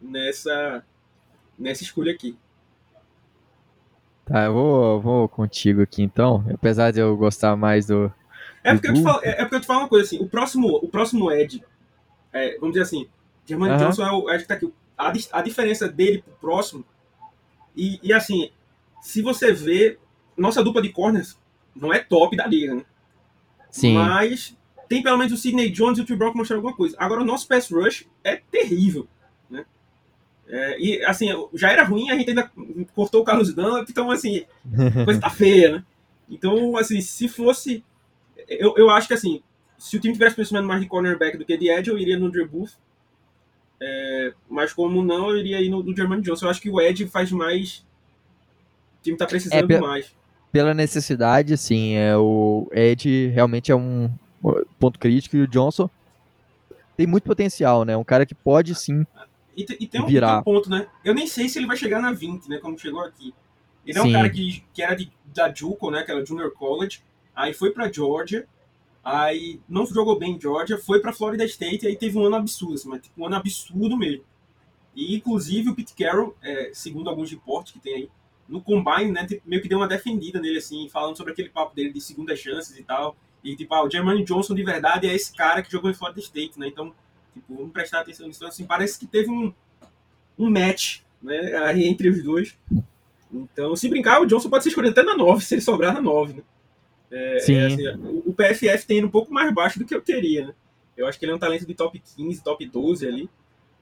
nessa, 0.00 0.84
nessa 1.58 1.82
escolha 1.82 2.12
aqui. 2.12 2.36
Tá, 4.24 4.44
eu 4.44 4.54
vou, 4.54 5.00
vou 5.00 5.28
contigo 5.28 5.82
aqui 5.82 6.02
então, 6.02 6.44
apesar 6.52 6.90
de 6.90 7.00
eu 7.00 7.16
gostar 7.16 7.56
mais 7.56 7.86
do. 7.86 8.12
É 8.62 8.72
porque, 8.72 8.88
eu 8.88 8.94
te 8.94 9.02
falo, 9.02 9.20
é, 9.22 9.30
é 9.30 9.36
porque 9.42 9.56
eu 9.56 9.60
te 9.60 9.66
falo 9.66 9.80
uma 9.80 9.88
coisa 9.88 10.06
assim: 10.06 10.18
o 10.18 10.26
próximo, 10.26 10.68
o 10.82 10.88
próximo 10.88 11.30
Ed, 11.30 11.62
é, 12.32 12.56
vamos 12.58 12.72
dizer 12.74 12.82
assim, 12.82 13.06
Jermaine 13.46 13.76
Johnson 13.76 14.02
é 14.06 14.12
o 14.12 14.30
Ed 14.30 14.42
que 14.42 14.48
tá 14.48 14.54
aqui. 14.54 14.72
A, 14.96 15.12
a 15.32 15.42
diferença 15.42 15.88
dele 15.88 16.22
pro 16.22 16.32
próximo, 16.34 16.84
e, 17.76 17.98
e 18.02 18.12
assim, 18.12 18.50
se 19.02 19.20
você 19.20 19.52
vê, 19.52 19.98
nossa 20.36 20.64
dupla 20.64 20.80
de 20.80 20.90
corners 20.90 21.38
não 21.74 21.92
é 21.92 21.98
top 21.98 22.36
da 22.36 22.46
liga, 22.46 22.76
né? 22.76 22.84
Sim. 23.70 23.94
Mas 23.94 24.56
tem 24.88 25.02
pelo 25.02 25.18
menos 25.18 25.32
o 25.32 25.36
Sidney 25.36 25.70
Jones 25.70 25.98
e 25.98 26.02
o 26.02 26.06
T. 26.06 26.14
Brock 26.14 26.36
mostrando 26.36 26.58
alguma 26.58 26.76
coisa. 26.76 26.96
Agora, 26.98 27.20
o 27.20 27.24
nosso 27.24 27.48
pass 27.48 27.70
rush 27.70 28.06
é 28.22 28.36
terrível. 28.36 29.08
É, 30.46 30.78
e, 30.78 31.04
assim, 31.04 31.28
já 31.54 31.72
era 31.72 31.84
ruim, 31.84 32.10
a 32.10 32.16
gente 32.16 32.30
ainda 32.30 32.50
cortou 32.94 33.22
o 33.22 33.24
Carlos 33.24 33.54
Dunlap, 33.54 33.88
então, 33.88 34.10
assim, 34.10 34.44
coisa 35.04 35.20
tá 35.20 35.30
feia, 35.30 35.76
né? 35.76 35.84
Então, 36.28 36.76
assim, 36.76 37.00
se 37.00 37.28
fosse... 37.28 37.82
Eu, 38.48 38.74
eu 38.76 38.90
acho 38.90 39.08
que, 39.08 39.14
assim, 39.14 39.42
se 39.78 39.96
o 39.96 40.00
time 40.00 40.14
tivesse 40.14 40.36
pensando 40.36 40.66
mais 40.66 40.80
de 40.80 40.86
cornerback 40.86 41.36
do 41.36 41.44
que 41.44 41.56
de 41.56 41.70
Edge, 41.70 41.90
eu 41.90 41.98
iria 41.98 42.18
no 42.18 42.30
Drew 42.30 42.48
Booth. 42.48 42.72
É, 43.80 44.32
mas 44.48 44.72
como 44.72 45.02
não, 45.02 45.30
eu 45.30 45.38
iria 45.38 45.60
ir 45.60 45.68
no, 45.68 45.82
no 45.82 45.96
German 45.96 46.20
Johnson. 46.20 46.46
Eu 46.46 46.50
acho 46.50 46.60
que 46.60 46.70
o 46.70 46.80
Edge 46.80 47.06
faz 47.06 47.30
mais 47.32 47.84
time 49.04 49.16
tá 49.16 49.26
precisando 49.26 49.70
é, 49.70 49.80
mais. 49.80 50.14
Pela 50.50 50.72
necessidade, 50.72 51.56
sim. 51.56 51.94
É, 51.94 52.16
o 52.16 52.68
Ed 52.72 53.28
realmente 53.28 53.70
é 53.70 53.76
um 53.76 54.10
ponto 54.78 54.98
crítico 54.98 55.36
e 55.36 55.42
o 55.42 55.48
Johnson 55.48 55.88
tem 56.96 57.06
muito 57.06 57.24
potencial, 57.24 57.84
né? 57.84 57.96
Um 57.96 58.04
cara 58.04 58.24
que 58.24 58.34
pode 58.34 58.74
sim 58.74 59.06
e, 59.56 59.66
e 59.80 59.86
tem 59.86 60.00
um. 60.00 60.06
Tem 60.06 60.38
um 60.38 60.42
ponto, 60.42 60.70
né? 60.70 60.86
Eu 61.04 61.14
nem 61.14 61.26
sei 61.26 61.48
se 61.48 61.58
ele 61.58 61.66
vai 61.66 61.76
chegar 61.76 62.00
na 62.00 62.12
20, 62.12 62.48
né? 62.48 62.58
Como 62.58 62.78
chegou 62.78 63.00
aqui. 63.00 63.34
Ele 63.86 63.98
é 63.98 64.02
um 64.02 64.12
cara 64.12 64.30
que, 64.30 64.64
que 64.72 64.82
era 64.82 64.94
de, 64.94 65.12
da 65.26 65.52
JUCO, 65.52 65.90
né? 65.90 66.02
Que 66.02 66.10
era 66.10 66.24
Junior 66.24 66.50
College. 66.52 67.02
Aí 67.34 67.52
foi 67.52 67.70
pra 67.70 67.92
Georgia. 67.92 68.46
Aí 69.04 69.60
não 69.68 69.84
jogou 69.86 70.18
bem 70.18 70.36
em 70.36 70.40
Georgia. 70.40 70.78
Foi 70.78 71.00
pra 71.00 71.12
Florida 71.12 71.44
State. 71.44 71.86
Aí 71.86 71.96
teve 71.96 72.18
um 72.18 72.24
ano 72.24 72.36
absurdo, 72.36 72.74
assim, 72.74 72.88
mas 72.88 73.02
tipo, 73.02 73.20
um 73.20 73.26
ano 73.26 73.36
absurdo 73.36 73.96
mesmo. 73.96 74.24
E 74.94 75.16
inclusive 75.16 75.70
o 75.70 75.74
Pete 75.74 75.94
Carroll, 75.94 76.36
é, 76.42 76.70
segundo 76.72 77.10
alguns 77.10 77.30
reportes 77.30 77.72
que 77.72 77.80
tem 77.80 77.94
aí, 77.94 78.10
no 78.48 78.60
Combine, 78.60 79.10
né, 79.10 79.26
tipo, 79.26 79.42
meio 79.48 79.60
que 79.60 79.68
deu 79.68 79.78
uma 79.78 79.88
defendida 79.88 80.40
nele, 80.40 80.58
assim, 80.58 80.88
falando 80.88 81.16
sobre 81.16 81.32
aquele 81.32 81.48
papo 81.48 81.74
dele 81.74 81.92
de 81.92 82.00
segundas 82.00 82.38
chances 82.38 82.78
e 82.78 82.82
tal. 82.82 83.16
E, 83.42 83.56
tipo, 83.56 83.74
ah, 83.74 83.84
o 83.84 83.90
Jermaine 83.90 84.24
Johnson, 84.24 84.54
de 84.54 84.62
verdade, 84.62 85.06
é 85.06 85.14
esse 85.14 85.34
cara 85.34 85.62
que 85.62 85.70
jogou 85.70 85.90
em 85.90 85.94
Florida 85.94 86.20
State, 86.20 86.58
né? 86.58 86.68
Então, 86.68 86.94
tipo, 87.34 87.54
vamos 87.54 87.72
prestar 87.72 88.00
atenção 88.00 88.26
nisso. 88.26 88.38
Então, 88.38 88.48
assim, 88.48 88.64
parece 88.64 88.98
que 88.98 89.06
teve 89.06 89.30
um, 89.30 89.52
um 90.38 90.48
match, 90.48 91.00
né, 91.22 91.56
aí 91.64 91.86
entre 91.86 92.08
os 92.08 92.22
dois. 92.22 92.56
Então, 93.32 93.74
se 93.74 93.88
brincar, 93.88 94.22
o 94.22 94.26
Johnson 94.26 94.48
pode 94.48 94.62
ser 94.62 94.70
escolhido 94.70 94.92
até 94.92 95.02
na 95.02 95.16
9, 95.16 95.44
se 95.44 95.54
ele 95.54 95.60
sobrar 95.60 95.92
na 95.92 96.00
9, 96.00 96.34
né? 96.34 96.42
É, 97.10 97.38
Sim. 97.40 97.54
É, 97.54 97.66
assim, 97.66 97.88
o, 98.26 98.32
PFF 98.32 98.86
tem 98.86 98.98
indo 98.98 99.06
um 99.06 99.10
pouco 99.10 99.32
mais 99.32 99.52
baixo 99.52 99.78
do 99.78 99.84
que 99.84 99.94
eu 99.94 100.00
teria, 100.00 100.46
né? 100.46 100.54
Eu 100.96 101.06
acho 101.06 101.18
que 101.18 101.24
ele 101.24 101.32
é 101.32 101.34
um 101.34 101.38
talento 101.38 101.66
de 101.66 101.74
top 101.74 102.00
15, 102.16 102.42
top 102.42 102.66
12 102.66 103.06
ali. 103.06 103.30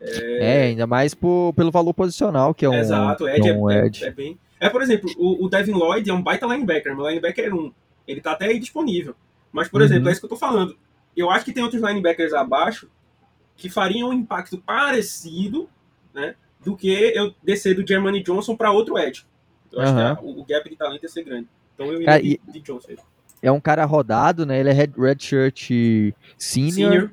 É, 0.00 0.38
é 0.40 0.62
ainda 0.64 0.86
mais 0.86 1.14
por, 1.14 1.52
pelo 1.54 1.70
valor 1.70 1.94
posicional, 1.94 2.54
que 2.54 2.64
é 2.64 2.68
um, 2.68 2.74
Exato, 2.74 3.28
Ed, 3.28 3.48
é, 3.48 3.52
um 3.52 3.70
é, 3.70 3.86
Ed. 3.86 4.04
É, 4.04 4.10
bem, 4.10 4.38
é, 4.58 4.68
por 4.68 4.82
exemplo, 4.82 5.10
o, 5.16 5.44
o, 5.44 5.48
Devin 5.48 5.72
Lloyd 5.72 6.08
é 6.08 6.14
um 6.14 6.22
baita 6.22 6.46
linebacker, 6.46 6.96
mas 6.96 7.08
linebacker 7.08 7.54
1. 7.54 7.72
Ele 8.06 8.20
tá 8.20 8.32
até 8.32 8.46
aí 8.46 8.58
disponível. 8.58 9.14
Mas, 9.50 9.68
por 9.68 9.80
uhum. 9.80 9.86
exemplo, 9.86 10.08
é 10.08 10.12
isso 10.12 10.20
que 10.20 10.24
eu 10.24 10.30
tô 10.30 10.36
falando. 10.36 10.76
Eu 11.16 11.30
acho 11.30 11.44
que 11.44 11.52
tem 11.52 11.62
outros 11.62 11.82
linebackers 11.82 12.32
abaixo 12.32 12.88
que 13.62 13.70
fariam 13.70 14.10
um 14.10 14.12
impacto 14.12 14.58
parecido, 14.58 15.68
né? 16.12 16.34
Do 16.64 16.76
que 16.76 16.90
eu 17.14 17.32
descer 17.42 17.76
do 17.76 17.86
Germany 17.86 18.20
Johnson 18.20 18.56
para 18.56 18.72
outro 18.72 18.98
Edge. 18.98 19.24
Eu 19.70 19.80
acho 19.80 19.92
uhum. 19.94 20.34
que 20.34 20.40
o, 20.40 20.44
gap 20.44 20.68
de 20.68 20.76
talento 20.76 21.02
ia 21.04 21.08
ser 21.08 21.22
grande. 21.22 21.48
Então 21.72 21.86
eu 21.86 22.02
iria 22.02 22.20
de, 22.20 22.40
de 22.52 22.60
Johnson. 22.60 22.92
É 23.40 23.52
um 23.52 23.60
cara 23.60 23.84
rodado, 23.84 24.44
né? 24.44 24.58
Ele 24.58 24.70
é 24.70 24.72
red, 24.72 24.90
red 24.98 25.16
shirt 25.18 25.70
senior. 26.36 26.72
senior. 26.72 27.10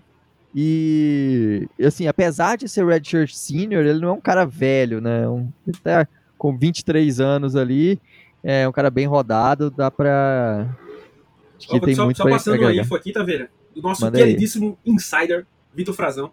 E, 0.55 1.67
assim, 1.79 2.07
apesar 2.07 2.57
de 2.57 2.67
ser 2.67 2.83
red 2.83 3.03
shirt 3.03 3.31
senior, 3.33 3.85
ele 3.85 3.99
não 3.99 4.09
é 4.09 4.13
um 4.13 4.21
cara 4.21 4.45
velho, 4.45 4.99
né? 4.99 5.27
Um, 5.29 5.51
ele 5.67 5.77
tá 5.77 6.07
com 6.35 6.57
23 6.57 7.19
anos 7.19 7.55
ali, 7.55 8.01
é 8.43 8.67
um 8.67 8.71
cara 8.71 8.89
bem 8.89 9.05
rodado, 9.05 9.69
dá 9.69 9.91
pra 9.91 10.75
Acho 11.57 11.67
que 11.67 11.75
Opa, 11.75 11.85
tem 11.85 11.95
só, 11.95 12.05
muito 12.05 12.17
só 12.17 12.29
passando 12.29 12.65
a 12.65 12.73
info 12.73 12.95
aqui, 12.95 13.11
tá 13.11 13.21
vendo? 13.21 13.47
Do 13.75 13.81
nosso 13.81 14.01
Manda 14.01 14.17
queridíssimo 14.17 14.77
aí. 14.85 14.93
insider, 14.93 15.45
Vitor 15.73 15.93
Frazão. 15.93 16.31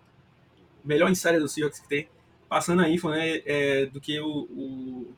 Melhor 0.84 1.10
insider 1.10 1.40
do 1.40 1.48
Seahawks 1.48 1.80
que 1.80 1.88
tem. 1.88 2.08
Passando 2.48 2.82
a 2.82 2.88
info, 2.88 3.08
né? 3.10 3.42
É, 3.44 3.86
do 3.86 4.00
que 4.00 4.18
o, 4.20 4.26
o, 4.28 5.14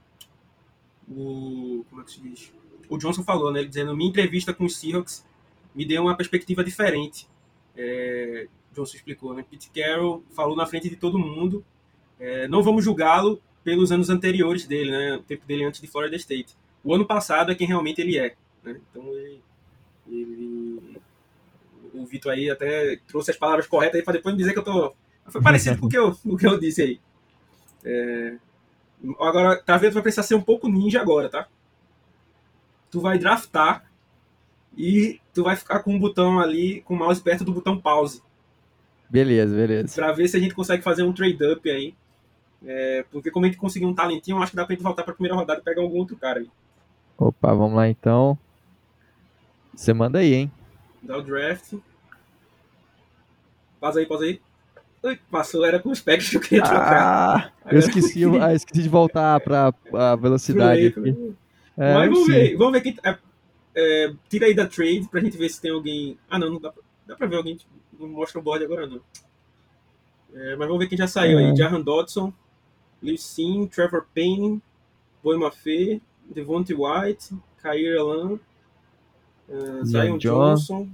o. 1.11 1.85
Como 1.90 2.00
é 2.00 2.04
que 2.04 2.12
se 2.12 2.20
diz? 2.20 2.52
O 2.88 2.96
Johnson 2.96 3.22
falou, 3.22 3.52
né? 3.52 3.61
Ele 3.61 3.68
dizendo: 3.68 3.96
minha 3.96 4.09
entrevista 4.09 4.54
com 4.54 4.64
os 4.64 4.76
Seahawks 4.76 5.26
me 5.74 5.85
deu 5.85 6.02
uma 6.02 6.16
perspectiva 6.16 6.64
diferente. 6.64 7.28
É, 7.76 8.48
Johnson 8.72 8.96
explicou, 8.96 9.35
né? 9.35 9.44
Pete 9.48 9.70
Carroll 9.70 10.24
falou 10.35 10.57
na 10.57 10.66
frente 10.66 10.88
de 10.88 10.96
todo 10.96 11.18
mundo. 11.18 11.64
É, 12.18 12.48
não 12.48 12.62
vamos 12.62 12.85
julgá-lo 12.85 13.40
pelos 13.62 13.92
anos 13.92 14.09
anteriores 14.09 14.66
dele, 14.66 14.90
né? 14.90 15.16
O 15.16 15.22
tempo 15.22 15.44
dele 15.46 15.64
antes 15.64 15.81
de 15.81 15.87
Florida 15.87 16.16
State. 16.16 16.57
O 16.83 16.94
ano 16.94 17.07
passado 17.07 17.52
é 17.52 17.54
quem 17.54 17.66
realmente 17.66 18.00
ele 18.00 18.18
é. 18.18 18.35
Né? 18.62 18.81
Então 18.90 19.12
ele, 19.14 19.42
ele, 20.09 21.00
o 21.98 22.06
Vitor 22.06 22.32
aí 22.32 22.50
até 22.50 22.96
trouxe 23.06 23.30
as 23.30 23.37
palavras 23.37 23.66
corretas 23.66 23.96
aí 23.96 24.02
para 24.02 24.14
depois 24.14 24.34
me 24.34 24.40
dizer 24.40 24.52
que 24.52 24.58
eu 24.58 24.64
tô. 24.64 24.94
Foi 25.26 25.42
parecido 25.42 25.78
com 25.78 25.87
o 25.87 25.88
que 25.88 25.98
eu, 25.98 26.16
o 26.24 26.37
que 26.37 26.46
eu 26.46 26.58
disse 26.58 26.82
aí. 26.82 27.00
É, 27.84 28.37
agora, 29.20 29.62
tá 29.62 29.76
vendo? 29.76 29.92
Vai 29.94 30.02
precisar 30.02 30.22
ser 30.22 30.34
um 30.34 30.40
pouco 30.40 30.68
ninja 30.68 31.00
agora, 31.00 31.28
tá? 31.28 31.48
Tu 32.90 33.00
vai 33.00 33.18
draftar 33.18 33.84
e 34.76 35.20
tu 35.34 35.44
vai 35.44 35.56
ficar 35.56 35.80
com 35.80 35.94
o 35.94 35.98
botão 35.98 36.40
ali, 36.40 36.80
com 36.82 36.94
o 36.94 36.96
mouse 36.96 37.20
perto 37.20 37.44
do 37.44 37.52
botão 37.52 37.78
pause. 37.78 38.22
Beleza, 39.11 39.54
beleza. 39.54 39.94
Pra 39.94 40.12
ver 40.12 40.28
se 40.28 40.37
a 40.37 40.40
gente 40.40 40.54
consegue 40.54 40.82
fazer 40.82 41.02
um 41.02 41.12
trade-up 41.12 41.68
aí. 41.70 41.94
É, 42.64 43.04
porque 43.11 43.30
como 43.30 43.46
a 43.46 43.48
gente 43.48 43.58
conseguir 43.58 43.87
um 43.87 43.94
talentinho, 43.94 44.37
eu 44.37 44.42
acho 44.42 44.50
que 44.50 44.56
dá 44.56 44.64
pra 44.64 44.74
gente 44.74 44.82
voltar 44.82 45.02
pra 45.02 45.14
primeira 45.14 45.37
rodada 45.37 45.61
e 45.61 45.64
pegar 45.64 45.82
algum 45.82 45.98
outro 45.98 46.16
cara 46.16 46.40
aí. 46.40 46.50
Opa, 47.16 47.52
vamos 47.54 47.76
lá 47.76 47.88
então. 47.88 48.38
Você 49.74 49.92
manda 49.92 50.18
aí, 50.18 50.34
hein? 50.34 50.52
Dá 51.08 51.16
o 51.16 51.22
draft. 51.22 51.72
Pausa 53.80 53.98
aí, 53.98 54.06
pausa 54.06 54.24
aí. 54.26 54.40
Passou, 55.30 55.64
era 55.64 55.78
com 55.78 55.88
os 55.88 56.02
packs 56.02 56.28
que 56.28 56.36
eu 56.36 56.40
queria 56.40 56.62
trocar. 56.62 57.54
Ah, 57.64 57.72
eu 57.72 57.78
esqueci, 57.78 58.20
eu 58.20 58.42
ah, 58.42 58.52
esqueci 58.52 58.82
de 58.82 58.90
voltar 58.90 59.40
pra 59.40 59.72
a 59.94 60.16
velocidade 60.16 60.88
aqui. 60.88 61.34
É, 61.78 61.94
Mas 61.94 62.10
vamos 62.10 62.26
ver, 62.26 62.56
vamos 62.58 62.72
ver 62.74 62.80
quem. 62.82 62.96
É, 63.02 63.18
é, 63.74 64.12
tira 64.28 64.46
aí 64.46 64.54
da 64.54 64.66
trade 64.66 65.08
pra 65.10 65.20
gente 65.22 65.38
ver 65.38 65.48
se 65.48 65.62
tem 65.62 65.70
alguém. 65.70 66.18
Ah, 66.28 66.38
não, 66.38 66.50
não 66.50 66.60
dá 66.60 66.72
pra, 66.72 66.82
dá 67.06 67.16
pra 67.16 67.26
ver 67.26 67.36
alguém. 67.36 67.56
Tipo, 67.56 67.72
não 67.98 68.08
mostra 68.08 68.38
o 68.38 68.42
board 68.42 68.62
agora, 68.62 68.86
não. 68.86 69.00
É, 70.34 70.56
mas 70.56 70.68
vamos 70.68 70.78
ver 70.78 70.88
quem 70.88 70.98
já 70.98 71.06
saiu 71.06 71.38
aí. 71.38 71.52
É. 71.52 71.56
Jahan 71.56 71.80
Dodson, 71.80 72.34
Liu 73.02 73.16
Sim, 73.16 73.66
Trevor 73.66 74.04
Payne, 74.14 74.60
Boy 75.22 75.38
Maffei, 75.38 76.02
Devontae 76.28 76.74
White, 76.74 77.34
Kair 77.62 77.96
Elan, 77.96 78.38
uh, 79.48 79.84
Zion 79.84 80.18
Johnson, 80.18 80.88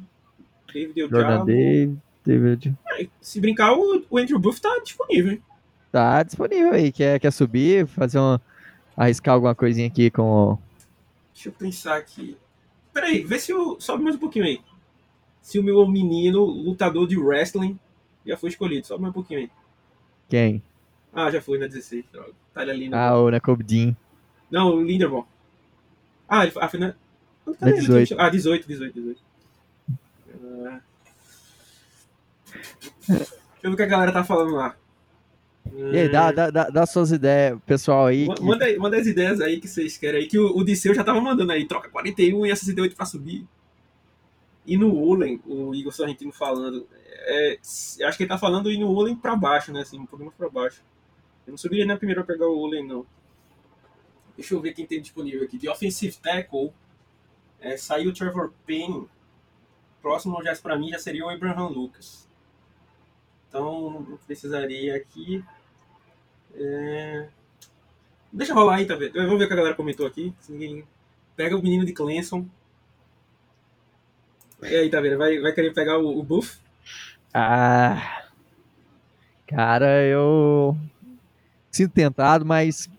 David 0.72 1.00
Jordan 1.10 1.44
Dave, 1.44 1.96
David. 2.24 2.74
se 3.20 3.40
brincar, 3.40 3.72
o, 3.72 4.04
o 4.10 4.18
Andrew 4.18 4.38
Buff 4.38 4.60
tá 4.60 4.80
disponível, 4.82 5.32
hein? 5.32 5.42
Tá 5.92 6.22
disponível 6.22 6.72
aí. 6.72 6.90
Quer, 6.90 7.20
quer 7.20 7.30
subir, 7.32 7.86
fazer 7.86 8.18
um. 8.18 8.38
arriscar 8.96 9.34
alguma 9.34 9.54
coisinha 9.54 9.86
aqui 9.86 10.10
com 10.10 10.58
Deixa 11.32 11.48
eu 11.48 11.52
pensar 11.52 11.96
aqui. 11.96 12.36
Peraí, 12.92 13.22
vê 13.22 13.38
se 13.38 13.52
eu. 13.52 13.80
Sobe 13.80 14.02
mais 14.02 14.16
um 14.16 14.18
pouquinho 14.18 14.44
aí. 14.44 14.60
Se 15.40 15.58
o 15.58 15.62
meu 15.62 15.86
menino, 15.86 16.44
lutador 16.44 17.06
de 17.06 17.18
wrestling, 17.18 17.78
já 18.26 18.36
foi 18.36 18.48
escolhido. 18.50 18.86
Sobe 18.86 19.02
mais 19.02 19.10
um 19.10 19.14
pouquinho 19.14 19.40
aí. 19.40 19.50
Quem? 20.28 20.62
Ah, 21.12 21.30
já 21.30 21.40
foi 21.40 21.58
na 21.58 21.66
16, 21.66 22.04
droga. 22.12 22.32
Tá 22.52 22.62
ali 22.62 22.88
Ah, 22.92 23.16
o 23.16 23.30
Nakobdin. 23.30 23.94
Não, 24.50 24.76
o 24.76 24.82
Linderbaum. 24.82 25.24
Ah, 26.28 26.42
ele 26.42 26.50
foi, 26.50 26.62
ah, 26.62 26.68
foi 26.68 26.80
na. 26.80 26.94
Na 27.60 27.70
18. 27.70 28.14
Ah, 28.18 28.28
18, 28.28 28.66
18, 28.66 28.94
18. 28.94 29.20
Uh... 30.34 30.80
Deixa 33.08 33.26
eu 33.62 33.70
ver 33.70 33.74
o 33.74 33.76
que 33.76 33.82
a 33.82 33.86
galera 33.86 34.12
tá 34.12 34.24
falando 34.24 34.54
lá. 34.54 34.76
E 35.72 35.98
aí, 35.98 36.08
dá, 36.08 36.30
dá, 36.30 36.50
dá, 36.50 36.68
dá 36.68 36.86
suas 36.86 37.10
ideias, 37.10 37.58
pessoal 37.66 38.06
aí. 38.06 38.28
Que... 38.28 38.42
Manda, 38.42 38.78
manda 38.78 38.96
as 38.96 39.06
ideias 39.06 39.40
aí 39.40 39.60
que 39.60 39.66
vocês 39.66 39.96
querem 39.96 40.20
aí. 40.20 40.26
Que 40.26 40.38
o, 40.38 40.56
o 40.56 40.64
Disseu 40.64 40.94
já 40.94 41.02
tava 41.02 41.20
mandando 41.20 41.50
aí. 41.52 41.66
Troca 41.66 41.88
41 41.88 42.46
e 42.46 42.52
a 42.52 42.56
68 42.56 42.94
pra 42.94 43.06
subir. 43.06 43.46
E 44.66 44.76
no 44.76 44.92
Ulen, 44.94 45.40
o 45.46 45.74
Igor 45.74 45.92
Sorrentino 45.92 46.32
falando. 46.32 46.86
É, 47.26 47.58
acho 47.62 48.16
que 48.16 48.22
ele 48.22 48.28
tá 48.28 48.38
falando 48.38 48.70
ir 48.70 48.78
no 48.78 48.90
Ulen 48.90 49.16
pra 49.16 49.34
baixo, 49.34 49.72
né? 49.72 49.80
Assim, 49.80 49.98
um 49.98 50.06
pouquinho 50.06 50.26
mais 50.26 50.36
pra 50.36 50.48
baixo. 50.48 50.82
Eu 51.46 51.52
não 51.52 51.58
subiria 51.58 51.86
na 51.86 51.96
primeira 51.96 52.22
pra 52.22 52.34
pegar 52.34 52.46
o 52.46 52.58
Ulen, 52.58 52.86
não. 52.86 53.06
Deixa 54.36 54.54
eu 54.54 54.60
ver 54.60 54.74
quem 54.74 54.86
tem 54.86 55.00
disponível 55.00 55.44
aqui. 55.44 55.58
De 55.58 55.68
Offensive 55.68 56.16
Tackle, 56.22 56.72
é, 57.64 57.76
saiu 57.78 58.10
o 58.10 58.12
Trevor 58.12 58.52
Payne. 58.66 59.08
Próximo 60.02 60.42
já 60.44 60.54
para 60.56 60.78
mim 60.78 60.90
já 60.90 60.98
seria 60.98 61.24
o 61.24 61.30
Abraham 61.30 61.68
Lucas. 61.68 62.28
Então, 63.48 64.18
precisaria 64.26 64.94
aqui. 64.96 65.42
É... 66.54 67.28
Deixa 68.30 68.52
rolar 68.52 68.76
aí, 68.76 68.86
tá 68.86 68.94
vendo? 68.94 69.14
Vamos 69.14 69.38
ver 69.38 69.44
o 69.44 69.48
que 69.48 69.54
a 69.54 69.56
galera 69.56 69.74
comentou 69.74 70.06
aqui. 70.06 70.34
Pega 71.34 71.56
o 71.56 71.62
menino 71.62 71.86
de 71.86 71.94
Clemson. 71.94 72.46
E 74.62 74.76
aí, 74.76 74.90
tá 74.90 75.00
vendo? 75.00 75.16
Vai, 75.16 75.38
vai 75.38 75.52
querer 75.52 75.72
pegar 75.72 75.98
o, 75.98 76.18
o 76.18 76.22
buff? 76.22 76.58
Ah. 77.32 78.24
Cara, 79.46 80.04
eu. 80.04 80.76
Sinto 81.70 81.92
tentado, 81.92 82.44
mas. 82.44 82.90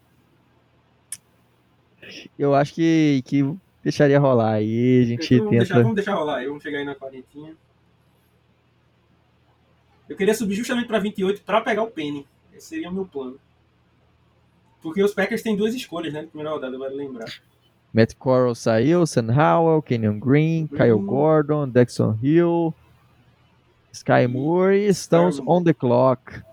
Eu 2.39 2.56
acho 2.56 2.73
que, 2.73 3.21
que 3.25 3.43
deixaria 3.86 4.19
rolar 4.19 4.54
aí. 4.54 5.04
A 5.04 5.06
gente 5.06 5.36
então, 5.36 5.45
vamos 5.45 5.52
tenta. 5.52 5.65
Deixar, 5.65 5.82
vamos 5.82 5.95
deixar 5.95 6.15
rolar 6.15 6.38
aí. 6.38 6.48
Vamos 6.48 6.63
chegar 6.63 6.80
aí 6.80 6.86
na 6.86 6.95
quarentinha. 6.95 7.56
Eu 10.10 10.17
queria 10.17 10.34
subir 10.34 10.56
justamente 10.56 10.88
para 10.88 11.00
28 11.00 11.43
para 11.43 11.62
pegar 11.62 11.84
o 11.84 11.91
Penny. 11.91 12.28
Esse 12.54 12.67
seria 12.67 12.89
o 12.89 12.93
meu 12.93 13.06
plano. 13.06 13.39
Porque 14.82 15.04
os 15.04 15.13
Packers 15.13 15.41
têm 15.41 15.56
duas 15.56 15.74
escolhas, 15.76 16.13
né? 16.13 16.24
Na 16.24 16.28
primeira 16.28 16.52
rodada, 16.52 16.78
vale 16.78 16.95
lembrar. 16.95 17.32
Matt 17.93 18.15
Corral 18.15 18.56
saiu, 18.56 19.06
Sam 19.06 19.32
Howell, 19.32 19.82
Kenyon 19.82 20.19
Green, 20.19 20.65
Green, 20.65 20.78
Kyle 20.78 21.00
Gordon, 21.00 21.69
Dexon 21.69 22.17
Hill, 22.21 22.74
Sky 23.93 24.28
Moore 24.28 24.76
e 24.76 24.88
estamos 24.88 25.39
on 25.48 25.63
the 25.63 25.74
clock. 25.74 26.43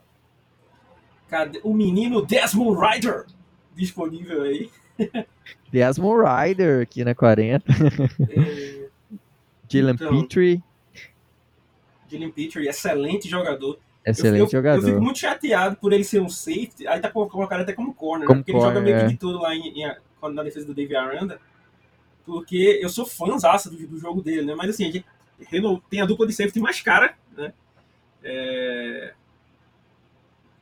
Cadê 1.29 1.61
o 1.64 1.75
menino 1.75 2.25
Desmond 2.25 2.79
Rider 2.79 3.27
disponível 3.75 4.42
aí? 4.42 4.71
Desmond 5.73 6.25
Rider 6.25 6.83
aqui 6.83 7.05
na 7.05 7.15
40. 7.15 7.65
É... 7.73 8.83
Jalen 9.69 9.95
então, 9.95 10.21
Petrie. 10.21 10.63
Jalen 12.11 12.31
Petrie, 12.31 12.69
excelente 12.69 13.29
jogador. 13.29 13.79
Excelente 14.05 14.41
eu, 14.41 14.45
eu, 14.45 14.51
jogador. 14.51 14.83
Eu 14.83 14.87
fico 14.87 15.01
muito 15.01 15.19
chateado 15.19 15.77
por 15.77 15.93
ele 15.93 16.05
ser 16.05 16.21
um 16.21 16.29
safety. 16.29 16.87
Aí 16.87 17.01
tá 17.01 17.11
colocado 17.11 17.61
até 17.61 17.73
como 17.73 17.95
corner, 17.95 18.21
né? 18.21 18.27
como 18.27 18.39
né? 18.39 18.43
Porque 18.43 18.53
corner, 18.53 18.71
ele 18.71 18.81
joga 18.81 18.85
meio 18.85 19.07
que 19.07 19.13
de 19.13 19.19
tudo 19.19 19.41
lá 19.41 19.55
em, 19.55 19.83
em, 19.83 19.95
na 20.35 20.43
defesa 20.43 20.67
do 20.67 20.75
David 20.75 20.97
Aranda. 20.97 21.41
Porque 22.27 22.79
eu 22.83 22.89
sou 22.89 23.07
fãzaço 23.07 23.71
do, 23.71 23.87
do 23.87 23.99
jogo 23.99 24.21
dele, 24.21 24.43
né? 24.43 24.55
Mas 24.55 24.71
assim, 24.71 24.87
a 24.87 24.91
gente 24.91 25.05
tem 25.89 26.01
a 26.01 26.07
dupla 26.07 26.27
de 26.27 26.33
safety 26.33 26.61
mais 26.61 26.81
cara, 26.81 27.15
né? 27.37 27.53
É, 28.23 29.15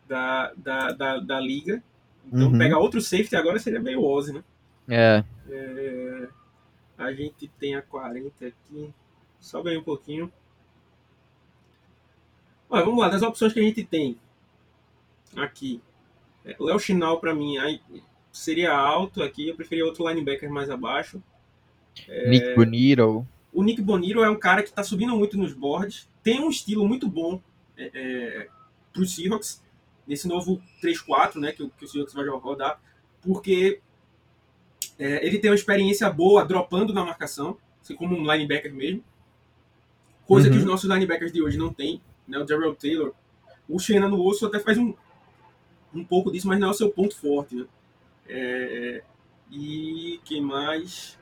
da, 0.08 0.52
da, 0.56 0.92
da, 0.92 1.18
da, 1.18 1.40
liga. 1.40 1.82
Então 2.26 2.50
uhum. 2.50 2.58
pegar 2.58 2.78
outro 2.78 3.00
safety 3.00 3.36
agora 3.36 3.58
seria 3.58 3.80
meio 3.80 4.04
Ozzy, 4.04 4.32
né? 4.32 4.44
É. 4.88 5.24
é. 5.48 6.28
A 6.98 7.12
gente 7.12 7.48
tem 7.58 7.74
a 7.74 7.82
40 7.82 8.46
aqui. 8.46 8.92
Só 9.40 9.62
ganhei 9.62 9.78
um 9.78 9.84
pouquinho. 9.84 10.30
Olha, 12.68 12.84
vamos 12.84 13.00
lá, 13.00 13.08
das 13.08 13.22
opções 13.22 13.52
que 13.52 13.58
a 13.58 13.62
gente 13.62 13.82
tem 13.84 14.16
aqui. 15.34 15.80
É, 16.44 16.54
o 16.58 16.64
Léo 16.64 16.78
Chinal, 16.78 17.18
para 17.18 17.34
mim, 17.34 17.56
seria 18.30 18.72
alto 18.72 19.22
aqui. 19.22 19.48
Eu 19.48 19.56
preferia 19.56 19.84
outro 19.84 20.08
linebacker 20.08 20.50
mais 20.50 20.70
abaixo. 20.70 21.22
É, 22.08 22.28
Nick 22.28 22.54
Bonito. 22.54 23.26
O 23.52 23.62
Nick 23.62 23.82
Bonito 23.82 24.22
é 24.22 24.30
um 24.30 24.38
cara 24.38 24.62
que 24.62 24.68
está 24.68 24.84
subindo 24.84 25.16
muito 25.16 25.36
nos 25.36 25.52
boards. 25.52 26.08
Tem 26.22 26.40
um 26.40 26.50
estilo 26.50 26.86
muito 26.86 27.08
bom 27.08 27.40
é, 27.76 27.90
é, 27.92 28.48
para 28.92 29.02
os 29.02 29.14
Seahawks. 29.14 29.62
Nesse 30.10 30.26
novo 30.26 30.60
3-4 30.82 31.36
né, 31.36 31.52
que, 31.52 31.70
que 31.78 31.84
o 31.84 31.88
Seahawks 31.88 32.12
vai 32.12 32.26
rodar. 32.26 32.80
Porque 33.22 33.80
é, 34.98 35.24
ele 35.24 35.38
tem 35.38 35.52
uma 35.52 35.54
experiência 35.54 36.10
boa 36.10 36.44
dropando 36.44 36.92
na 36.92 37.04
marcação. 37.04 37.56
Assim 37.80 37.94
como 37.94 38.16
um 38.16 38.22
linebacker 38.28 38.74
mesmo. 38.74 39.04
Coisa 40.26 40.48
uhum. 40.48 40.54
que 40.54 40.58
os 40.58 40.64
nossos 40.64 40.90
linebackers 40.90 41.32
de 41.32 41.40
hoje 41.40 41.56
não 41.56 41.72
têm 41.72 42.02
né, 42.26 42.40
o 42.40 42.46
Gerald 42.46 42.76
Taylor. 42.76 43.12
O 43.68 43.78
Xena 43.78 44.08
no 44.08 44.20
osso 44.26 44.46
até 44.46 44.58
faz 44.58 44.76
um, 44.78 44.92
um 45.94 46.04
pouco 46.04 46.32
disso, 46.32 46.48
mas 46.48 46.58
não 46.58 46.66
é 46.66 46.70
o 46.72 46.74
seu 46.74 46.90
ponto 46.90 47.16
forte. 47.16 47.54
Né? 47.54 47.66
É, 48.28 49.02
e 49.48 50.20
quem 50.24 50.42
mais? 50.42 51.16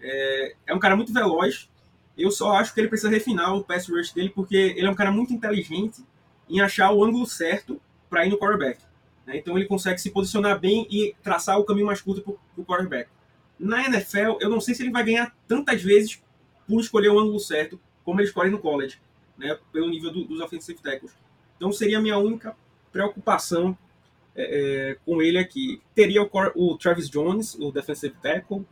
É, 0.00 0.56
é, 0.66 0.74
um 0.74 0.80
cara 0.80 0.96
muito 0.96 1.12
veloz. 1.12 1.70
Eu 2.18 2.32
só 2.32 2.56
acho 2.56 2.74
que 2.74 2.80
ele 2.80 2.88
precisa 2.88 3.08
refinar 3.08 3.54
o 3.54 3.62
pass 3.62 3.88
rush 3.88 4.12
dele, 4.12 4.30
porque 4.30 4.56
ele 4.56 4.88
é 4.88 4.90
um 4.90 4.96
cara 4.96 5.12
muito 5.12 5.32
inteligente 5.32 6.04
em 6.50 6.60
achar 6.60 6.90
o 6.90 7.04
ângulo 7.04 7.24
certo 7.24 7.80
para 8.08 8.26
ir 8.26 8.30
no 8.30 8.38
quarterback. 8.38 8.80
Né? 9.26 9.38
Então 9.38 9.56
ele 9.56 9.66
consegue 9.66 10.00
se 10.00 10.10
posicionar 10.10 10.58
bem 10.58 10.86
e 10.90 11.14
traçar 11.22 11.58
o 11.58 11.64
caminho 11.64 11.86
mais 11.86 12.00
curto 12.00 12.22
para 12.22 12.34
o 12.62 12.64
quarterback. 12.64 13.10
Na 13.58 13.84
NFL, 13.84 14.38
eu 14.40 14.50
não 14.50 14.60
sei 14.60 14.74
se 14.74 14.82
ele 14.82 14.92
vai 14.92 15.04
ganhar 15.04 15.34
tantas 15.48 15.82
vezes 15.82 16.22
por 16.68 16.80
escolher 16.80 17.08
o 17.08 17.18
ângulo 17.18 17.40
certo, 17.40 17.80
como 18.04 18.20
ele 18.20 18.28
escolhe 18.28 18.50
no 18.50 18.58
college, 18.58 19.00
né, 19.38 19.58
pelo 19.72 19.88
nível 19.88 20.12
do, 20.12 20.24
dos 20.24 20.40
offensive 20.40 20.80
tackles. 20.80 21.12
Então 21.56 21.72
seria 21.72 21.98
a 21.98 22.00
minha 22.00 22.18
única 22.18 22.56
preocupação 22.92 23.76
é, 24.34 24.90
é, 24.90 24.94
com 25.04 25.22
ele 25.22 25.38
aqui. 25.38 25.80
Teria 25.94 26.22
o, 26.22 26.30
o, 26.54 26.76
Travis 26.76 27.08
Jones, 27.08 27.54
o 27.54 27.72
defensive 27.72 28.14
tackle, 28.22 28.66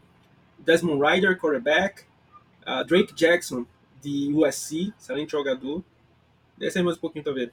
Desmond 0.58 1.02
Ryder, 1.02 1.38
quarterback, 1.38 2.02
uh, 2.66 2.84
Drake 2.84 3.14
Jackson, 3.14 3.66
de 4.02 4.30
USC, 4.32 4.92
excelente 4.98 5.32
jogador. 5.32 5.82
Desce 6.56 6.78
aí 6.78 6.84
mais 6.84 6.96
um 6.96 7.00
pouquinho 7.00 7.24
pra 7.24 7.32
ver. 7.32 7.52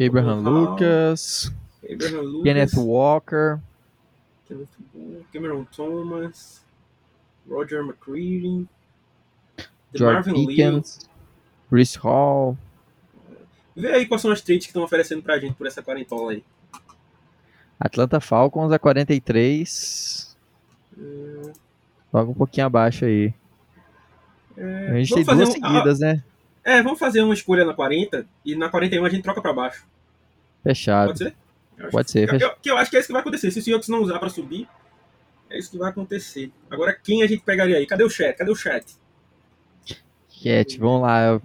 Abraham 0.00 0.40
Lucas, 0.40 1.52
Abraham 1.84 2.20
Lucas, 2.22 2.42
Kenneth 2.44 2.74
Walker, 2.76 3.58
Kenneth 4.48 4.68
Walker, 4.94 5.24
Cameron 5.32 5.64
Thomas, 5.64 6.64
Roger 7.48 7.80
McCready, 7.84 8.66
George 9.94 10.32
Pickens, 10.32 10.98
Chris 11.68 11.94
Hall. 11.96 12.56
Vê 13.76 13.92
aí 13.92 14.06
quais 14.06 14.20
são 14.22 14.30
as 14.30 14.40
trades 14.40 14.66
que 14.66 14.70
estão 14.70 14.82
oferecendo 14.82 15.22
pra 15.22 15.38
gente 15.38 15.54
por 15.54 15.66
essa 15.66 15.82
quarentola 15.82 16.32
aí. 16.32 16.44
Atlanta 17.80 18.20
Falcons 18.20 18.70
a 18.72 18.78
43. 18.78 20.36
Hum, 20.96 21.52
Logo 22.12 22.32
um 22.32 22.34
pouquinho 22.34 22.66
abaixo 22.66 23.04
aí. 23.06 23.32
é, 24.56 24.88
A 24.90 24.94
gente 25.02 25.10
vamos 25.10 25.26
tem 25.26 25.36
duas 25.36 25.48
um- 25.48 25.52
seguidas, 25.52 25.98
né? 26.00 26.22
É, 26.64 26.82
vamos 26.82 26.98
fazer 26.98 27.22
uma 27.22 27.34
escolha 27.34 27.64
na 27.64 27.74
40 27.74 28.26
e 28.44 28.54
na 28.54 28.68
41 28.68 29.04
a 29.04 29.08
gente 29.08 29.22
troca 29.22 29.40
pra 29.40 29.52
baixo. 29.52 29.86
Fechado. 30.62 31.08
Pode 31.08 31.18
ser? 31.18 31.34
Eu 31.76 31.90
Pode 31.90 32.10
ser, 32.10 32.38
Que, 32.38 32.44
eu, 32.44 32.54
que 32.62 32.70
eu 32.70 32.76
acho 32.76 32.90
que 32.90 32.96
é 32.96 33.00
isso 33.00 33.08
que 33.08 33.12
vai 33.12 33.22
acontecer. 33.22 33.50
Se 33.50 33.58
o 33.58 33.62
Seahawks 33.62 33.88
não 33.88 34.02
usar 34.02 34.18
pra 34.18 34.28
subir, 34.28 34.68
é 35.50 35.58
isso 35.58 35.70
que 35.70 35.78
vai 35.78 35.90
acontecer. 35.90 36.52
Agora, 36.70 36.94
quem 36.94 37.22
a 37.22 37.26
gente 37.26 37.42
pegaria 37.42 37.76
aí? 37.76 37.86
Cadê 37.86 38.04
o 38.04 38.10
chat? 38.10 38.36
Cadê 38.36 38.50
o 38.50 38.56
chat? 38.56 38.96
Cat, 40.42 40.78
vamos 40.78 41.02
lá. 41.02 41.40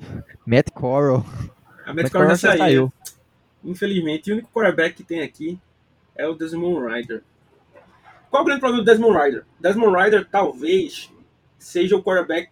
Matt 0.46 0.70
Corral. 0.72 1.26
A 1.86 1.94
Matt 1.94 2.04
Metcalf 2.04 2.40
já 2.40 2.52
Corral 2.52 2.58
saiu. 2.58 2.94
Infelizmente, 3.64 4.32
o 4.32 4.34
único 4.34 4.50
quarterback 4.52 4.96
que 4.96 5.04
tem 5.04 5.22
aqui 5.22 5.60
é 6.16 6.28
o 6.28 6.34
Desmond 6.34 6.88
Ryder. 6.88 7.24
Qual 8.30 8.44
o 8.44 8.46
grande 8.46 8.60
problema 8.60 8.84
do 8.84 8.90
Desmond 8.90 9.18
Ryder? 9.18 9.46
Desmond 9.60 9.96
Ryder 9.96 10.28
talvez 10.30 11.12
seja 11.58 11.96
o 11.96 12.04
quarterback 12.04 12.50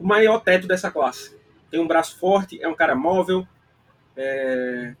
o 0.00 0.06
maior 0.06 0.40
teto 0.40 0.66
dessa 0.66 0.90
classe. 0.90 1.38
Tem 1.70 1.78
um 1.78 1.86
braço 1.86 2.18
forte, 2.18 2.60
é 2.60 2.66
um 2.66 2.74
cara 2.74 2.96
móvel, 2.96 3.46
é, 4.16 4.96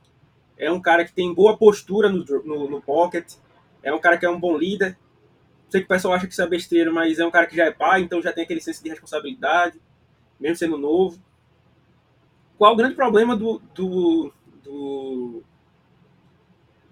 é 0.58 0.70
um 0.70 0.80
cara 0.80 1.04
que 1.04 1.12
tem 1.12 1.34
boa 1.34 1.56
postura 1.56 2.10
no, 2.10 2.24
no, 2.44 2.70
no 2.70 2.82
pocket, 2.82 3.32
é 3.82 3.92
um 3.92 3.98
cara 3.98 4.18
que 4.18 4.26
é 4.26 4.30
um 4.30 4.38
bom 4.38 4.56
líder. 4.56 4.96
Sei 5.70 5.80
que 5.80 5.86
o 5.86 5.88
pessoal 5.88 6.14
acha 6.14 6.26
que 6.26 6.32
isso 6.32 6.42
é 6.42 6.46
besteira, 6.46 6.92
mas 6.92 7.18
é 7.18 7.26
um 7.26 7.30
cara 7.30 7.46
que 7.46 7.56
já 7.56 7.64
é 7.64 7.70
pai, 7.70 8.02
então 8.02 8.20
já 8.20 8.32
tem 8.32 8.44
aquele 8.44 8.60
senso 8.60 8.82
de 8.82 8.90
responsabilidade, 8.90 9.80
mesmo 10.38 10.56
sendo 10.56 10.76
novo. 10.76 11.18
Qual 12.58 12.74
o 12.74 12.76
grande 12.76 12.94
problema 12.94 13.34
do, 13.34 13.60
do, 13.74 14.32
do, 14.62 15.42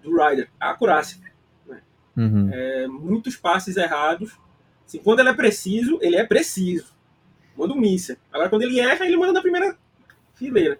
do 0.01 0.17
Ryder? 0.17 0.49
A 0.59 0.71
acurácia. 0.71 1.19
Uhum. 2.17 2.49
É, 2.51 2.87
muitos 2.87 3.37
passes 3.37 3.77
errados. 3.77 4.35
Assim, 4.85 4.97
quando 4.97 5.19
ele 5.19 5.29
é 5.29 5.33
preciso, 5.33 5.99
ele 6.01 6.15
é 6.15 6.25
preciso. 6.25 6.98
Manda 7.59 7.73
um 7.73 7.77
míssil. 7.77 8.15
Agora, 8.31 8.49
quando 8.49 8.61
ele 8.63 8.79
erra, 8.79 9.05
ele 9.05 9.17
manda 9.17 9.33
na 9.33 9.41
primeira 9.41 9.77
fileira. 10.35 10.79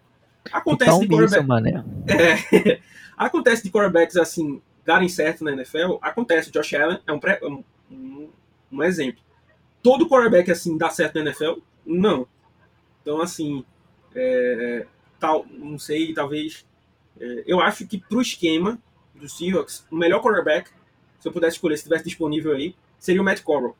Acontece 0.51 0.89
Então, 0.91 0.99
de 1.01 1.07
quarterback, 1.09 1.45
mané. 1.47 1.83
é, 2.07 2.79
acontece 3.17 3.63
de 3.63 3.69
quarterbacks 3.69 4.15
assim, 4.17 4.61
darem 4.85 5.09
certo 5.09 5.43
na 5.43 5.51
NFL. 5.51 5.97
Acontece. 6.01 6.49
O 6.49 6.51
Josh 6.53 6.73
Allen 6.73 6.99
é 7.05 7.11
um, 7.11 7.19
pré- 7.19 7.39
um, 7.43 8.29
um 8.71 8.83
exemplo. 8.83 9.21
Todo 9.83 10.07
quarterback 10.07 10.49
assim 10.51 10.77
dá 10.77 10.89
certo 10.89 11.15
na 11.15 11.21
NFL? 11.29 11.59
Não. 11.85 12.27
Então, 13.01 13.21
assim, 13.21 13.63
é, 14.15 14.85
tal, 15.19 15.45
não 15.51 15.77
sei, 15.77 16.13
talvez. 16.13 16.65
é, 17.19 17.43
eu 17.45 17.59
acho 17.59 17.85
que 17.87 17.97
pro 17.97 18.21
esquema 18.21 18.79
do 19.15 19.27
Seahawks, 19.27 19.85
o 19.91 19.95
melhor 19.97 20.21
quarterback, 20.21 20.69
se 21.19 21.27
eu 21.27 21.31
pudesse 21.31 21.57
escolher, 21.57 21.75
se 21.75 21.81
estivesse 21.81 22.05
disponível 22.05 22.53
aí, 22.53 22.73
seria 22.97 23.21
o 23.21 23.25
Matt 23.25 23.41
Corral. 23.41 23.75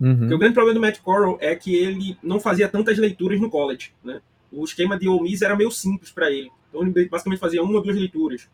Porque 0.00 0.24
Uhum. 0.24 0.34
o 0.34 0.38
grande 0.38 0.54
problema 0.54 0.74
do 0.74 0.80
Matt 0.80 0.98
Corral 1.00 1.36
é 1.42 1.54
que 1.54 1.74
ele 1.76 2.16
não 2.22 2.40
fazia 2.40 2.66
tantas 2.68 2.96
leituras 2.96 3.38
no 3.40 3.50
college, 3.50 3.92
né? 4.02 4.22
O 4.50 4.64
esquema 4.64 4.98
de 4.98 5.06
Ole 5.06 5.24
Miss 5.30 5.42
era 5.42 5.54
meio 5.54 5.70
simples 5.70 6.10
para 6.10 6.30
ele. 6.30 6.50
Então 6.70 6.82
ele 6.82 7.08
basicamente 7.08 7.38
fazia 7.38 7.62
uma 7.62 7.74
ou 7.74 7.82
duas 7.82 7.94
leituras. 7.96 8.48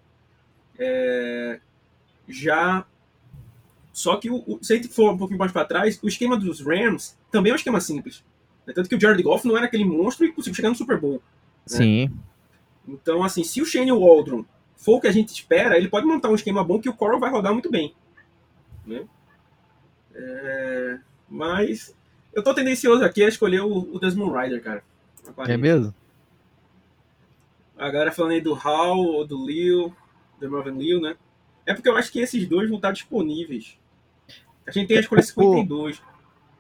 É, 0.79 1.61
Já 2.29 2.85
só 3.93 4.17
que 4.17 4.29
o, 4.29 4.43
o- 4.47 4.59
se 4.61 4.73
a 4.73 4.77
gente 4.77 4.89
for 4.89 5.13
um 5.13 5.17
pouquinho 5.17 5.39
mais 5.39 5.53
para 5.53 5.65
trás, 5.65 5.99
o 6.03 6.09
esquema 6.09 6.37
dos 6.37 6.61
Rams 6.61 7.17
também 7.31 7.51
é 7.51 7.55
um 7.55 7.57
esquema 7.57 7.81
simples. 7.81 8.25
né? 8.67 8.73
Tanto 8.75 8.89
que 8.89 8.97
o 8.97 9.01
Jared 9.01 9.23
Goff 9.23 9.47
não 9.47 9.57
era 9.57 9.67
aquele 9.67 9.85
monstro 9.85 10.27
e 10.27 10.33
conseguiu 10.33 10.57
chegar 10.57 10.69
no 10.71 10.75
Super 10.75 10.99
Bowl. 11.01 11.23
Sim. 11.65 12.11
Então, 12.89 13.23
assim, 13.23 13.45
se 13.45 13.63
o 13.63 13.65
Shane 13.65 13.93
Waldron 13.93 14.45
for 14.77 14.97
o 14.97 15.01
que 15.01 15.07
a 15.07 15.13
gente 15.13 15.29
espera, 15.33 15.77
ele 15.79 15.89
pode 15.89 16.05
montar 16.07 16.29
um 16.29 16.35
esquema 16.35 16.63
bom 16.65 16.81
que 16.81 16.89
o 16.89 16.93
Coral 16.95 17.21
vai 17.21 17.31
rodar 17.31 17.53
muito 17.53 17.71
bem. 17.71 17.95
Né? 18.85 19.05
É, 20.15 20.99
Mas 21.29 21.95
eu 22.33 22.43
tô 22.43 22.55
tendencioso 22.55 23.05
aqui 23.05 23.23
a 23.25 23.29
escolher 23.29 23.61
o, 23.63 23.79
o 23.95 23.99
Desmond 23.99 24.33
Ryder, 24.37 24.63
cara. 24.63 24.83
É 25.27 25.33
40. 25.33 25.59
mesmo? 25.59 25.95
A 27.79 27.91
galera 27.91 28.13
falando 28.13 28.33
aí 28.33 28.41
do 28.41 28.55
Hall 28.55 28.99
ou 29.05 29.27
do 29.27 29.45
Liu, 29.47 29.95
do 30.41 30.51
Marvin 30.51 30.79
Liu, 30.79 31.01
né? 31.01 31.17
É 31.67 31.75
porque 31.75 31.89
eu 31.89 31.97
acho 31.97 32.11
que 32.11 32.21
esses 32.21 32.49
dois 32.49 32.69
vão 32.69 32.77
estar 32.79 32.93
disponíveis. 32.93 33.77
A 34.67 34.71
gente 34.71 34.89
tem 34.89 34.97
a 34.97 35.01
escolha 35.01 35.23
52. 35.23 36.01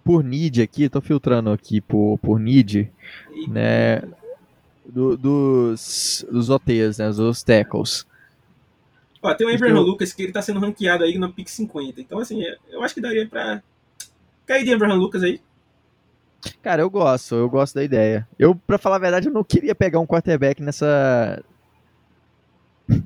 Por 0.04 0.22
need 0.22 0.62
aqui, 0.62 0.88
tô 0.88 1.00
filtrando 1.00 1.50
aqui 1.50 1.80
por, 1.80 2.18
por 2.18 2.38
need, 2.38 2.92
E- 3.32 3.48
né? 3.48 4.02
do- 4.84 5.16
dos, 5.16 6.24
dos 6.30 6.48
OTs, 6.50 6.98
né? 6.98 7.08
Os 7.08 7.42
tackles. 7.42 8.06
Ó, 9.22 9.34
tem 9.34 9.46
o 9.46 9.52
Abraham 9.52 9.76
Eu- 9.78 9.82
Lucas 9.82 10.12
que 10.12 10.22
ele 10.22 10.32
tá 10.32 10.40
sendo 10.42 10.60
ranqueado 10.60 11.02
aí 11.02 11.18
na 11.18 11.28
pick 11.28 11.48
50. 11.48 12.00
Então, 12.00 12.18
assim, 12.20 12.44
é- 12.44 12.56
eu 12.70 12.82
acho 12.82 12.94
que 12.94 13.00
daria 13.00 13.26
pra. 13.26 13.62
Ir 14.48 14.64
de 14.64 14.72
Abraham 14.72 14.94
Lucas 14.94 15.22
aí? 15.22 15.40
Cara, 16.62 16.82
eu 16.82 16.90
gosto, 16.90 17.34
eu 17.34 17.48
gosto 17.48 17.74
da 17.74 17.82
ideia. 17.82 18.26
Eu, 18.38 18.54
pra 18.54 18.78
falar 18.78 18.96
a 18.96 19.00
verdade, 19.00 19.28
eu 19.28 19.32
não 19.32 19.42
queria 19.42 19.74
pegar 19.74 19.98
um 19.98 20.06
quarterback 20.06 20.62
nessa 20.62 21.42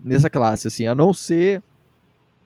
nessa 0.04 0.28
classe, 0.28 0.68
assim, 0.68 0.86
a 0.86 0.94
não 0.94 1.12
ser 1.14 1.62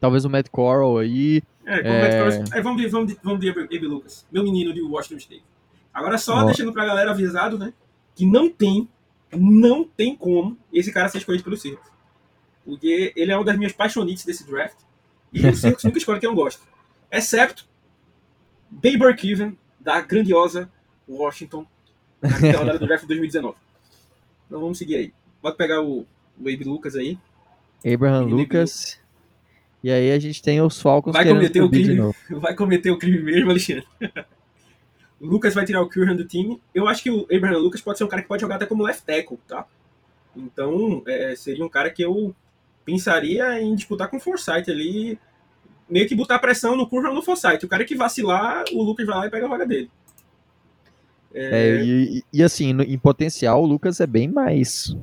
talvez 0.01 0.25
o 0.25 0.31
Matt 0.31 0.49
Corral 0.51 0.99
aí. 0.99 1.43
É, 1.67 1.81
É. 1.81 2.29
é... 2.29 2.59
é, 2.59 2.63
vamos 2.63 2.81
de, 2.81 2.89
vamos 2.89 3.13
de, 3.13 3.19
vamos 3.23 3.41
de 3.41 3.79
Lucas, 3.87 4.27
meu 4.31 4.45
menino 4.45 4.73
de 4.73 4.83
Washington 4.83 5.17
State. 5.17 5.45
Agora 5.93 6.19
só 6.19 6.43
Ó. 6.43 6.45
deixando 6.45 6.73
pra 6.73 6.85
galera 6.85 7.11
avisado, 7.11 7.59
né? 7.59 7.73
Que 8.15 8.27
não 8.27 8.51
tem, 8.51 8.89
não 9.33 9.85
tem 9.85 10.15
como 10.15 10.57
esse 10.73 10.93
cara 10.93 11.09
ser 11.09 11.19
escolhido 11.19 11.45
pelo 11.45 11.57
Circus. 11.57 11.89
Porque 12.65 13.13
ele 13.17 13.33
é 13.33 13.37
uma 13.37 13.45
das 13.45 13.57
minhas 13.57 13.73
paixonites 13.73 14.25
desse 14.25 14.47
draft. 14.47 14.77
E 15.33 15.47
o 15.47 15.55
Circus 15.55 15.83
nunca 15.85 15.99
escolhe 15.99 16.21
quem 16.21 16.29
eu 16.29 16.35
gosto. 16.35 16.63
Exceto 17.11 17.67
Baby 18.75 18.99
Burkeven, 18.99 19.59
da 19.81 20.01
grandiosa 20.01 20.71
Washington, 21.09 21.67
na 22.21 22.59
rodada 22.59 22.79
do 22.79 22.87
draft 22.87 23.03
de 23.03 23.09
2019. 23.09 23.57
Então 24.47 24.61
vamos 24.61 24.79
seguir 24.79 24.97
aí. 24.97 25.13
Pode 25.41 25.57
pegar 25.57 25.83
o, 25.83 26.07
o 26.39 26.49
Abe 26.49 26.65
Lucas 26.65 26.97
aí. 26.97 27.19
Abraham 27.85 28.25
Lucas. 28.25 28.99
E 29.83 29.91
aí 29.91 30.13
a 30.13 30.19
gente 30.19 30.43
tem 30.43 30.63
os 30.63 30.81
Falcons 30.81 31.13
Vai 31.13 31.29
cometer 31.29 31.61
o 31.61 31.71
crime. 31.71 32.15
vai 32.41 32.55
cometer 32.55 32.91
o 32.91 32.99
crime 32.99 33.23
mesmo, 33.23 33.51
Alexandre. 33.51 33.87
o 35.21 35.27
Lucas 35.27 35.55
vai 35.55 35.67
tirar 35.67 35.83
o 35.83 35.89
Curran 35.89 36.17
do 36.17 36.25
time. 36.25 36.61
Eu 36.75 36.89
acho 36.89 37.03
que 37.03 37.11
o 37.11 37.27
Abraham 37.31 37.59
Lucas 37.59 37.83
pode 37.83 37.99
ser 37.99 38.05
um 38.05 38.09
cara 38.09 38.23
que 38.23 38.29
pode 38.29 38.41
jogar 38.41 38.57
até 38.57 38.65
como 38.65 38.83
left 38.83 39.05
tackle, 39.05 39.39
tá? 39.47 39.67
Então, 40.35 41.03
é, 41.07 41.37
seria 41.37 41.65
um 41.65 41.69
cara 41.69 41.91
que 41.91 42.03
eu 42.03 42.35
pensaria 42.85 43.61
em 43.61 43.75
disputar 43.75 44.09
com 44.09 44.17
o 44.17 44.21
Forsyth 44.21 44.69
ali, 44.69 45.19
meio 45.95 46.09
que 46.09 46.15
botar 46.17 46.41
pressão 46.41 46.77
no 46.77 46.89
Curran 46.89 47.15
no 47.15 47.23
Forsyth. 47.23 47.63
O 47.65 47.69
cara 47.69 47.85
que 47.85 47.95
vacilar, 47.95 48.65
o 48.73 48.83
Lucas 48.83 49.07
vai 49.07 49.17
lá 49.17 49.27
e 49.27 49.31
pega 49.31 49.47
a 49.47 49.49
vaga 49.49 49.65
dele. 49.65 49.89
É, 51.33 51.83
e, 51.85 52.19
e- 52.19 52.25
e 52.33 52.43
assim, 52.43 52.73
no- 52.73 52.83
em 52.83 52.99
potencial, 52.99 53.63
o 53.63 53.67
Lucas 53.67 54.01
é 54.01 54.07
bem 54.07 54.29
mais, 54.29 54.97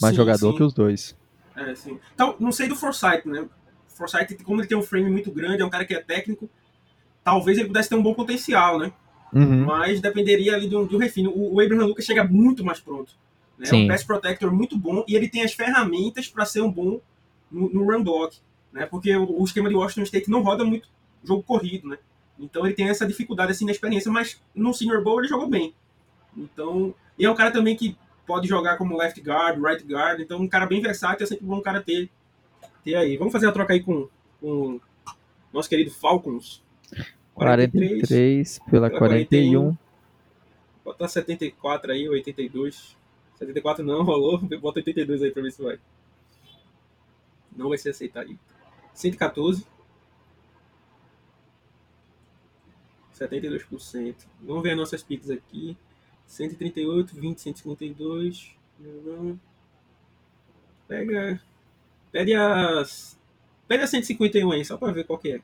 mais 0.00 0.14
Sim, 0.14 0.16
jogador 0.16 0.50
sim. 0.50 0.56
que 0.56 0.62
os 0.64 0.72
dois. 0.72 1.16
É, 1.56 1.74
sim. 1.76 1.98
Então, 2.14 2.34
não 2.40 2.50
sei 2.50 2.66
do 2.68 2.74
Forsyth, 2.74 3.24
né? 3.26 3.46
Forsyth, 3.88 4.42
como 4.42 4.60
ele 4.60 4.66
tem 4.68 4.76
um 4.76 4.82
frame 4.82 5.08
muito 5.10 5.30
grande, 5.30 5.62
é 5.62 5.64
um 5.64 5.70
cara 5.70 5.84
que 5.84 5.94
é 5.94 6.00
técnico, 6.00 6.50
talvez 7.22 7.58
ele 7.58 7.68
pudesse 7.68 7.88
ter 7.88 7.94
um 7.94 8.02
bom 8.02 8.14
potencial, 8.14 8.78
né? 8.78 8.92
Uhum. 9.34 9.64
mas 9.64 9.98
dependeria 9.98 10.54
ali 10.54 10.68
do, 10.68 10.84
do 10.84 10.98
refino. 10.98 11.30
O, 11.30 11.54
o 11.54 11.60
Abraham 11.62 11.86
Lucas 11.86 12.04
chega 12.04 12.22
muito 12.22 12.62
mais 12.62 12.80
pronto. 12.80 13.14
Né? 13.58 13.66
É 13.70 13.74
um 13.74 13.88
pass 13.88 14.04
protector 14.04 14.52
muito 14.52 14.76
bom 14.76 15.02
e 15.08 15.16
ele 15.16 15.26
tem 15.26 15.42
as 15.42 15.54
ferramentas 15.54 16.28
para 16.28 16.44
ser 16.44 16.60
um 16.60 16.70
bom 16.70 17.00
no, 17.50 17.70
no 17.72 17.84
run 17.90 18.02
block. 18.04 18.36
Né? 18.72 18.86
Porque 18.86 19.14
o, 19.14 19.44
esquema 19.44 19.68
de 19.68 19.74
Washington 19.74 20.02
State 20.02 20.30
não 20.30 20.42
roda 20.42 20.64
muito 20.64 20.88
jogo 21.22 21.42
corrido. 21.42 21.88
Né? 21.88 21.98
Então 22.38 22.64
ele 22.64 22.74
tem 22.74 22.88
essa 22.88 23.06
dificuldade 23.06 23.52
assim 23.52 23.64
na 23.64 23.72
experiência, 23.72 24.10
mas 24.10 24.40
no 24.54 24.72
Senior 24.72 25.02
Bowl 25.02 25.20
ele 25.20 25.28
jogou 25.28 25.48
bem. 25.48 25.74
Então, 26.36 26.94
e 27.18 27.24
é 27.24 27.30
um 27.30 27.34
cara 27.34 27.50
também 27.50 27.76
que 27.76 27.96
pode 28.26 28.48
jogar 28.48 28.78
como 28.78 28.96
left 28.96 29.20
guard, 29.20 29.62
right 29.62 29.84
guard, 29.84 30.20
então 30.20 30.40
um 30.40 30.48
cara 30.48 30.66
bem 30.66 30.80
versátil, 30.80 31.24
é 31.24 31.26
sempre 31.26 31.44
bom 31.44 31.56
um 31.56 31.62
cara 31.62 31.82
ter, 31.82 32.08
ter 32.82 32.94
aí. 32.94 33.16
Vamos 33.16 33.32
fazer 33.32 33.46
a 33.46 33.52
troca 33.52 33.74
aí 33.74 33.82
com, 33.82 34.08
com 34.40 34.76
o 34.76 34.80
nosso 35.52 35.68
querido 35.68 35.90
Falcons. 35.90 36.62
43 37.34 38.58
pela 38.70 38.90
41. 38.90 39.76
Bota 40.84 41.08
74 41.08 41.92
aí, 41.92 42.08
82. 42.08 42.96
74 43.38 43.84
não, 43.84 44.02
rolou. 44.02 44.38
Bota 44.60 44.80
82 44.80 45.22
aí 45.22 45.30
pra 45.30 45.42
ver 45.42 45.52
se 45.52 45.62
vai. 45.62 45.78
Não 47.56 47.68
vai 47.68 47.78
ser 47.78 47.90
aceitado. 47.90 48.36
114. 48.94 49.66
72%. 53.14 54.14
Vamos 54.40 54.62
ver 54.62 54.70
as 54.70 54.76
nossas 54.76 55.02
picks 55.02 55.30
aqui. 55.30 55.76
138, 56.26 57.14
20, 57.14 57.40
152. 57.40 58.56
Pega. 60.88 61.40
Pede 62.10 62.34
as. 62.34 63.18
Pede 63.68 63.84
a 63.84 63.86
151 63.86 64.50
aí, 64.52 64.64
só 64.64 64.76
pra 64.76 64.92
ver 64.92 65.04
qual 65.04 65.18
que 65.18 65.32
é. 65.32 65.40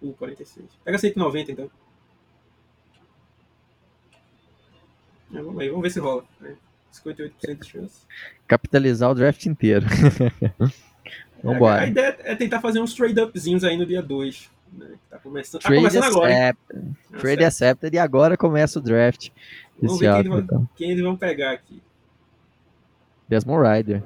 O 0.00 0.12
46. 0.12 0.66
Pega 0.84 0.98
190 0.98 1.52
então. 1.52 1.70
É, 5.32 5.42
vamos 5.42 5.60
aí, 5.60 5.68
vamos 5.68 5.82
ver 5.82 5.90
se 5.90 5.98
rola. 5.98 6.24
É, 6.42 6.54
58% 6.92 7.58
de 7.58 7.68
chance. 7.68 8.06
Capitalizar 8.46 9.10
o 9.10 9.14
draft 9.14 9.44
inteiro. 9.46 9.86
Vambora. 11.44 11.82
A, 11.82 11.84
a 11.84 11.86
ideia 11.86 12.16
é 12.20 12.34
tentar 12.34 12.60
fazer 12.60 12.80
uns 12.80 12.94
trade-upzinhos 12.94 13.64
aí 13.64 13.76
no 13.76 13.84
dia 13.84 14.02
2. 14.02 14.50
Né? 14.72 14.86
Tá 15.10 15.18
começando, 15.18 15.60
tá 15.60 15.68
começando 15.68 16.04
agora. 16.04 16.32
Accepted. 16.32 16.96
Trade 17.18 17.44
accepted 17.44 17.94
e 17.94 17.98
agora 17.98 18.36
começa 18.36 18.78
o 18.78 18.82
draft. 18.82 19.28
Vamos 19.80 20.00
ver 20.00 20.10
quem, 20.10 20.20
eles 20.20 20.46
vão, 20.46 20.68
quem 20.76 20.90
eles 20.90 21.02
vão 21.04 21.16
pegar 21.16 21.52
aqui. 21.52 21.82
Desmond 23.28 23.68
Rider. 23.68 24.02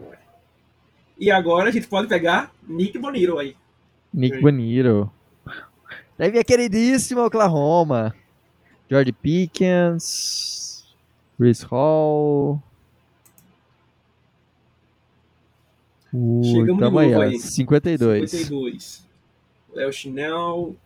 E 1.18 1.31
agora 1.31 1.68
a 1.68 1.72
gente 1.72 1.87
pode 1.87 2.09
pegar 2.09 2.53
Nick 2.66 2.98
Boniro 2.98 3.38
aí. 3.38 3.57
Nick 4.12 4.40
Boniro. 4.40 5.11
Daí 6.16 6.31
vem 6.31 6.40
a 6.40 6.44
queridíssima 6.44 7.24
Oklahoma. 7.24 8.14
George 8.90 9.12
Pickens. 9.12 10.85
Chris 11.37 11.62
Hall. 11.62 12.61
Uh, 16.12 16.42
Chegamos 16.44 16.66
tamo 16.66 16.77
de 16.77 16.83
novo 16.83 16.99
aí, 16.99 17.14
ó, 17.14 17.21
aí. 17.23 17.38
52. 17.38 18.31
52. 18.31 19.09
Léo 19.75 19.92
Chinel. 19.92 20.77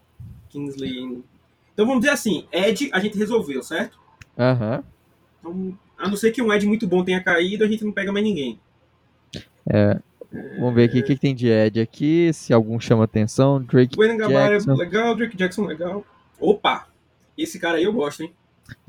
Kingsley. 0.53 1.23
Então 1.73 1.87
vamos 1.87 2.03
dizer 2.03 2.13
assim, 2.13 2.47
Ed 2.53 2.91
a 2.93 3.01
gente 3.01 3.17
resolveu, 3.17 3.63
certo? 3.63 3.99
Aham. 4.39 4.85
Então, 5.41 5.79
a 5.99 6.09
não 6.09 6.17
ser 6.17 6.31
que 6.31 6.43
um 6.43 6.53
Ed 6.53 6.67
muito 6.67 6.87
bom 6.87 7.03
tenha 7.03 7.23
caído, 7.23 7.65
a 7.65 7.69
gente 7.69 7.85
não 7.85 7.93
pega 7.93 8.13
mais 8.13 8.25
ninguém. 8.25 8.61
É. 9.67 9.99
Vamos 10.59 10.75
ver 10.75 10.85
aqui 10.85 11.01
o 11.01 11.05
que, 11.05 11.15
que 11.15 11.21
tem 11.21 11.35
de 11.35 11.49
Ed 11.49 11.81
aqui, 11.81 12.33
se 12.33 12.53
algum 12.53 12.79
chama 12.79 13.05
atenção. 13.05 13.63
Drake 13.63 13.97
Wayne 13.97 14.17
Gabbard 14.19 14.51
Jackson, 14.51 14.75
legal, 14.75 15.15
Drake 15.15 15.37
Jackson 15.37 15.67
legal. 15.67 16.05
Opa! 16.39 16.89
Esse 17.37 17.59
cara 17.59 17.79
aí 17.79 17.85
eu 17.85 17.93
gosto, 17.93 18.23
hein? 18.23 18.33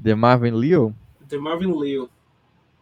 The 0.02 0.16
Marvin 0.16 0.52
Leo. 0.52 0.96
The 1.28 1.38
Marvin 1.38 1.74
Leo. 1.74 2.10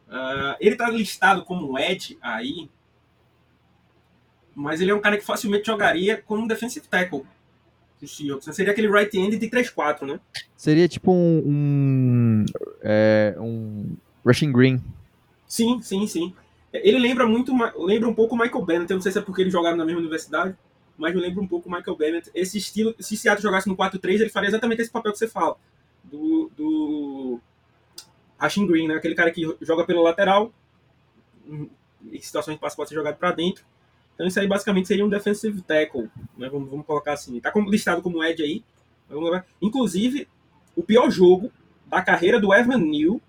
Ah, 0.09 0.57
ele 0.59 0.75
tá 0.75 0.89
listado 0.89 1.43
como 1.43 1.77
Ed 1.77 2.17
aí, 2.21 2.69
mas 4.55 4.81
ele 4.81 4.91
é 4.91 4.95
um 4.95 4.99
cara 4.99 5.17
que 5.17 5.25
facilmente 5.25 5.67
jogaria 5.67 6.21
como 6.25 6.43
um 6.43 6.47
defensive 6.47 6.87
tackle. 6.87 7.23
do 7.99 8.07
Seahawks, 8.07 8.47
né? 8.47 8.53
Seria 8.53 8.71
aquele 8.71 8.91
right 8.91 9.17
end 9.17 9.37
de 9.37 9.49
3-4, 9.49 10.05
né? 10.05 10.19
Seria 10.55 10.87
tipo 10.87 11.11
um. 11.11 11.43
um, 11.45 12.45
é, 12.81 13.35
um 13.39 13.95
Rushing 14.25 14.51
Green. 14.51 14.81
Sim, 15.47 15.81
sim, 15.81 16.05
sim. 16.07 16.33
Ele 16.73 16.99
lembra 16.99 17.27
muito, 17.27 17.53
lembra 17.77 18.07
um 18.07 18.13
pouco 18.13 18.35
o 18.35 18.37
Michael 18.37 18.65
Bennett. 18.65 18.91
Eu 18.91 18.95
não 18.95 19.01
sei 19.01 19.11
se 19.11 19.19
é 19.19 19.21
porque 19.21 19.41
eles 19.41 19.51
jogaram 19.51 19.75
na 19.75 19.85
mesma 19.85 19.99
universidade, 19.99 20.55
mas 20.97 21.13
me 21.13 21.19
lembra 21.19 21.41
um 21.41 21.47
pouco 21.47 21.67
o 21.67 21.71
Michael 21.71 21.97
Bennett. 21.97 22.31
Esse 22.33 22.57
estilo, 22.57 22.95
se 22.99 23.17
Seattle 23.17 23.43
jogasse 23.43 23.67
no 23.67 23.75
4-3, 23.75 24.21
ele 24.21 24.29
faria 24.29 24.47
exatamente 24.47 24.81
esse 24.81 24.91
papel 24.91 25.11
que 25.11 25.17
você 25.17 25.27
fala. 25.27 25.57
Do, 26.03 26.49
do 26.55 27.39
Rushing 28.39 28.67
Green, 28.67 28.87
né? 28.87 28.95
Aquele 28.95 29.15
cara 29.15 29.31
que 29.31 29.43
joga 29.61 29.85
pelo 29.85 30.01
lateral, 30.01 30.53
em 31.45 31.69
em 32.09 32.21
situações 32.21 32.55
de 32.55 32.61
passe 32.61 32.75
pode 32.75 32.89
ser 32.89 32.95
jogado 32.95 33.17
para 33.17 33.31
dentro. 33.31 33.63
Então 34.21 34.27
isso 34.27 34.39
aí 34.39 34.47
basicamente 34.47 34.87
seria 34.87 35.03
um 35.03 35.09
defensive 35.09 35.63
tackle, 35.63 36.07
né? 36.37 36.47
Vamos, 36.47 36.69
vamos 36.69 36.85
colocar 36.85 37.13
assim. 37.13 37.39
Tá 37.39 37.49
como- 37.51 37.71
listado 37.71 38.03
como 38.03 38.23
Ed 38.23 38.43
aí. 38.43 38.63
Inclusive, 39.59 40.27
o 40.75 40.83
pior 40.83 41.09
jogo 41.09 41.51
da 41.87 42.03
carreira 42.03 42.39
do 42.39 42.53
Evan 42.53 42.77
Neal, 42.77 43.19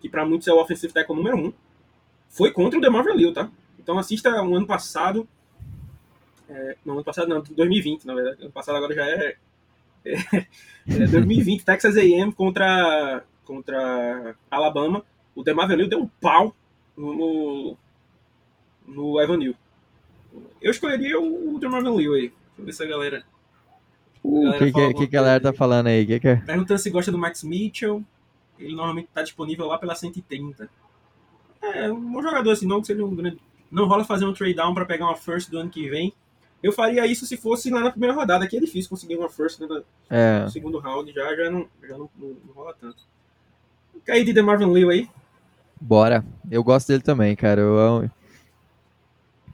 que 0.00 0.08
para 0.08 0.26
muitos 0.26 0.48
é 0.48 0.52
o 0.52 0.60
offensive 0.60 0.92
tackle 0.92 1.14
número 1.14 1.36
um, 1.38 1.52
foi 2.28 2.50
contra 2.50 2.76
o 2.76 2.82
DeMarvin 2.82 3.12
Leal, 3.12 3.32
tá? 3.32 3.48
Então 3.78 3.96
assista 4.00 4.28
o 4.42 4.56
ano 4.56 4.66
passado. 4.66 5.28
é, 6.48 6.76
não, 6.84 6.94
ano 6.94 7.04
passado 7.04 7.28
não, 7.28 7.40
2020, 7.40 8.04
na 8.04 8.14
verdade. 8.16 8.42
Ano 8.42 8.50
passado 8.50 8.74
agora 8.74 8.96
já 8.96 9.06
é. 9.06 9.36
é, 10.04 10.46
é 10.88 11.06
2020, 11.06 11.64
Texas 11.64 11.96
AM 11.96 12.32
contra, 12.32 13.22
contra 13.44 14.34
Alabama. 14.50 15.04
O 15.36 15.44
DeMarvin 15.44 15.76
Leal 15.76 15.88
deu 15.88 16.00
um 16.00 16.08
pau 16.20 16.52
no, 16.96 17.14
no, 17.14 17.76
no 18.88 19.20
Evan 19.20 19.36
Neal. 19.36 19.54
Eu 20.60 20.70
escolheria 20.70 21.20
o, 21.20 21.58
DeMarvin 21.58 21.96
Leal 21.96 22.14
aí. 22.14 22.20
Deixa 22.28 22.34
eu 22.58 22.64
ver 22.64 22.72
se 22.72 22.82
a 22.82 22.86
galera. 22.86 23.24
O 24.22 24.42
Galera, 24.42 24.58
que, 24.58 24.72
que, 24.72 25.06
que 25.06 25.16
a 25.16 25.20
galera 25.20 25.40
tá 25.40 25.52
falando 25.52 25.86
aí? 25.86 26.04
Que 26.04 26.18
que 26.18 26.28
é? 26.28 26.36
Perguntando 26.36 26.80
se 26.80 26.90
gosta 26.90 27.12
do 27.12 27.18
Max 27.18 27.44
Mitchell. 27.44 28.02
Ele 28.58 28.74
normalmente 28.74 29.08
tá 29.14 29.22
disponível 29.22 29.66
lá 29.66 29.78
pela 29.78 29.94
130. 29.94 30.68
É, 31.62 31.92
um 31.92 32.12
bom 32.12 32.22
jogador 32.22 32.50
assim, 32.50 32.66
não 32.66 32.80
que 32.80 32.88
seja 32.88 33.04
um 33.04 33.14
grande. 33.14 33.38
Não 33.70 33.86
rola 33.86 34.04
fazer 34.04 34.24
um 34.24 34.32
trade 34.32 34.54
down 34.54 34.74
pra 34.74 34.84
pegar 34.84 35.06
uma 35.06 35.16
first 35.16 35.50
do 35.50 35.58
ano 35.58 35.70
que 35.70 35.88
vem. 35.88 36.12
Eu 36.62 36.72
faria 36.72 37.06
isso 37.06 37.26
se 37.26 37.36
fosse 37.36 37.70
lá 37.70 37.80
na 37.80 37.90
primeira 37.90 38.14
rodada. 38.14 38.44
Aqui 38.44 38.56
é 38.56 38.60
difícil 38.60 38.88
conseguir 38.90 39.16
uma 39.16 39.28
first 39.28 39.60
né, 39.60 39.66
no 39.68 39.84
É, 40.10 40.48
segundo 40.48 40.78
round, 40.78 41.12
já, 41.12 41.36
já, 41.36 41.50
não, 41.50 41.68
já 41.82 41.96
não, 41.98 42.08
não, 42.16 42.36
não 42.46 42.54
rola 42.54 42.74
tanto. 42.80 42.96
Caí 44.04 44.24
de 44.24 44.32
DeMarvin 44.32 44.72
Leal 44.72 44.90
aí. 44.90 45.08
bora. 45.80 46.24
Eu 46.50 46.64
gosto 46.64 46.88
dele 46.88 47.02
também, 47.02 47.36
cara. 47.36 47.60
Eu 47.60 47.78
amo. 47.78 48.10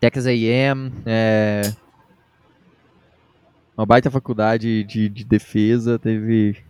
Texas 0.03 0.27
A&M, 0.27 0.93
é... 1.07 1.62
Uma 3.77 3.87
baita 3.87 4.11
faculdade 4.11 4.83
de, 4.83 5.09
de 5.09 5.23
defesa, 5.23 5.97
teve 5.97 6.61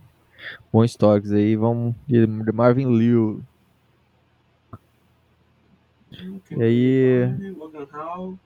bons 0.70 0.94
toques 0.94 1.32
aí. 1.32 1.56
Vamos 1.56 1.94
de 2.06 2.26
de 2.26 2.52
Marvin 2.52 2.94
Liu. 2.94 3.42
E 6.50 6.62
aí? 6.62 7.52
Logan 7.56 7.86
Hall, 7.90 8.38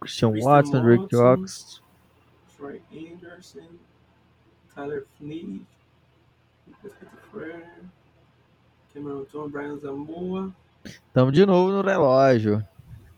Christian 0.00 0.32
Watson, 0.40 0.82
Rick. 0.82 1.08
Jox. 1.14 1.82
Troy 2.56 2.80
Anderson, 2.90 3.68
Tyler 4.74 5.04
Fleet, 5.18 5.60
Cameron 8.94 9.24
Tom, 9.30 9.50
Brian 9.50 9.76
Zamboa. 9.76 10.50
Tamo 11.12 11.30
de 11.30 11.44
novo 11.44 11.70
no 11.70 11.82
relógio. 11.82 12.66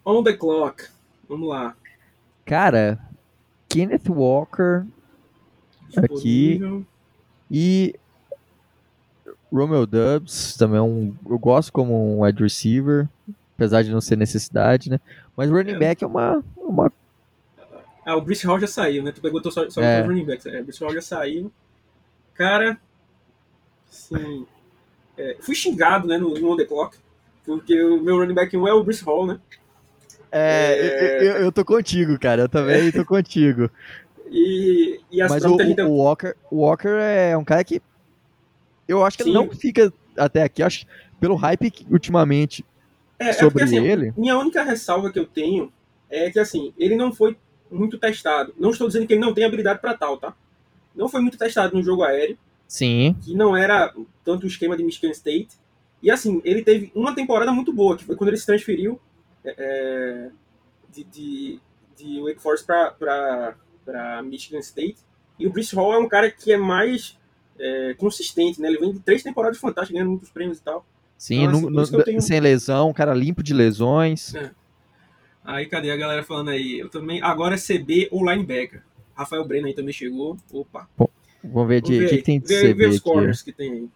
On 0.04 0.22
the 0.22 0.32
clock. 0.32 0.84
Vamos 1.28 1.48
lá. 1.48 1.76
Cara, 2.44 2.98
Kenneth 3.68 4.08
Walker 4.08 4.84
Aqui. 5.96 6.08
Disponível. 6.58 6.86
e 7.50 7.94
Romeo 9.52 9.86
Dubs 9.86 10.56
também 10.56 10.78
é 10.78 10.82
um. 10.82 11.14
Eu 11.28 11.38
gosto 11.38 11.72
como 11.72 11.92
um 12.16 12.22
wide 12.24 12.42
receiver, 12.42 13.08
apesar 13.54 13.82
de 13.82 13.90
não 13.90 14.00
ser 14.00 14.16
necessidade, 14.16 14.90
né? 14.90 14.98
Mas 15.36 15.50
running 15.50 15.72
É. 15.74 15.78
back 15.78 16.02
é 16.02 16.06
uma, 16.06 16.42
uma 16.56 16.90
Ah, 18.04 18.16
o 18.16 18.20
Brice 18.20 18.46
Hall 18.46 18.58
já 18.58 18.66
saiu, 18.66 19.02
né? 19.02 19.12
Tu 19.12 19.20
perguntou 19.20 19.52
só, 19.52 19.68
só 19.70 19.80
É. 19.80 20.00
os 20.02 20.08
running 20.08 20.24
backs. 20.24 20.46
É, 20.46 20.60
o 20.60 20.64
Brice 20.64 20.82
Hall 20.82 20.92
já 20.94 21.02
saiu. 21.02 21.52
Cara, 22.34 22.80
sim. 23.88 24.46
É, 25.16 25.36
fui 25.40 25.54
xingado, 25.54 26.08
né, 26.08 26.16
no, 26.18 26.34
no 26.34 26.50
On 26.52 26.56
The 26.56 26.64
Clock. 26.64 26.96
Porque 27.44 27.80
o 27.84 28.00
meu 28.02 28.16
running 28.18 28.34
back 28.34 28.56
1 28.56 28.66
é 28.66 28.72
o 28.72 28.82
Brice 28.82 29.04
Hall, 29.04 29.26
né? 29.26 29.38
É, 30.32 30.72
É. 30.78 31.18
Eu, 31.28 31.32
eu- 31.36 31.52
tô 31.52 31.64
contigo, 31.64 32.18
cara. 32.18 32.42
Eu 32.42 32.48
também 32.48 32.90
tô 32.90 33.04
contigo. 33.04 33.70
E, 34.30 34.98
e 35.10 35.20
as 35.20 35.30
Mas 35.30 35.44
o, 35.44 35.54
o 35.54 35.96
Walker, 35.98 36.34
o 36.50 36.56
Walker 36.62 36.88
é 36.88 37.36
um 37.36 37.44
cara 37.44 37.62
que 37.62 37.82
eu 38.88 39.04
acho 39.04 39.18
que 39.18 39.24
Sim. 39.24 39.32
não 39.32 39.50
fica 39.50 39.92
até 40.16 40.42
aqui. 40.42 40.62
Acho 40.62 40.86
pelo 41.20 41.34
hype 41.36 41.70
que 41.70 41.86
ultimamente 41.90 42.64
É, 43.18 43.28
é 43.28 43.32
sobre 43.34 43.50
porque, 43.50 43.64
assim, 43.64 43.86
ele. 43.86 44.12
Minha 44.16 44.38
única 44.38 44.62
ressalva 44.62 45.12
que 45.12 45.18
eu 45.18 45.26
tenho 45.26 45.70
é 46.10 46.30
que, 46.30 46.38
assim, 46.38 46.72
ele 46.78 46.96
não 46.96 47.12
foi 47.12 47.36
muito 47.70 47.98
testado. 47.98 48.54
Não 48.58 48.70
estou 48.70 48.86
dizendo 48.86 49.06
que 49.06 49.12
ele 49.12 49.20
não 49.20 49.32
tem 49.34 49.44
habilidade 49.44 49.80
para 49.80 49.94
tal, 49.94 50.16
tá? 50.16 50.34
Não 50.94 51.08
foi 51.08 51.20
muito 51.20 51.38
testado 51.38 51.74
no 51.76 51.82
jogo 51.82 52.02
aéreo, 52.02 52.36
Sim, 52.66 53.14
que 53.22 53.34
não 53.34 53.56
era 53.56 53.94
tanto 54.24 54.44
o 54.44 54.46
esquema 54.46 54.76
de 54.76 54.82
Michigan 54.82 55.10
State. 55.10 55.50
E, 56.02 56.10
assim, 56.10 56.40
ele 56.44 56.62
teve 56.62 56.90
uma 56.94 57.14
temporada 57.14 57.52
muito 57.52 57.72
boa, 57.72 57.96
que 57.96 58.04
foi 58.04 58.16
quando 58.16 58.28
ele 58.28 58.36
se 58.36 58.46
transferiu 58.46 58.98
é, 58.98 59.11
é, 59.44 60.30
de, 60.92 61.04
de, 61.04 61.60
de 61.96 62.20
Wake 62.22 62.40
Forest 62.40 62.66
para 62.66 64.22
Michigan 64.24 64.58
State. 64.60 64.96
E 65.38 65.46
o 65.46 65.50
Brice 65.50 65.74
Hall 65.74 65.92
é 65.94 65.98
um 65.98 66.08
cara 66.08 66.30
que 66.30 66.52
é 66.52 66.56
mais 66.56 67.18
é, 67.58 67.94
consistente, 67.94 68.60
né? 68.60 68.68
Ele 68.68 68.78
vem 68.78 68.92
de 68.92 69.00
três 69.00 69.22
temporadas 69.22 69.58
fantásticas, 69.58 69.92
ganhando 69.94 70.10
muitos 70.10 70.30
prêmios 70.30 70.58
e 70.58 70.62
tal. 70.62 70.84
sim, 71.18 71.36
Então, 71.42 71.50
assim, 71.50 71.60
que 71.60 71.94
eu 71.94 71.98
nu- 71.98 72.04
tenho- 72.04 72.22
sem 72.22 72.40
lesão, 72.40 72.90
um 72.90 72.92
cara 72.92 73.14
limpo 73.14 73.42
de 73.42 73.52
lesões. 73.54 74.34
Aí, 75.44 75.66
cadê 75.66 75.90
a 75.90 75.96
galera 75.96 76.22
falando 76.22 76.50
aí? 76.50 76.78
Eu 76.78 76.88
também. 76.88 77.20
Agora 77.22 77.54
é 77.54 77.58
CB 77.58 78.08
ou 78.12 78.24
linebacker. 78.24 78.82
Rafael 79.14 79.44
Breno 79.44 79.66
aí 79.66 79.74
também 79.74 79.92
chegou. 79.92 80.36
Opa. 80.52 80.88
Vamos 81.42 81.68
ver 81.68 81.80
de 81.82 81.92
Vamos 81.98 81.98
ver, 82.04 82.08
que, 82.08 82.14
aí. 82.14 82.18
que 82.18 82.24
tem 82.24 82.40
de 82.40 82.46
CB 82.60 82.86
os 82.86 82.96
aqui. 82.96 83.04
corners 83.04 83.42
que 83.42 83.52
tem 83.52 83.72
aí. 83.72 83.88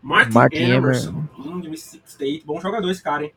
Martin, 0.00 0.34
Martin 0.34 0.56
Emerson, 0.58 1.24
hum, 1.38 1.60
de 1.60 1.68
Mississippi 1.68 2.08
State. 2.08 2.42
Bom 2.44 2.60
jogador 2.60 2.90
esse 2.90 3.02
cara, 3.02 3.24
hein? 3.24 3.32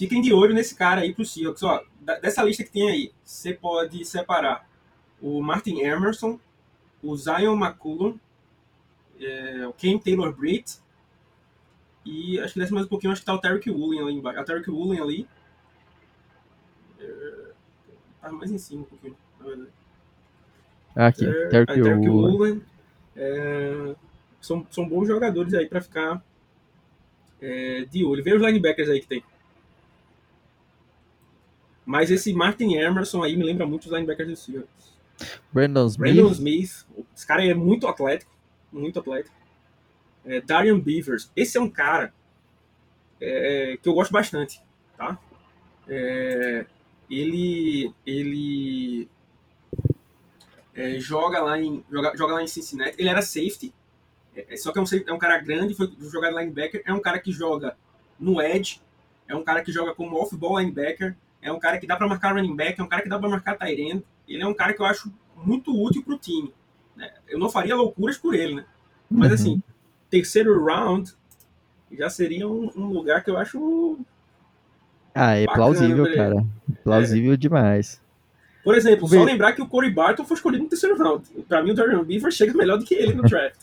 Fiquem 0.00 0.22
de 0.22 0.32
olho 0.32 0.54
nesse 0.54 0.74
cara 0.74 1.02
aí 1.02 1.12
pro 1.12 1.26
Seahawks. 1.26 1.62
Ó, 1.62 1.84
dessa 2.22 2.42
lista 2.42 2.64
que 2.64 2.70
tem 2.70 2.88
aí, 2.88 3.12
você 3.22 3.52
pode 3.52 4.02
separar 4.06 4.66
o 5.20 5.42
Martin 5.42 5.80
Emerson, 5.80 6.40
o 7.02 7.14
Zion 7.14 7.54
McCullum, 7.54 8.18
é, 9.20 9.66
o 9.66 9.74
Ken 9.74 9.98
Taylor 9.98 10.34
Britt 10.34 10.78
e 12.02 12.40
acho 12.40 12.54
que 12.54 12.60
desce 12.60 12.72
mais 12.72 12.86
um 12.86 12.88
pouquinho, 12.88 13.12
acho 13.12 13.20
que 13.20 13.26
tá 13.26 13.34
o 13.34 13.38
Tarek 13.38 13.70
Woolen 13.70 14.00
ali 14.00 14.14
embaixo. 14.14 14.38
É 14.38 14.42
o 14.42 14.44
Tarek 14.46 14.70
Woolen 14.70 15.00
ali. 15.02 15.28
É, 16.98 17.50
tá 18.22 18.32
mais 18.32 18.50
em 18.50 18.56
cima 18.56 18.80
um 18.80 18.84
pouquinho, 18.84 19.14
na 19.38 19.46
verdade. 19.46 19.70
Aqui, 20.96 21.26
É, 21.26 21.48
Tarek 21.50 21.78
Woolen. 21.82 22.08
Woolen, 22.08 22.62
é, 23.14 23.94
são, 24.40 24.66
são 24.70 24.88
bons 24.88 25.06
jogadores 25.06 25.52
aí 25.52 25.68
pra 25.68 25.82
ficar 25.82 26.24
é, 27.42 27.84
de 27.84 28.02
olho. 28.02 28.24
Vê 28.24 28.34
os 28.34 28.42
linebackers 28.42 28.88
aí 28.88 29.00
que 29.02 29.06
tem. 29.06 29.22
Mas 31.90 32.08
esse 32.08 32.32
Martin 32.32 32.74
Emerson 32.74 33.24
aí 33.24 33.36
me 33.36 33.42
lembra 33.42 33.66
muito 33.66 33.86
os 33.86 33.90
linebackers 33.92 34.28
do 34.28 34.36
Seahawks. 34.36 34.94
Brandon 35.52 35.86
Smith. 35.88 36.14
Brandon 36.14 36.30
Smith, 36.30 36.86
esse 37.16 37.26
cara 37.26 37.44
é 37.44 37.52
muito 37.52 37.88
atlético, 37.88 38.30
muito 38.72 39.00
atlético. 39.00 39.34
É, 40.24 40.40
Darian 40.40 40.78
Beavers, 40.78 41.32
esse 41.34 41.58
é 41.58 41.60
um 41.60 41.68
cara 41.68 42.14
é, 43.20 43.76
que 43.82 43.88
eu 43.88 43.92
gosto 43.92 44.12
bastante, 44.12 44.62
tá? 44.96 45.18
É, 45.88 46.64
ele 47.10 47.92
ele 48.06 49.08
é, 50.72 51.00
joga 51.00 51.40
lá 51.42 51.58
em 51.58 51.84
joga, 51.90 52.16
joga 52.16 52.34
lá 52.34 52.42
em 52.44 52.46
Cincinnati. 52.46 52.94
Ele 52.98 53.08
era 53.08 53.20
safety, 53.20 53.74
é, 54.36 54.56
só 54.56 54.72
que 54.72 54.78
é 54.78 54.82
um, 54.82 54.86
safety- 54.86 55.10
é 55.10 55.12
um 55.12 55.18
cara 55.18 55.38
grande, 55.38 55.74
foi 55.74 55.90
jogado 56.02 56.38
linebacker. 56.38 56.82
É 56.86 56.92
um 56.92 57.00
cara 57.00 57.18
que 57.18 57.32
joga 57.32 57.76
no 58.16 58.40
edge, 58.40 58.80
é 59.26 59.34
um 59.34 59.42
cara 59.42 59.60
que 59.64 59.72
joga 59.72 59.92
como 59.92 60.16
off-ball 60.16 60.60
linebacker, 60.60 61.16
é 61.42 61.50
um 61.52 61.58
cara 61.58 61.78
que 61.78 61.86
dá 61.86 61.96
para 61.96 62.06
marcar 62.08 62.34
running 62.34 62.54
back, 62.56 62.80
é 62.80 62.84
um 62.84 62.88
cara 62.88 63.02
que 63.02 63.08
dá 63.08 63.18
para 63.18 63.28
marcar 63.28 63.56
tight 63.56 63.80
end. 63.80 64.04
Ele 64.28 64.42
é 64.42 64.46
um 64.46 64.54
cara 64.54 64.72
que 64.74 64.80
eu 64.80 64.86
acho 64.86 65.12
muito 65.36 65.72
útil 65.80 66.02
pro 66.02 66.18
time. 66.18 66.52
né? 66.96 67.10
Eu 67.28 67.38
não 67.38 67.48
faria 67.50 67.74
loucuras 67.74 68.18
por 68.18 68.34
ele, 68.34 68.56
né? 68.56 68.64
Mas 69.10 69.28
Uhum. 69.28 69.34
assim, 69.34 69.62
terceiro 70.10 70.62
round 70.64 71.12
já 71.92 72.08
seria 72.10 72.46
um, 72.46 72.70
um 72.76 72.86
lugar 72.88 73.24
que 73.24 73.30
eu 73.30 73.36
acho. 73.38 73.98
Ah, 75.14 75.34
é 75.34 75.46
plausível, 75.46 76.04
né? 76.04 76.14
cara. 76.14 76.44
Plausível 76.84 77.36
demais. 77.36 78.00
Por 78.62 78.74
exemplo, 78.76 79.08
Vê. 79.08 79.16
só 79.16 79.24
lembrar 79.24 79.52
que 79.54 79.62
o 79.62 79.66
Corey 79.66 79.90
Barton 79.90 80.24
foi 80.24 80.36
escolhido 80.36 80.62
no 80.64 80.68
terceiro 80.68 80.96
round. 80.96 81.24
Pra 81.48 81.62
mim, 81.62 81.70
o 81.70 81.74
Darian 81.74 82.04
Beavers 82.04 82.34
chega 82.36 82.52
melhor 82.52 82.78
do 82.78 82.84
que 82.84 82.94
ele 82.94 83.14
no 83.14 83.22
draft. 83.28 83.56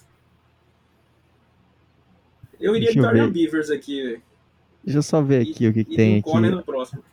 Eu 2.60 2.76
iria 2.76 2.92
de 2.92 3.00
ver. 3.00 3.30
Beavers 3.30 3.70
aqui, 3.70 4.02
velho. 4.04 4.22
Deixa 4.84 4.98
eu 5.00 5.04
só 5.04 5.22
ver 5.22 5.46
E- 5.46 5.52
aqui 5.52 5.68
o 5.68 5.74
que, 5.74 5.84
que 5.84 5.94
E 5.94 5.96
tem 5.96 6.16
um 6.26 6.38
aqui. 6.38 6.50
no 6.50 6.64
próximo. 6.64 7.04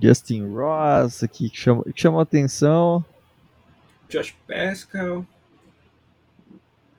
Justin 0.00 0.46
Ross, 0.46 1.22
aqui 1.22 1.48
que 1.50 1.56
chamou, 1.58 1.84
que 1.84 2.00
chamou 2.00 2.20
atenção. 2.20 3.04
Josh 4.08 4.34
Pascal, 4.46 5.26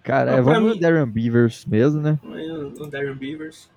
Cara, 0.03 0.31
Não, 0.31 0.37
é, 0.37 0.41
vamos 0.41 0.61
mim- 0.61 0.75
no 0.75 0.79
Darren 0.79 1.05
Beavers 1.05 1.65
mesmo, 1.65 2.01
né? 2.01 2.17
o 2.23 2.85
Darian 2.87 3.15
Beavers. 3.15 3.69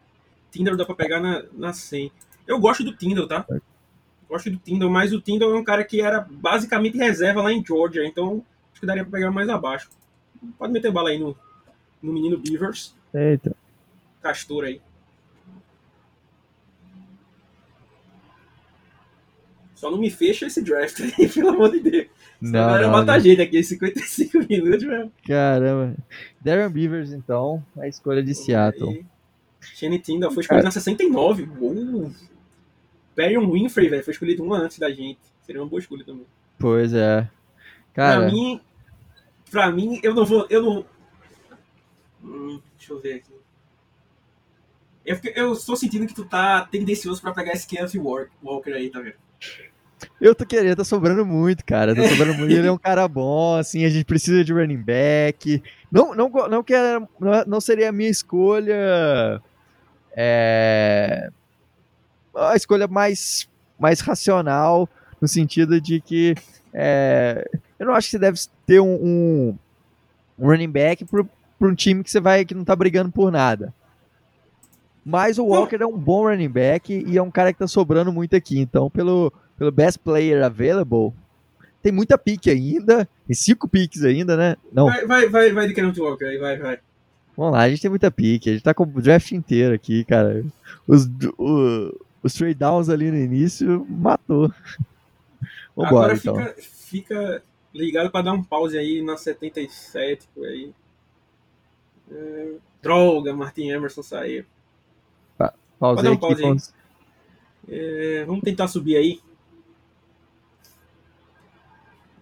Tyndall 0.53 0.77
dá 0.77 0.85
pra 0.85 0.95
pegar 0.95 1.19
na, 1.21 1.43
na 1.53 1.73
100. 1.73 2.11
Eu 2.47 2.59
gosto 2.61 2.85
do 2.85 2.93
Tyndall, 2.97 3.27
tá? 3.27 3.45
Gosto 4.29 4.49
do 4.49 4.59
Tyndall, 4.59 4.89
mas 4.91 5.13
o 5.13 5.21
Tyndall 5.21 5.53
é 5.55 5.59
um 5.59 5.65
cara 5.65 5.83
que 5.85 6.01
era 6.01 6.21
basicamente 6.21 6.97
reserva 6.97 7.43
lá 7.43 7.53
em 7.53 7.65
Georgia, 7.65 8.07
então 8.07 8.45
acho 8.71 8.81
que 8.81 8.87
daria 8.87 9.03
pra 9.05 9.11
pegar 9.11 9.33
mais 9.33 9.49
abaixo. 9.49 9.89
Pode 10.57 10.73
meter 10.73 10.93
bala 10.93 11.11
aí 11.11 11.19
no, 11.19 11.37
no 12.01 12.13
menino 12.13 12.39
Beavers, 12.39 12.95
Eita. 13.13 13.57
Castor 14.23 14.65
aí. 14.65 14.81
Só 19.81 19.91
não 19.91 19.97
me 19.97 20.11
fecha 20.11 20.45
esse 20.45 20.61
draft 20.61 21.01
aí, 21.01 21.27
pelo 21.33 21.49
amor 21.49 21.71
de 21.71 21.81
Deus. 21.81 22.07
Não, 22.39 22.51
Não, 22.51 22.67
galera 22.67 22.87
não, 22.87 22.93
mata 22.93 23.13
a 23.13 23.19
gente 23.19 23.41
aqui, 23.41 23.65
55 23.65 24.39
minutos, 24.47 24.83
velho. 24.83 25.11
Caramba. 25.27 25.97
Darren 26.39 26.69
Beavers, 26.69 27.13
então, 27.13 27.65
a 27.79 27.89
escolha 27.89 28.23
de 28.23 28.35
Seattle. 28.35 29.07
Shane 29.59 29.99
Tyndall 29.99 30.33
foi 30.33 30.43
escolhido 30.43 30.67
na 30.67 30.71
69. 30.71 31.49
Uou. 31.59 32.13
Perion 33.15 33.51
Winfrey, 33.51 33.89
velho, 33.89 34.05
foi 34.05 34.13
escolhido 34.13 34.45
um 34.45 34.53
ano 34.53 34.65
antes 34.67 34.79
da 34.79 34.91
gente. 34.91 35.19
Seria 35.41 35.63
uma 35.63 35.69
boa 35.69 35.81
escolha 35.81 36.05
também. 36.05 36.27
Pois 36.59 36.93
é. 36.93 37.27
Cara, 37.95 38.21
Pra 38.21 38.31
mim, 38.31 38.61
pra 39.51 39.73
mim, 39.73 39.99
eu 40.03 40.15
não 40.15 40.27
vou. 40.27 40.47
Eu 40.51 40.63
não. 40.63 40.85
Hum, 42.23 42.61
deixa 42.77 42.93
eu 42.93 43.01
ver 43.01 43.15
aqui. 43.15 43.33
Eu, 45.07 45.19
eu 45.35 45.53
estou 45.55 45.75
sentindo 45.75 46.07
que 46.07 46.15
tu 46.15 46.27
tá 46.27 46.67
tendencioso 46.67 47.23
pra 47.23 47.33
pegar 47.33 47.53
esse 47.55 47.67
Kenneth 47.67 47.97
Walker 48.43 48.73
aí, 48.75 48.91
tá 48.91 49.01
vendo? 49.01 49.17
Eu 50.21 50.35
tô 50.35 50.45
querendo, 50.47 50.77
tá 50.77 50.85
sobrando 50.85 51.25
muito, 51.25 51.65
cara. 51.65 51.95
Tá 51.95 52.07
sobrando 52.09 52.35
muito. 52.35 52.53
Ele 52.53 52.67
é 52.67 52.73
um 52.73 52.79
cara 52.79 53.07
bom, 53.09 53.57
assim, 53.57 53.85
a 53.85 53.89
gente 53.89 54.05
precisa 54.05 54.45
de 54.45 54.53
running 54.53 54.83
back. 54.83 55.63
Não, 55.91 56.15
não, 56.15 56.29
não, 56.29 56.63
quer, 56.63 57.01
não, 57.19 57.45
não 57.47 57.61
seria 57.61 57.89
a 57.89 57.93
minha 57.93 58.11
escolha. 58.11 59.41
É, 60.17 61.31
a 62.35 62.57
escolha 62.57 62.87
mais, 62.87 63.49
mais 63.79 64.01
racional, 64.01 64.89
no 65.21 65.29
sentido 65.29 65.81
de 65.81 66.01
que 66.01 66.35
é, 66.73 67.49
eu 67.79 67.87
não 67.87 67.95
acho 67.95 68.09
que 68.09 68.13
você 68.13 68.19
deve 68.19 68.39
ter 68.67 68.81
um, 68.81 68.95
um, 68.95 69.59
um 70.39 70.47
running 70.47 70.71
back 70.71 71.05
para 71.05 71.69
um 71.69 71.75
time 71.75 72.05
que 72.05 72.11
você 72.11 72.21
vai 72.21 72.45
que 72.45 72.55
não 72.55 72.65
tá 72.65 72.75
brigando 72.75 73.11
por 73.11 73.31
nada. 73.31 73.75
Mas 75.05 75.39
o 75.39 75.45
Walker 75.47 75.77
é 75.81 75.87
um 75.87 75.97
bom 75.99 76.25
running 76.29 76.49
back 76.51 76.93
e 77.07 77.17
é 77.17 77.23
um 77.23 77.31
cara 77.31 77.53
que 77.53 77.59
tá 77.59 77.67
sobrando 77.67 78.13
muito 78.13 78.37
aqui. 78.37 78.59
Então, 78.61 78.91
pelo, 78.91 79.33
pelo 79.57 79.73
best 79.73 79.99
player 79.99 80.45
available, 80.45 81.13
tem 81.83 81.91
muita 81.91 82.19
pique 82.19 82.51
ainda. 82.51 83.09
Tem 83.27 83.35
cinco 83.35 83.67
piques 83.67 84.05
ainda, 84.05 84.37
né? 84.37 84.57
Não, 84.73 84.87
Vai, 84.87 85.07
vai, 85.07 85.29
vai, 85.29 85.53
vai 85.53 85.67
de 85.69 85.75
Kenneth 85.75 85.99
Walker 85.99 86.25
aí, 86.27 86.37
vai, 86.39 86.59
vai. 86.59 86.79
vamos 87.37 87.53
lá, 87.55 87.61
a 87.63 87.71
gente 87.71 87.81
tem 87.81 87.89
muita 87.91 88.11
pique. 88.11 88.51
A 88.51 88.53
gente 88.53 88.63
tá 88.63 88.75
com 88.75 88.85
o 88.85 89.01
draft 89.03 89.33
inteiro 89.33 89.75
aqui, 89.75 90.05
cara. 90.05 90.45
Os, 90.87 91.07
o- 91.39 91.99
os 92.23 92.35
trade 92.35 92.55
downs 92.55 92.89
ali 92.91 93.11
no 93.11 93.17
início 93.17 93.87
matou. 93.89 94.53
Vambora, 95.75 96.13
Agora 96.13 96.15
então. 96.15 96.37
fica, 96.37 96.55
fica 96.61 97.43
ligado 97.75 98.11
pra 98.11 98.21
dar 98.21 98.33
um 98.35 98.43
pause 98.45 98.77
aí 98.77 99.01
na 99.03 99.17
77, 99.17 100.29
por 100.35 100.45
aí. 100.47 100.71
É, 102.13 102.49
droga, 102.83 103.33
Martin 103.35 103.71
Emerson 103.71 104.03
saiu. 104.03 104.45
Pausei 105.81 106.17
Pode 106.17 106.35
aqui. 106.35 106.45
um 106.45 106.53
pause 106.57 106.73
É, 107.69 108.25
vamos 108.27 108.43
tentar 108.43 108.69
subir 108.69 108.97
aí. 108.97 109.21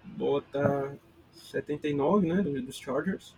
Bota 0.04 0.96
79, 1.32 2.26
né? 2.26 2.42
do- 2.42 2.62
Dos 2.62 2.76
Chargers. 2.78 3.34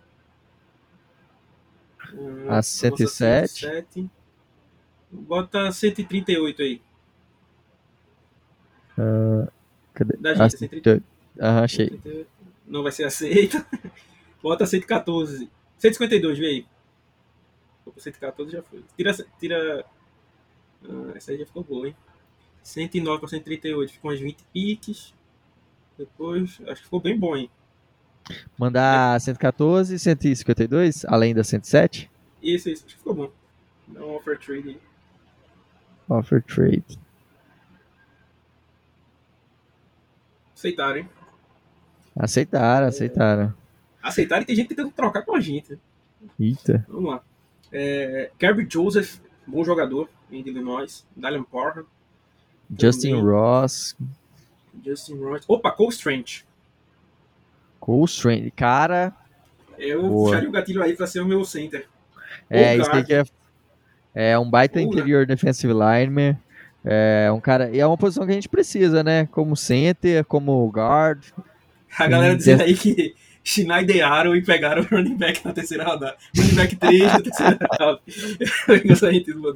Ah, 2.47 2.57
A 2.57 2.61
107. 2.63 3.59
107. 3.59 4.09
Bota 5.11 5.71
138 5.71 6.61
aí. 6.61 6.81
Cadê? 9.93 10.17
Da 10.17 10.31
Ah, 10.31 10.47
gente, 10.47 10.57
138. 10.59 11.03
Aham, 11.39 11.63
achei. 11.63 11.85
138. 11.89 12.27
Não 12.67 12.83
vai 12.83 12.91
ser 12.91 13.03
aceita. 13.05 13.65
Bota 14.41 14.65
114. 14.65 15.49
152, 15.77 16.37
vê 16.39 16.45
aí. 16.47 16.65
Opa, 17.85 17.99
114 17.99 18.51
já 18.51 18.61
foi. 18.63 18.83
Tira. 18.95 19.11
tira 19.39 19.85
ah, 20.89 21.11
essa 21.15 21.31
aí 21.31 21.37
já 21.37 21.45
ficou 21.45 21.63
boa, 21.63 21.87
hein? 21.87 21.95
109 22.63 23.19
para 23.19 23.29
138, 23.29 23.93
ficou 23.93 24.11
umas 24.11 24.19
20 24.19 24.43
piques. 24.53 25.13
Depois, 25.97 26.59
acho 26.67 26.77
que 26.77 26.83
ficou 26.83 26.99
bem 26.99 27.17
bom, 27.17 27.35
hein? 27.35 27.49
Mandar 28.57 29.19
114, 29.19 29.97
152, 29.97 31.05
além 31.05 31.33
da 31.33 31.43
107. 31.43 32.09
Isso, 32.41 32.69
isso, 32.69 32.85
acho 32.85 32.95
que 32.95 32.99
ficou 32.99 33.13
bom. 33.13 33.31
Dá 33.87 34.05
um 34.05 34.15
offer 34.15 34.39
trade. 34.39 34.77
Offer 36.07 36.43
trade. 36.43 36.99
Aceitaram, 40.55 40.97
hein? 40.97 41.09
Aceitaram, 42.15 42.87
aceitaram. 42.87 43.53
Aceitaram 44.01 44.43
e 44.43 44.45
tem 44.45 44.55
gente 44.55 44.69
tentando 44.69 44.91
trocar 44.91 45.23
com 45.23 45.35
a 45.35 45.39
gente. 45.39 45.77
Eita. 46.39 46.85
Vamos 46.87 47.11
lá. 47.11 47.23
É, 47.71 48.31
Kirby 48.37 48.67
Joseph, 48.69 49.19
bom 49.47 49.63
jogador 49.63 50.09
em 50.31 50.39
Illinois. 50.39 51.05
Dylan 51.15 51.43
Parham, 51.43 51.85
Justin 52.79 53.11
Também. 53.15 53.25
Ross, 53.25 53.95
Justin 54.85 55.17
Royce. 55.19 55.45
Opa, 55.47 55.71
Cole 55.71 55.89
Strange. 55.91 56.45
Cole 57.79 58.05
Strange. 58.05 58.51
Cara, 58.51 59.13
Eu 59.77 60.03
Boa. 60.03 60.29
puxaria 60.29 60.49
o 60.49 60.51
gatilho 60.51 60.83
aí 60.83 60.95
pra 60.95 61.07
ser 61.07 61.19
o 61.21 61.25
meu 61.25 61.43
center. 61.43 61.87
é 62.49 62.75
isso 62.77 62.89
que 63.05 63.13
é. 63.13 63.23
É 64.13 64.37
um 64.37 64.49
baita 64.49 64.81
interior 64.81 65.25
defensive 65.25 65.73
lineman. 65.73 66.37
É 66.83 67.31
um 67.31 67.39
cara, 67.39 67.69
e 67.69 67.79
é 67.79 67.85
uma 67.85 67.97
posição 67.97 68.25
que 68.25 68.31
a 68.31 68.35
gente 68.35 68.49
precisa, 68.49 69.03
né? 69.03 69.27
Como 69.27 69.55
center, 69.55 70.25
como 70.25 70.67
guard. 70.69 71.23
A 71.97 72.07
galera 72.07 72.35
dizendo 72.35 72.63
aí 72.63 72.75
que 72.75 73.15
Schneider 73.43 74.35
e 74.35 74.41
pegaram 74.41 74.83
o 74.83 74.85
running 74.85 75.17
back 75.17 75.43
na 75.43 75.53
terceira 75.53 75.83
rodada. 75.83 76.17
Running 76.35 76.55
back 76.55 76.75
3 76.75 77.01
na 77.01 77.21
terceira 77.21 77.59
rodada. 77.59 78.01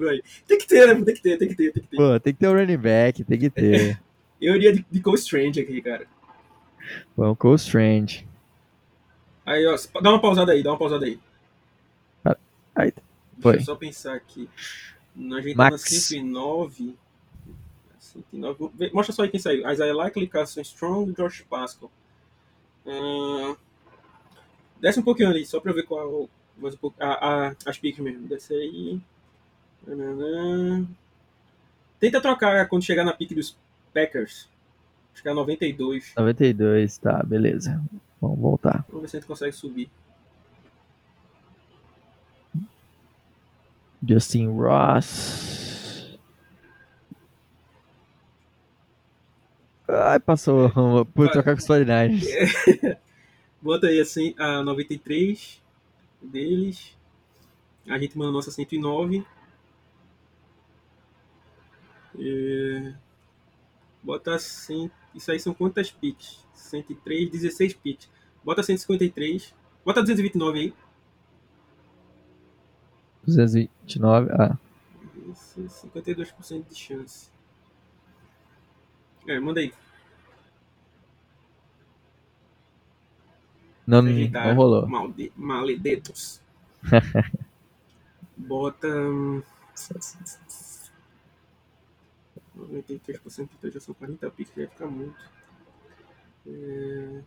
aí. 0.09 0.23
Tem 0.47 0.57
que 0.57 0.67
ter, 0.67 0.87
né? 0.87 1.05
Tem 1.05 1.13
que 1.13 1.21
ter, 1.21 1.37
tem 1.37 1.47
que 1.47 1.55
ter, 1.55 1.71
tem 1.71 1.83
que 1.83 1.89
ter. 1.89 1.97
Pô, 1.97 2.19
tem 2.19 2.33
que 2.33 2.39
ter 2.39 2.47
o 2.47 2.51
um 2.51 2.55
running 2.55 2.77
back, 2.77 3.23
tem 3.23 3.39
que 3.39 3.49
ter. 3.49 3.99
Eu 4.41 4.55
iria 4.55 4.73
de, 4.73 4.85
de 4.91 5.01
Cole 5.01 5.17
Strange 5.17 5.59
aqui, 5.59 5.81
cara. 5.81 6.07
Vamos, 7.15 7.37
Cole 7.37 7.55
Strange. 7.55 8.27
Aí, 9.45 9.65
ó, 9.65 9.75
dá 10.01 10.09
uma 10.09 10.21
pausada 10.21 10.51
aí, 10.51 10.63
dá 10.63 10.71
uma 10.71 10.77
pausada 10.77 11.05
aí. 11.05 11.19
Aí, 12.75 12.91
foi. 13.39 13.53
Deixa 13.53 13.71
eu 13.71 13.73
só 13.73 13.75
pensar 13.75 14.15
aqui. 14.15 14.49
A 15.15 15.41
gente 15.41 15.55
Max. 15.55 15.69
tá 15.69 15.71
na 15.71 15.77
109. 15.77 16.95
109. 17.99 18.91
Mostra 18.93 19.15
só 19.15 19.23
aí 19.23 19.29
quem 19.29 19.39
saiu. 19.39 19.69
Isaiah 19.69 19.93
Likely, 19.93 20.27
Carson 20.27 20.61
Strong 20.61 21.11
e 21.11 21.15
Josh 21.15 21.45
Pascal. 21.49 21.89
Uh, 22.85 23.57
desce 24.85 24.99
um 24.99 25.03
pouquinho 25.03 25.29
ali, 25.29 25.43
só 25.43 25.59
pra 25.59 25.73
ver 25.73 25.81
qual. 25.83 26.29
Mais 26.55 26.75
um 26.75 26.77
pouco, 26.77 26.95
a, 27.01 27.47
a, 27.47 27.55
as 27.65 27.77
piques 27.79 27.99
mesmo. 27.99 28.27
Desce 28.27 28.53
aí. 28.53 29.01
Tenta 31.99 32.21
trocar 32.21 32.67
quando 32.69 32.83
chegar 32.83 33.03
na 33.03 33.11
pique 33.11 33.33
dos 33.33 33.57
Packers. 33.91 34.47
Acho 35.11 35.23
que 35.23 35.29
é 35.29 35.33
92. 35.33 36.13
92, 36.15 36.97
tá, 36.99 37.23
beleza. 37.23 37.83
Vamos 38.21 38.39
voltar. 38.39 38.85
Vamos 38.87 39.01
ver 39.01 39.07
se 39.09 39.17
a 39.17 39.19
gente 39.19 39.27
consegue 39.27 39.53
subir. 39.53 39.89
Justin 44.07 44.49
Ross. 44.49 46.15
Ai, 49.87 50.19
passou 50.19 50.69
por 51.07 51.29
trocar 51.31 51.53
com 51.53 51.59
os 51.59 51.65
49 51.65 52.97
Bota 53.65 53.87
aí 53.87 53.99
assim, 53.99 54.35
a 54.37 54.61
93 54.61 55.59
deles. 56.21 56.95
A 57.87 57.97
gente 57.97 58.15
manda 58.15 58.29
a 58.29 58.33
nossa 58.33 58.51
109. 58.51 59.25
É... 62.19 62.93
Bota 64.03 64.35
assim. 64.35 64.91
Isso 65.15 65.31
aí 65.31 65.39
são 65.39 65.51
quantas 65.51 65.89
picks? 65.89 66.45
103, 66.53 67.31
16 67.31 67.73
picks. 67.73 68.07
Bota 68.43 68.61
153. 68.61 69.51
Bota 69.83 70.01
229 70.01 70.59
aí. 70.59 70.73
229, 73.25 74.31
ah. 74.31 74.59
Isso, 75.31 75.87
52% 75.87 76.69
de 76.69 76.75
chance. 76.75 77.31
É, 79.27 79.39
manda 79.39 79.59
aí. 79.59 79.73
Não, 83.85 84.01
não, 84.01 84.31
tá 84.31 84.47
não 84.47 84.55
rolou. 84.55 84.87
Malde, 84.87 85.31
maledetos. 85.35 86.41
Bota. 88.35 88.87
93% 92.57 93.49
então 93.57 93.71
já 93.71 93.79
são 93.79 93.93
40 93.93 94.29
pix, 94.31 94.51
vai 94.55 94.67
ficar 94.67 94.87
muito. 94.87 95.15
É... 96.47 97.21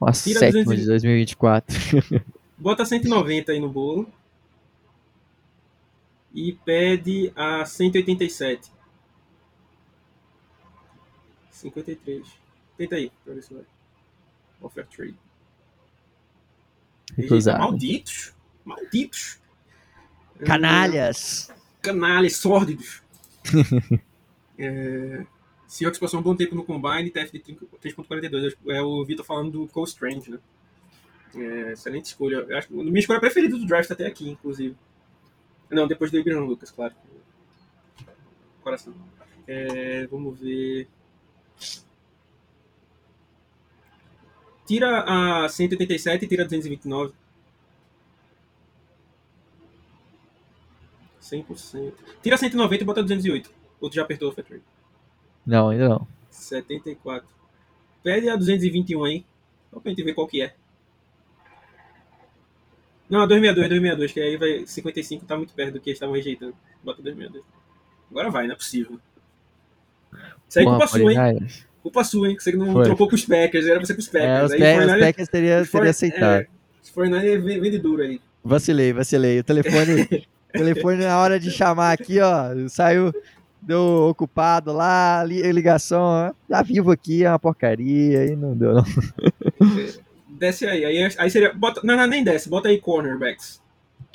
Uma 0.00 0.12
sétima 0.12 0.64
200... 0.64 0.78
de 0.80 0.86
2024. 0.86 1.76
Bota 2.58 2.84
190 2.84 3.52
aí 3.52 3.60
no 3.60 3.68
bolo. 3.68 4.10
E 6.34 6.52
pede 6.52 7.32
a 7.34 7.64
187. 7.64 8.70
53. 11.50 12.26
Tenta 12.76 12.96
aí, 12.96 13.10
pra 13.24 13.34
ver 13.34 13.42
se 13.42 13.54
vai. 13.54 13.64
Offer 14.60 14.86
trade. 14.86 15.25
Recusado. 17.16 17.58
Malditos. 17.58 18.34
Malditos. 18.64 19.38
Canalhas. 20.44 21.50
Canalhas, 21.80 22.36
sórdidos. 22.36 23.02
é, 24.58 25.24
Seahawks 25.66 25.98
passou 25.98 26.20
um 26.20 26.22
bom 26.22 26.36
tempo 26.36 26.54
no 26.54 26.64
Combine, 26.64 27.10
TF 27.10 27.32
de 27.32 27.54
3.42. 27.82 28.56
É 28.68 28.82
o 28.82 29.04
Vitor 29.04 29.24
falando 29.24 29.50
do 29.52 29.66
Cole 29.68 29.88
Strange, 29.88 30.30
né? 30.30 30.38
É, 31.34 31.72
excelente 31.72 32.06
escolha. 32.06 32.36
Eu 32.48 32.56
acho, 32.56 32.72
minha 32.72 32.98
escolha 32.98 33.20
preferida 33.20 33.56
do 33.56 33.66
draft 33.66 33.90
até 33.90 34.06
aqui, 34.06 34.30
inclusive. 34.30 34.76
Não, 35.70 35.86
depois 35.86 36.10
do 36.10 36.18
Abraham 36.18 36.44
Lucas, 36.44 36.70
claro. 36.70 36.94
Coração. 38.62 38.94
É, 39.46 40.06
vamos 40.06 40.38
ver. 40.38 40.88
Tira 44.66 45.04
a 45.06 45.48
187 45.48 46.24
e 46.24 46.28
tira 46.28 46.42
a 46.42 46.46
229. 46.46 47.12
100%. 51.22 51.92
Tira 52.22 52.36
190 52.36 52.82
e 52.82 52.86
bota 52.86 53.02
208. 53.02 53.50
Ou 53.80 53.90
tu 53.90 53.94
já 53.94 54.02
apertou 54.02 54.30
o 54.30 54.32
Fat 54.32 54.46
Não, 55.44 55.68
ainda 55.68 55.88
não. 55.88 56.06
74. 56.30 57.28
Pede 58.02 58.28
a 58.28 58.36
221 58.36 59.06
hein? 59.06 59.24
Só 59.72 59.80
pra 59.80 59.90
gente 59.90 60.02
ver 60.02 60.14
qual 60.14 60.26
que 60.26 60.42
é. 60.42 60.54
Não, 63.08 63.20
a 63.20 63.26
262, 63.26 63.68
262, 63.68 64.12
que 64.12 64.20
aí 64.20 64.36
vai 64.36 64.66
55 64.66 65.24
tá 65.26 65.36
muito 65.36 65.54
perto 65.54 65.74
do 65.74 65.80
que 65.80 65.90
eles 65.90 65.96
estavam 65.96 66.14
rejeitando. 66.14 66.56
Bota 66.82 67.02
262. 67.02 67.44
Agora 68.10 68.30
vai, 68.30 68.46
não 68.46 68.54
é 68.54 68.56
possível. 68.56 68.98
Isso 70.48 70.58
aí 70.58 70.64
é 70.64 70.68
culpa 70.68 70.86
sua, 70.86 71.12
hein? 71.12 71.46
Culpa 71.86 72.02
sua, 72.02 72.28
hein? 72.28 72.34
Que 72.34 72.42
você 72.42 72.50
não 72.50 72.72
Foi. 72.72 72.82
trocou 72.82 73.08
com 73.08 73.14
os 73.14 73.24
Packers, 73.24 73.64
era 73.64 73.84
ser 73.84 73.94
com 73.94 74.00
os 74.00 74.08
Packers. 74.08 74.28
É, 74.28 74.44
os, 74.44 74.52
aí, 74.60 74.86
os 74.86 75.00
Packers 75.00 75.28
teria, 75.28 75.64
teria 75.64 75.90
aceitado. 75.90 76.40
É, 76.40 76.48
os 76.82 76.90
49 76.90 77.60
vende 77.60 77.78
duro 77.78 78.02
aí. 78.02 78.20
Vacilei, 78.42 78.92
vacilei. 78.92 79.38
O 79.38 79.44
telefone 79.44 80.26
telefone 80.52 81.04
na 81.04 81.16
hora 81.20 81.38
de 81.38 81.48
chamar 81.48 81.92
aqui, 81.92 82.18
ó, 82.18 82.68
saiu, 82.68 83.14
deu 83.62 84.08
ocupado 84.10 84.72
lá, 84.72 85.22
ligação, 85.22 86.34
já 86.50 86.60
vivo 86.60 86.90
aqui, 86.90 87.22
é 87.22 87.30
uma 87.30 87.38
porcaria, 87.38 88.22
aí 88.22 88.34
não 88.34 88.56
deu 88.56 88.74
não. 88.74 88.84
Desce 90.28 90.66
aí, 90.66 90.84
aí, 90.84 91.08
aí 91.16 91.30
seria, 91.30 91.54
bota, 91.54 91.82
não, 91.84 91.96
não, 91.96 92.08
nem 92.08 92.24
desce, 92.24 92.48
bota 92.48 92.68
aí 92.68 92.80
cornerbacks. 92.80 93.62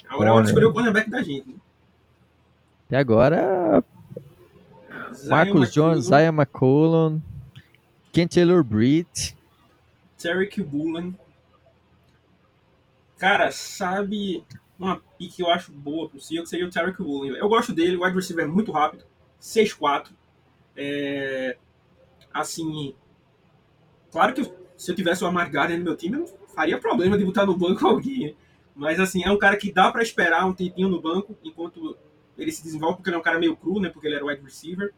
Agora 0.10 0.30
é 0.30 0.34
hora 0.34 0.44
de 0.44 0.50
escolher 0.50 0.66
o 0.66 0.74
cornerback 0.74 1.10
da 1.10 1.24
gente. 1.24 1.56
E 2.90 2.96
agora, 2.98 3.82
Marcos 5.30 5.72
Jones, 5.72 6.08
Zion 6.08 6.34
McCollum, 6.34 7.22
Ken 8.12 8.28
Taylor 8.28 8.64
Britt, 8.64 9.36
Terry 10.22 10.50
Bullen. 10.64 11.18
Cara, 13.18 13.52
sabe 13.52 14.44
uma 14.78 15.00
pick 15.18 15.36
que 15.36 15.44
eu 15.44 15.50
acho 15.50 15.72
boa 15.72 16.10
pro 16.10 16.20
Seahawks 16.20 16.50
seria 16.50 16.66
o 16.66 16.72
Tarek 16.72 17.02
Woolen. 17.02 17.36
Eu 17.38 17.48
gosto 17.48 17.72
dele, 17.72 17.96
o 17.96 18.04
wide 18.04 18.16
receiver 18.16 18.46
é 18.46 18.48
muito 18.48 18.72
rápido, 18.72 19.04
6'4". 19.40 20.08
É, 20.76 21.56
assim, 22.34 22.96
claro 24.12 24.34
que 24.34 24.52
se 24.76 24.92
eu 24.92 24.96
tivesse 24.96 25.24
o 25.24 25.28
Amar 25.28 25.52
Gardner 25.52 25.78
no 25.78 25.86
meu 25.86 25.96
time, 25.96 26.16
eu 26.16 26.22
não 26.22 26.28
faria 26.56 26.80
problema 26.80 27.18
de 27.18 27.24
botar 27.24 27.46
no 27.46 27.56
banco 27.56 27.86
alguém. 27.88 28.36
Mas 28.76 29.00
assim, 29.00 29.24
é 29.24 29.30
um 29.30 29.38
cara 29.38 29.58
que 29.58 29.72
dá 29.72 29.92
para 29.92 30.02
esperar 30.02 30.46
um 30.46 30.54
tempinho 30.54 30.90
no 30.90 31.00
banco 31.00 31.38
enquanto 31.44 31.96
ele 32.38 32.52
se 32.52 32.64
desenvolve, 32.64 32.98
porque 32.98 33.10
ele 33.10 33.18
é 33.18 33.20
um 33.20 33.24
cara 33.24 33.38
meio 33.38 33.56
cru, 33.56 33.80
né? 33.80 33.90
Porque 33.90 34.08
ele 34.08 34.16
era 34.16 34.26
wide 34.26 34.42
receiver. 34.42 34.92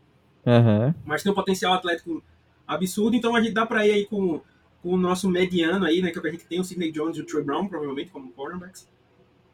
Uhum. 0.45 0.93
Mas 1.05 1.23
tem 1.23 1.31
um 1.31 1.35
potencial 1.35 1.73
atlético 1.73 2.23
absurdo, 2.67 3.15
então 3.15 3.35
a 3.35 3.41
gente 3.41 3.53
dá 3.53 3.65
para 3.65 3.85
ir 3.85 3.91
aí 3.91 4.05
com, 4.05 4.41
com 4.81 4.93
o 4.93 4.97
nosso 4.97 5.29
mediano 5.29 5.85
aí, 5.85 6.01
né? 6.01 6.11
Que 6.11 6.19
é 6.19 6.21
que 6.21 6.27
a 6.27 6.31
gente 6.31 6.45
tem, 6.45 6.59
o 6.59 6.63
Sidney 6.63 6.91
Jones 6.91 7.17
e 7.17 7.21
o 7.21 7.25
Troy 7.25 7.43
Brown, 7.43 7.67
provavelmente, 7.67 8.11
como 8.11 8.31
cornerbacks. 8.31 8.87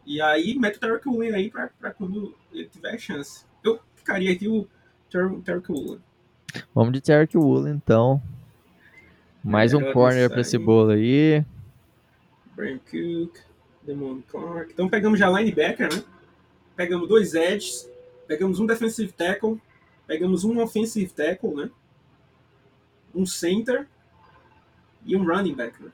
E 0.06 0.22
aí 0.22 0.58
mete 0.58 0.78
o 0.78 0.80
Tarek 0.80 1.08
Woolen 1.08 1.34
aí 1.34 1.52
pra 1.52 1.92
quando 1.92 2.36
ele 2.52 2.68
tiver 2.68 2.98
chance. 2.98 3.46
Eu 3.64 3.80
ficaria 3.96 4.32
aqui 4.32 4.48
o 4.48 4.68
Tarek 5.44 5.72
Woolen. 5.72 6.00
Vamos 6.74 6.94
de 6.94 7.02
Tarek 7.02 7.38
Woolen, 7.38 7.74
então. 7.76 8.22
Mais 9.44 9.74
um 9.74 9.92
corner 9.94 10.30
pra 10.30 10.42
esse 10.42 10.58
bolo 10.58 10.92
aí. 10.92 11.46
Brian 12.56 12.80
Cook, 12.80 13.38
Demon 13.84 14.22
Clark. 14.28 14.72
Então 14.74 14.90
pegamos 14.90 15.20
já 15.20 15.30
linebacker, 15.30 15.94
né? 15.94 16.04
Pegamos 16.76 17.08
dois 17.08 17.34
edges, 17.36 17.90
pegamos 18.28 18.60
um 18.60 18.66
defensive 18.66 19.12
tackle, 19.12 19.62
pegamos 20.08 20.44
um 20.44 20.60
offensive 20.60 21.12
tackle, 21.14 21.54
né? 21.56 21.70
Um 23.14 23.26
center 23.26 23.88
e 25.06 25.16
um 25.16 25.26
running 25.26 25.56
back, 25.56 25.82
né? 25.82 25.90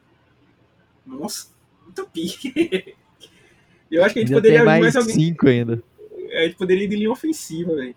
Nossa, 1.05 1.47
muito 1.83 2.05
pique. 2.07 2.95
Eu 3.89 4.03
acho 4.03 4.13
que 4.13 4.19
a 4.19 4.23
gente 4.23 4.33
poderia 4.33 4.63
mais, 4.63 4.81
mais 4.81 4.95
alguém. 4.95 5.15
cinco 5.15 5.47
ainda. 5.47 5.81
A 6.33 6.43
gente 6.43 6.55
poderia 6.55 6.83
ir 6.83 6.87
de 6.87 6.95
linha 6.95 7.11
ofensiva, 7.11 7.75
velho. 7.75 7.95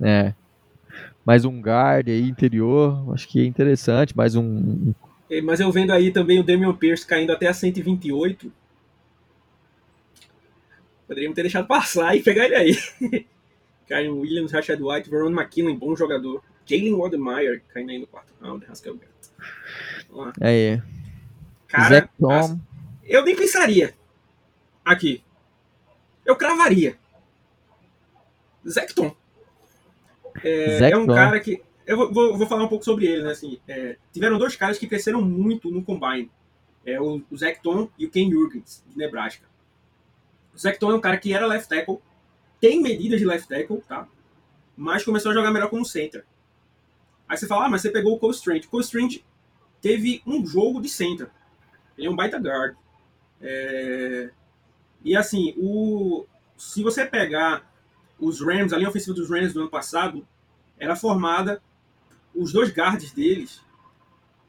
É. 0.00 0.34
Mais 1.24 1.44
um 1.44 1.60
guard 1.60 2.08
aí 2.08 2.22
interior, 2.22 3.12
acho 3.12 3.28
que 3.28 3.40
é 3.40 3.44
interessante. 3.44 4.16
Mais 4.16 4.34
um. 4.34 4.92
É, 5.30 5.40
mas 5.42 5.60
eu 5.60 5.70
vendo 5.70 5.92
aí 5.92 6.10
também 6.10 6.40
o 6.40 6.42
Damian 6.42 6.74
Pierce 6.74 7.06
caindo 7.06 7.32
até 7.32 7.46
a 7.46 7.54
128. 7.54 8.50
Poderíamos 11.06 11.36
ter 11.36 11.42
deixado 11.42 11.66
passar 11.66 12.16
e 12.16 12.22
pegar 12.22 12.46
ele 12.46 12.54
aí. 12.54 12.78
Karen 13.88 14.10
Williams, 14.10 14.52
Rashad 14.52 14.80
White, 14.80 15.08
Veron 15.08 15.30
McKinnon, 15.30 15.76
bom 15.76 15.94
jogador. 15.94 16.42
Jalen 16.66 16.94
Wademeyer, 16.94 17.62
caindo 17.72 17.90
aí 17.90 17.98
no 17.98 18.06
quarto 18.06 18.32
round, 18.40 18.66
Haskell 18.66 18.98
Vamos 20.10 20.26
lá. 20.26 20.32
Aí. 20.40 20.82
Cara, 21.68 21.88
eu 23.04 23.24
nem 23.24 23.36
pensaria 23.36 23.94
aqui. 24.84 25.22
Eu 26.24 26.36
cravaria. 26.36 26.98
Zecton. 28.68 29.14
É, 30.42 30.78
Zach 30.78 30.92
é 30.92 30.96
um 30.96 31.06
cara 31.06 31.40
que. 31.40 31.62
Eu 31.86 31.96
vou, 31.96 32.12
vou- 32.12 32.36
vou 32.36 32.46
falar 32.46 32.64
um 32.64 32.68
pouco 32.68 32.84
sobre 32.84 33.06
ele, 33.06 33.22
né? 33.22 33.30
Assim, 33.30 33.60
é, 33.68 33.96
tiveram 34.12 34.38
dois 34.38 34.56
caras 34.56 34.76
que 34.78 34.88
cresceram 34.88 35.22
muito 35.22 35.70
no 35.70 35.82
Combine. 35.84 36.30
É 36.84 37.00
o, 37.00 37.22
o 37.30 37.36
Zecton 37.36 37.88
e 37.98 38.06
o 38.06 38.10
Ken 38.10 38.28
Jurgens, 38.30 38.82
de 38.88 38.96
Nebraska. 38.98 39.44
O 40.54 40.58
Zecton 40.58 40.90
é 40.90 40.94
um 40.94 41.00
cara 41.00 41.16
que 41.16 41.32
era 41.32 41.46
left 41.46 41.68
tackle, 41.68 41.98
tem 42.60 42.80
medidas 42.82 43.20
de 43.20 43.26
left 43.26 43.48
tackle, 43.48 43.80
tá? 43.88 44.08
Mas 44.76 45.04
começou 45.04 45.30
a 45.30 45.34
jogar 45.34 45.50
melhor 45.52 45.68
como 45.70 45.84
center. 45.84 46.24
Aí 47.28 47.36
você 47.36 47.46
fala, 47.46 47.66
ah, 47.66 47.68
mas 47.68 47.82
você 47.82 47.90
pegou 47.90 48.14
o 48.14 48.18
Cole 48.18 48.34
Strange. 48.34 48.68
Cole 48.68 48.84
Strange 48.84 49.24
teve 49.80 50.22
um 50.26 50.46
jogo 50.46 50.80
de 50.80 50.88
center. 50.88 51.30
Ele 51.96 52.06
é 52.06 52.10
um 52.10 52.16
baita 52.16 52.38
guard. 52.38 52.76
É, 53.40 54.30
E 55.04 55.16
assim, 55.16 55.54
o... 55.58 56.24
se 56.56 56.82
você 56.82 57.04
pegar 57.04 57.70
os 58.18 58.40
Rams, 58.40 58.72
a 58.72 58.76
linha 58.78 58.88
ofensiva 58.88 59.14
dos 59.14 59.28
Rams 59.30 59.52
do 59.52 59.60
ano 59.60 59.70
passado, 59.70 60.26
era 60.78 60.96
formada, 60.96 61.62
os 62.34 62.52
dois 62.52 62.70
guards 62.70 63.12
deles 63.12 63.60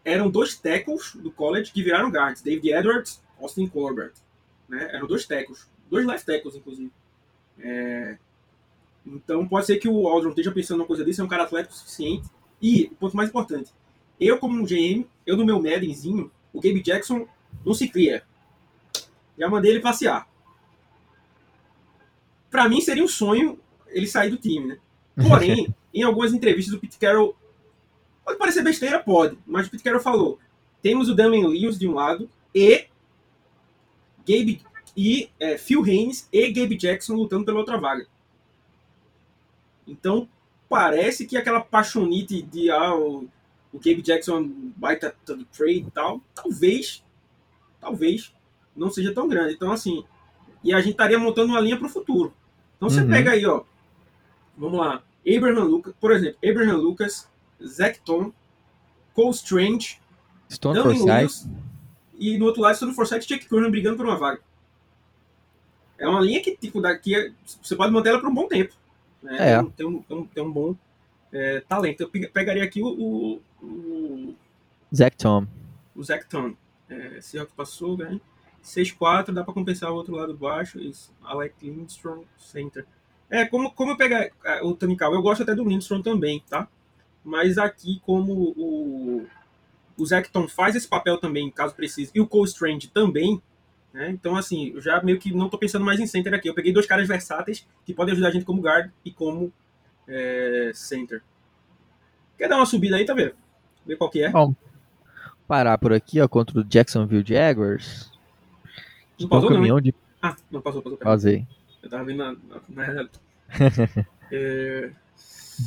eram 0.03 0.29
dois 0.29 0.55
tackles 0.55 1.15
do 1.15 1.31
college 1.31 1.71
que 1.71 1.83
viraram 1.83 2.09
guards. 2.09 2.41
David 2.41 2.69
Edwards, 2.71 3.21
Austin 3.41 3.67
Corbett. 3.67 4.13
Né? 4.69 4.89
Eram 4.93 5.07
dois 5.07 5.25
tackles. 5.25 5.67
Dois 5.89 6.05
left 6.05 6.25
tackles, 6.25 6.55
inclusive. 6.55 6.91
É, 7.59 8.17
Então 9.05 9.47
pode 9.47 9.65
ser 9.65 9.77
que 9.77 9.87
o 9.87 10.07
Aldron 10.07 10.29
esteja 10.29 10.51
pensando 10.51 10.77
numa 10.79 10.87
coisa 10.87 11.03
desse, 11.03 11.19
é 11.21 11.23
um 11.23 11.27
cara 11.27 11.43
atlético 11.43 11.73
suficiente. 11.73 12.27
E, 12.61 12.89
o 12.91 12.95
ponto 12.95 13.15
mais 13.15 13.29
importante, 13.29 13.71
eu 14.19 14.37
como 14.39 14.59
um 14.59 14.65
GM, 14.65 15.05
eu 15.25 15.37
no 15.37 15.45
meu 15.45 15.61
Maddenzinho, 15.61 16.31
o 16.53 16.59
Gabe 16.59 16.81
Jackson 16.81 17.27
não 17.65 17.73
se 17.73 17.87
cria. 17.87 18.23
Já 19.37 19.47
mandei 19.49 19.71
ele 19.71 19.79
passear. 19.79 20.27
Pra 22.49 22.67
mim 22.67 22.81
seria 22.81 23.03
um 23.03 23.07
sonho 23.07 23.59
ele 23.87 24.07
sair 24.07 24.29
do 24.29 24.37
time, 24.37 24.67
né? 24.67 24.79
Porém, 25.27 25.73
em 25.93 26.03
algumas 26.03 26.33
entrevistas 26.33 26.73
o 26.73 26.79
Pete 26.79 26.97
Carroll 26.97 27.35
pode 28.23 28.37
parecer 28.37 28.63
besteira, 28.63 28.99
pode, 28.99 29.37
mas 29.45 29.67
o 29.67 29.71
Pete 29.71 29.83
Carroll 29.83 30.01
falou: 30.01 30.39
temos 30.81 31.09
o 31.09 31.15
Damian 31.15 31.47
Lewis 31.47 31.77
de 31.77 31.87
um 31.87 31.93
lado 31.93 32.29
e 32.53 32.87
Gabe 34.19 34.61
e 34.95 35.29
é, 35.39 35.57
Phil 35.57 35.83
Haynes 35.83 36.27
e 36.31 36.51
Gabe 36.51 36.75
Jackson 36.75 37.13
lutando 37.13 37.45
pela 37.45 37.59
outra 37.59 37.77
vaga. 37.77 38.07
Então 39.87 40.27
parece 40.69 41.25
que 41.25 41.37
aquela 41.37 41.59
paixonite 41.61 42.41
de 42.41 42.69
ah, 42.69 42.95
o, 42.95 43.27
o 43.73 43.77
Gabe 43.79 44.01
Jackson 44.01 44.49
baita 44.75 45.15
do 45.25 45.45
trade 45.45 45.85
e 45.87 45.91
tal, 45.91 46.21
talvez, 46.35 47.03
talvez 47.79 48.33
não 48.75 48.89
seja 48.89 49.13
tão 49.13 49.27
grande. 49.27 49.53
Então 49.53 49.71
assim, 49.71 50.03
e 50.63 50.73
a 50.73 50.79
gente 50.79 50.91
estaria 50.91 51.17
montando 51.19 51.51
uma 51.53 51.59
linha 51.61 51.77
para 51.77 51.87
o 51.87 51.89
futuro. 51.89 52.33
Então 52.75 52.89
você 52.89 53.01
Uhum. 53.01 53.09
pega 53.09 53.31
aí, 53.31 53.45
ó, 53.45 53.63
vamos 54.57 54.79
lá, 54.79 55.03
Abraham 55.27 55.63
Lucas, 55.63 55.93
por 55.99 56.11
exemplo, 56.11 56.37
Abraham 56.47 56.77
Lucas, 56.77 57.27
Zach 57.65 57.99
Tom, 58.05 58.31
Cole 59.13 59.31
Strange, 59.31 59.99
Stone 60.49 60.79
Forsythe. 60.81 61.49
E 62.19 62.37
no 62.37 62.45
outro 62.45 62.61
lado 62.61 62.75
Stone 62.75 62.93
Forsythe 62.93 63.25
e 63.25 63.27
Jake 63.27 63.47
Curran 63.47 63.69
brigando 63.69 63.97
por 63.97 64.05
uma 64.05 64.15
vaga. 64.17 64.41
É 65.97 66.07
uma 66.07 66.21
linha 66.21 66.41
que, 66.41 66.55
tipo, 66.55 66.79
daqui 66.79 67.33
você 67.61 67.75
pode 67.75 67.91
manter 67.91 68.09
ela 68.09 68.19
por 68.19 68.29
um 68.29 68.33
bom 68.33 68.47
tempo. 68.47 68.73
Né? 69.27 69.51
É. 69.53 69.63
Tem, 69.75 69.85
um, 69.85 70.01
tem, 70.01 70.17
um, 70.17 70.25
tem 70.25 70.43
um 70.43 70.51
bom 70.51 70.75
é, 71.31 71.59
talento. 71.61 72.01
Eu 72.01 72.09
pe- 72.09 72.27
pegaria 72.27 72.63
aqui 72.63 72.81
o, 72.81 72.87
o, 72.87 73.41
o, 73.65 74.35
Zach 74.95 75.15
Tom. 75.17 75.45
o 75.95 76.03
Zach 76.03 76.25
Tom. 76.27 76.53
É, 76.89 77.19
Seahawks 77.21 77.53
passou, 77.55 77.97
ganha. 77.97 78.19
6-4, 78.63 79.31
dá 79.31 79.43
pra 79.43 79.53
compensar 79.53 79.91
o 79.91 79.95
outro 79.95 80.15
lado 80.15 80.33
baixo. 80.35 80.79
Isso. 80.79 81.13
Alec 81.23 81.53
Lindstrom, 81.61 82.23
center. 82.37 82.85
É, 83.29 83.45
como, 83.45 83.71
como 83.71 83.91
eu 83.91 83.97
pegar 83.97 84.29
é, 84.43 84.61
o 84.63 84.73
Tanical, 84.73 85.13
eu 85.13 85.21
gosto 85.21 85.43
até 85.43 85.53
do 85.53 85.67
Lindstrom 85.67 86.01
também, 86.01 86.41
tá? 86.49 86.67
Mas 87.23 87.57
aqui, 87.57 88.01
como 88.05 88.33
o, 88.55 89.27
o 89.97 90.05
Zach 90.05 90.29
Tom 90.31 90.47
faz 90.47 90.75
esse 90.75 90.87
papel 90.87 91.17
também, 91.17 91.51
caso 91.51 91.75
precise, 91.75 92.11
e 92.15 92.21
o 92.21 92.27
Cole 92.27 92.47
Strange 92.47 92.87
também, 92.87 93.41
né? 93.97 94.11
Então, 94.11 94.35
assim, 94.35 94.73
eu 94.75 94.81
já 94.81 95.01
meio 95.01 95.17
que 95.17 95.33
não 95.33 95.49
tô 95.49 95.57
pensando 95.57 95.83
mais 95.83 95.99
em 95.99 96.05
center 96.05 96.31
aqui. 96.31 96.47
Eu 96.47 96.53
peguei 96.53 96.71
dois 96.71 96.85
caras 96.85 97.07
versáteis 97.07 97.67
que 97.83 97.95
podem 97.95 98.11
ajudar 98.13 98.27
a 98.27 98.31
gente 98.31 98.45
como 98.45 98.61
guard 98.61 98.91
e 99.03 99.11
como 99.11 99.51
é, 100.07 100.69
center. 100.75 101.23
Quer 102.37 102.47
dar 102.47 102.57
uma 102.57 102.65
subida 102.67 102.95
aí, 102.95 103.05
tá 103.05 103.15
vendo? 103.15 103.33
Ver 103.87 103.95
qual 103.97 104.11
que 104.11 104.23
é. 104.23 104.29
Vamos 104.29 104.55
parar 105.47 105.79
por 105.79 105.91
aqui, 105.91 106.21
ó, 106.21 106.27
contra 106.27 106.59
o 106.59 106.63
Jacksonville 106.63 107.23
Jaguars. 107.27 108.11
Não 109.19 109.25
Um 109.25 109.29
pausou, 109.29 109.49
não, 109.49 109.57
caminhão 109.57 109.81
de 109.81 109.95
Ah, 110.21 110.35
não 110.51 110.61
passou, 110.61 110.83
passou. 110.83 110.97
pausei. 110.99 111.47
Eu 111.81 111.89
tava 111.89 112.03
vendo 112.03 112.17
na, 112.17 112.35
na, 112.69 113.09
é, 114.31 114.91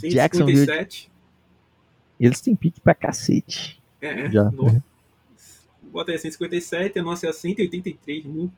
Jacksonville. 0.08 0.66
157. 0.66 1.10
Eles 2.20 2.40
têm 2.40 2.54
pique 2.54 2.80
pra 2.80 2.94
cacete. 2.94 3.82
É, 4.00 4.26
é. 4.26 4.30
Já. 4.30 4.52
Bota 5.90 6.12
aí 6.12 6.16
a 6.16 6.20
157, 6.20 6.98
a 6.98 7.02
nossa 7.02 7.26
é 7.26 7.30
a 7.30 7.32
183 7.32 8.24
mil. 8.24 8.50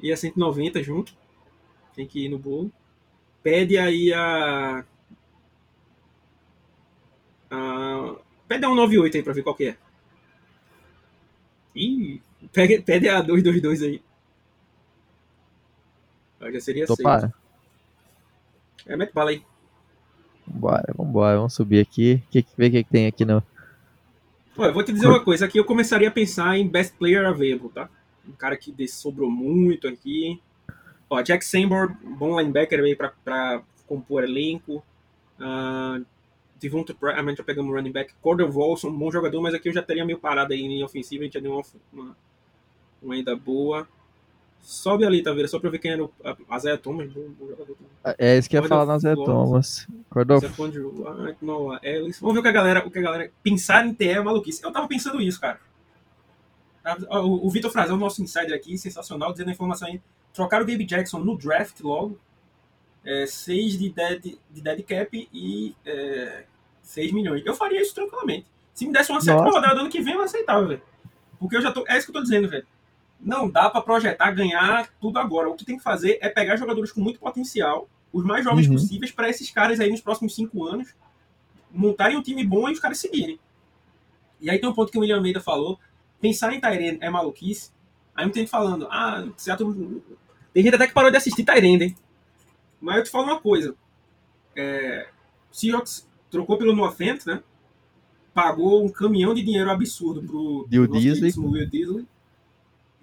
E 0.00 0.12
a 0.12 0.16
190 0.16 0.82
junto. 0.82 1.14
Tem 1.94 2.06
que 2.06 2.24
ir 2.24 2.28
no 2.28 2.38
bolo. 2.38 2.70
Pede 3.42 3.78
aí 3.78 4.12
a. 4.12 4.84
a 7.50 8.16
pede 8.48 8.64
a 8.64 8.68
198 8.68 9.16
aí 9.16 9.22
pra 9.22 9.32
ver 9.32 9.42
qual 9.42 9.54
que 9.54 9.68
é. 9.68 9.76
Ih, 11.74 12.20
pede, 12.52 12.80
pede 12.82 13.08
a 13.08 13.20
222 13.20 13.82
aí. 13.82 14.02
Ah, 16.40 16.50
Já 16.50 16.60
seria 16.60 16.86
Tô 16.86 16.94
6. 16.96 17.02
para. 17.02 17.32
É, 18.86 18.96
mete 18.96 19.12
bala 19.12 19.30
aí. 19.30 19.42
Vambora, 20.46 20.94
vambora. 20.96 21.36
Vamos 21.36 21.54
subir 21.54 21.80
aqui. 21.80 22.22
Que, 22.30 22.44
ver 22.56 22.68
o 22.68 22.70
que, 22.70 22.84
que 22.84 22.90
tem 22.90 23.06
aqui 23.06 23.24
no. 23.24 23.42
Olha, 24.56 24.68
eu 24.68 24.74
vou 24.74 24.84
te 24.84 24.92
dizer 24.92 25.08
uma 25.08 25.18
coisa, 25.18 25.46
aqui 25.46 25.58
eu 25.58 25.64
começaria 25.64 26.06
a 26.06 26.12
pensar 26.12 26.56
em 26.56 26.68
Best 26.68 26.96
Player 26.96 27.26
Available, 27.26 27.70
tá? 27.70 27.88
Um 28.26 28.32
cara 28.32 28.56
que 28.56 28.72
sobrou 28.86 29.28
muito 29.28 29.88
aqui. 29.88 30.40
Ó, 31.10 31.20
Jack 31.22 31.44
Sambor, 31.44 31.92
bom 32.02 32.38
linebacker 32.38 32.78
aí 32.78 32.94
pra 32.94 33.62
compor 33.84 34.22
elenco. 34.22 34.82
Uh, 35.40 36.06
Devonta 36.60 36.94
Pratt, 36.94 37.18
a 37.18 37.22
gente 37.22 37.38
já 37.38 37.44
pegamos 37.44 37.74
running 37.74 37.90
back. 37.90 38.14
Cordell 38.22 38.48
um 38.48 38.96
bom 38.96 39.10
jogador, 39.10 39.42
mas 39.42 39.54
aqui 39.54 39.68
eu 39.68 39.72
já 39.72 39.82
teria 39.82 40.04
meio 40.04 40.20
parado 40.20 40.52
aí 40.52 40.60
em 40.60 40.84
ofensiva, 40.84 41.22
a 41.22 41.24
gente 41.24 41.34
já 41.34 41.40
deu 41.40 41.52
uma, 41.52 41.62
uma, 41.92 42.16
uma 43.02 43.16
ida 43.16 43.34
boa. 43.34 43.88
Sobe 44.66 45.04
ali, 45.04 45.22
tá 45.22 45.30
vendo? 45.30 45.46
Só 45.46 45.58
pra 45.60 45.68
ver 45.68 45.78
quem 45.78 45.90
era 45.90 46.02
o 46.02 46.10
a- 46.24 46.56
Isaiah 46.56 46.78
Thomas, 46.78 47.12
também. 47.12 47.36
É 48.18 48.38
isso 48.38 48.48
que 48.48 48.56
eu 48.56 48.62
ia 48.62 48.68
falar 48.68 48.86
na 48.86 48.98
Zé. 48.98 49.14
Thomas. 49.14 49.86
Wright, 50.10 51.36
Noah 51.42 51.80
Ellis. 51.82 52.18
Vamos 52.18 52.34
ver 52.34 52.40
o 52.40 52.42
que 52.42 52.48
a 52.48 52.52
galera, 52.52 52.86
o 52.86 52.90
que 52.90 52.98
a 52.98 53.02
galera 53.02 53.30
pensar 53.42 53.86
em 53.86 53.92
TE 53.92 54.08
é 54.08 54.22
maluquice. 54.22 54.64
Eu 54.64 54.72
tava 54.72 54.88
pensando 54.88 55.20
isso, 55.20 55.38
cara. 55.38 55.60
O, 57.10 57.46
o 57.46 57.50
Vitor 57.50 57.70
Frazão, 57.70 57.96
nosso 57.98 58.22
insider 58.22 58.54
aqui, 58.54 58.76
sensacional, 58.78 59.32
dizendo 59.32 59.48
a 59.48 59.52
informação 59.52 59.86
aí. 59.88 60.00
Trocar 60.32 60.62
o 60.62 60.66
Gabe 60.66 60.84
Jackson 60.84 61.18
no 61.18 61.36
draft 61.36 61.80
logo. 61.80 62.18
6 63.26 63.78
de, 63.78 63.90
dead, 63.90 64.38
de 64.50 64.60
dead 64.62 64.82
cap 64.82 65.28
e 65.30 65.74
6 66.82 67.12
milhões. 67.12 67.42
Eu 67.44 67.54
faria 67.54 67.82
isso 67.82 67.94
tranquilamente. 67.94 68.46
Se 68.72 68.86
me 68.86 68.92
desse 68.94 69.10
uma 69.12 69.18
Nossa. 69.18 69.34
rodada 69.34 69.80
ano 69.80 69.90
que 69.90 70.00
vem, 70.00 70.14
eu 70.14 70.22
aceitava, 70.22 70.66
velho. 70.66 70.82
Porque 71.38 71.56
eu 71.56 71.60
já 71.62 71.70
tô. 71.70 71.84
É 71.86 71.98
isso 71.98 72.06
que 72.06 72.10
eu 72.10 72.14
tô 72.14 72.22
dizendo, 72.22 72.48
velho. 72.48 72.66
Não 73.24 73.48
dá 73.48 73.70
pra 73.70 73.80
projetar 73.80 74.30
ganhar 74.32 74.86
tudo 75.00 75.18
agora. 75.18 75.48
O 75.48 75.54
que 75.54 75.64
tem 75.64 75.78
que 75.78 75.82
fazer 75.82 76.18
é 76.20 76.28
pegar 76.28 76.56
jogadores 76.56 76.92
com 76.92 77.00
muito 77.00 77.18
potencial, 77.18 77.88
os 78.12 78.22
mais 78.22 78.44
jovens 78.44 78.66
Uhum. 78.66 78.74
possíveis, 78.74 79.10
pra 79.10 79.30
esses 79.30 79.50
caras 79.50 79.80
aí 79.80 79.90
nos 79.90 80.02
próximos 80.02 80.34
cinco 80.34 80.62
anos 80.64 80.94
montarem 81.72 82.16
um 82.18 82.22
time 82.22 82.44
bom 82.44 82.68
e 82.68 82.72
os 82.72 82.78
caras 82.78 82.98
seguirem. 82.98 83.40
E 84.40 84.50
aí 84.50 84.58
tem 84.58 84.68
um 84.68 84.74
ponto 84.74 84.92
que 84.92 84.98
o 84.98 85.00
William 85.00 85.16
Almeida 85.16 85.40
falou: 85.40 85.78
pensar 86.20 86.52
em 86.52 86.60
Tyrene 86.60 86.98
é 87.00 87.08
maluquice. 87.08 87.72
Aí 88.14 88.24
muita 88.26 88.38
gente 88.38 88.50
falando, 88.50 88.86
ah, 88.90 89.26
Seattle... 89.36 90.02
tem 90.52 90.62
gente 90.62 90.74
até 90.74 90.86
que 90.86 90.92
parou 90.92 91.10
de 91.10 91.16
assistir 91.16 91.44
Tyrene, 91.44 91.84
hein? 91.84 91.96
Mas 92.80 92.98
eu 92.98 93.04
te 93.04 93.10
falo 93.10 93.24
uma 93.24 93.40
coisa: 93.40 93.74
é, 94.54 95.08
Seahawks 95.50 96.06
trocou 96.30 96.58
pelo 96.58 96.76
Noah 96.76 96.94
né? 97.26 97.42
Pagou 98.34 98.84
um 98.84 98.88
caminhão 98.88 99.32
de 99.32 99.42
dinheiro 99.42 99.70
absurdo 99.70 100.22
pro, 100.22 100.66
queridíssimo 100.68 101.50
Will 101.50 101.70
Disley. 101.70 102.06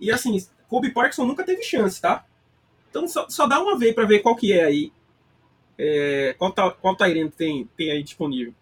E 0.01 0.11
assim, 0.11 0.43
Kobe 0.67 0.91
Parkinson 0.91 1.25
nunca 1.25 1.45
teve 1.45 1.61
chance, 1.61 2.01
tá? 2.01 2.25
Então 2.89 3.07
só, 3.07 3.29
só 3.29 3.47
dá 3.47 3.61
uma 3.61 3.77
vez 3.77 3.93
pra 3.93 4.03
ver 4.03 4.19
qual 4.19 4.35
que 4.35 4.51
é 4.51 4.65
aí. 4.65 4.91
É, 5.77 6.35
qual, 6.37 6.51
ta, 6.51 6.71
qual 6.71 6.95
Tyrene 6.95 7.29
tem, 7.29 7.69
tem 7.77 7.91
aí 7.91 8.03
disponível. 8.03 8.53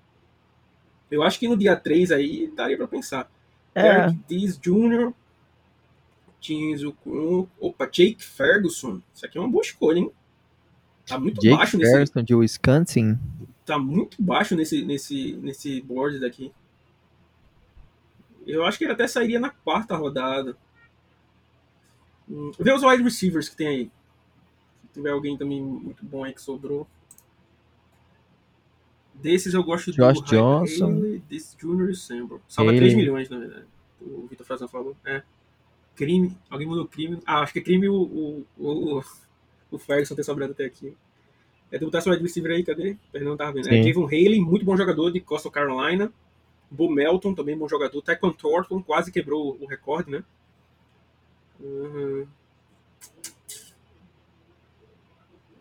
Eu 1.10 1.24
acho 1.24 1.40
que 1.40 1.48
no 1.48 1.58
dia 1.58 1.76
3 1.76 2.12
aí 2.12 2.52
daria 2.56 2.78
pra 2.78 2.88
pensar. 2.88 3.32
É, 3.74 3.82
Derek 3.82 4.20
Dees 4.28 4.58
Jr. 4.60 5.12
Tinha 6.40 6.78
o. 6.88 7.48
Opa, 7.60 7.86
Jake 7.86 8.24
Ferguson. 8.24 9.02
Isso 9.14 9.26
aqui 9.26 9.38
é 9.38 9.42
uma 9.42 9.50
boa 9.50 9.62
escolha, 9.62 10.00
hein? 10.00 10.12
Tá 11.06 11.20
muito 11.20 11.42
Jake 11.42 11.56
baixo 11.56 11.78
nesse. 11.78 11.92
Ferguson 11.92 12.24
de 12.24 12.36
Wisconsin. 12.36 13.20
Tá 13.66 13.80
muito 13.80 14.22
baixo 14.22 14.56
nesse, 14.56 14.84
nesse, 14.86 15.34
nesse 15.34 15.82
board 15.82 16.20
daqui. 16.20 16.52
Eu 18.46 18.66
acho 18.66 18.78
que 18.78 18.84
ele 18.84 18.94
até 18.94 19.08
sairia 19.08 19.40
na 19.40 19.50
quarta 19.50 19.96
rodada. 19.96 20.56
Hum, 22.30 22.52
vê 22.60 22.74
os 22.74 22.84
wide 22.84 23.04
receivers 23.04 23.50
que 23.50 23.56
tem 23.56 23.68
aí. 23.68 23.92
Se 24.88 24.94
tiver 24.94 25.12
alguém 25.12 25.38
também 25.38 25.62
muito 25.62 26.06
bom 26.06 26.24
aí 26.24 26.34
que 26.34 26.42
sobrou. 26.42 26.88
Desses 29.14 29.54
eu 29.54 29.64
gosto 29.64 29.92
Josh 29.92 30.22
do 30.22 30.26
Johnson. 30.26 30.92
Haley, 30.92 31.24
desse 31.28 31.56
Junior 31.60 31.94
Sample. 31.94 32.40
Salva 32.48 32.72
Haley. 32.72 32.80
3 32.80 32.96
milhões, 32.96 33.30
na 33.30 33.38
verdade. 33.38 33.66
O 34.00 34.28
Vitor 34.28 34.46
Frazão 34.46 34.68
falou. 34.68 34.96
É. 35.06 35.24
Crime. 35.96 36.38
Alguém 36.50 36.68
mandou 36.68 36.88
crime. 36.88 37.20
Ah, 37.26 37.42
acho 37.42 37.52
que 37.52 37.60
é 37.60 37.62
crime 37.62 37.90
o, 37.90 37.96
o, 37.96 38.46
o, 38.58 39.04
o 39.72 39.78
Ferguson 39.78 40.16
ter 40.16 40.24
sobrado 40.24 40.54
até 40.54 40.66
aqui. 40.66 40.96
É 41.72 41.78
do 41.78 41.86
botar 41.86 42.02
seu 42.02 42.12
wide 42.12 42.24
receiver 42.24 42.52
aí, 42.52 42.64
cadê? 42.64 42.98
Perdão, 43.12 43.32
não 43.32 43.38
tava 43.38 43.54
vendo. 43.54 43.68
É 43.68 43.72
Sim. 43.72 43.84
Javon 43.84 44.06
Haley, 44.06 44.40
muito 44.40 44.66
bom 44.66 44.76
jogador 44.78 45.12
de 45.12 45.20
Coastal 45.20 45.52
Carolina. 45.52 46.12
Bo 46.72 46.90
Melton, 46.90 47.34
também 47.34 47.58
bom 47.58 47.68
jogador. 47.68 48.02
Taekwondo 48.02 48.36
Thornton 48.36 48.82
quase 48.82 49.12
quebrou 49.12 49.58
o 49.60 49.66
recorde, 49.66 50.10
né? 50.10 50.24
Uhum. 51.60 52.28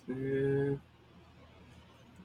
É. 0.08 0.76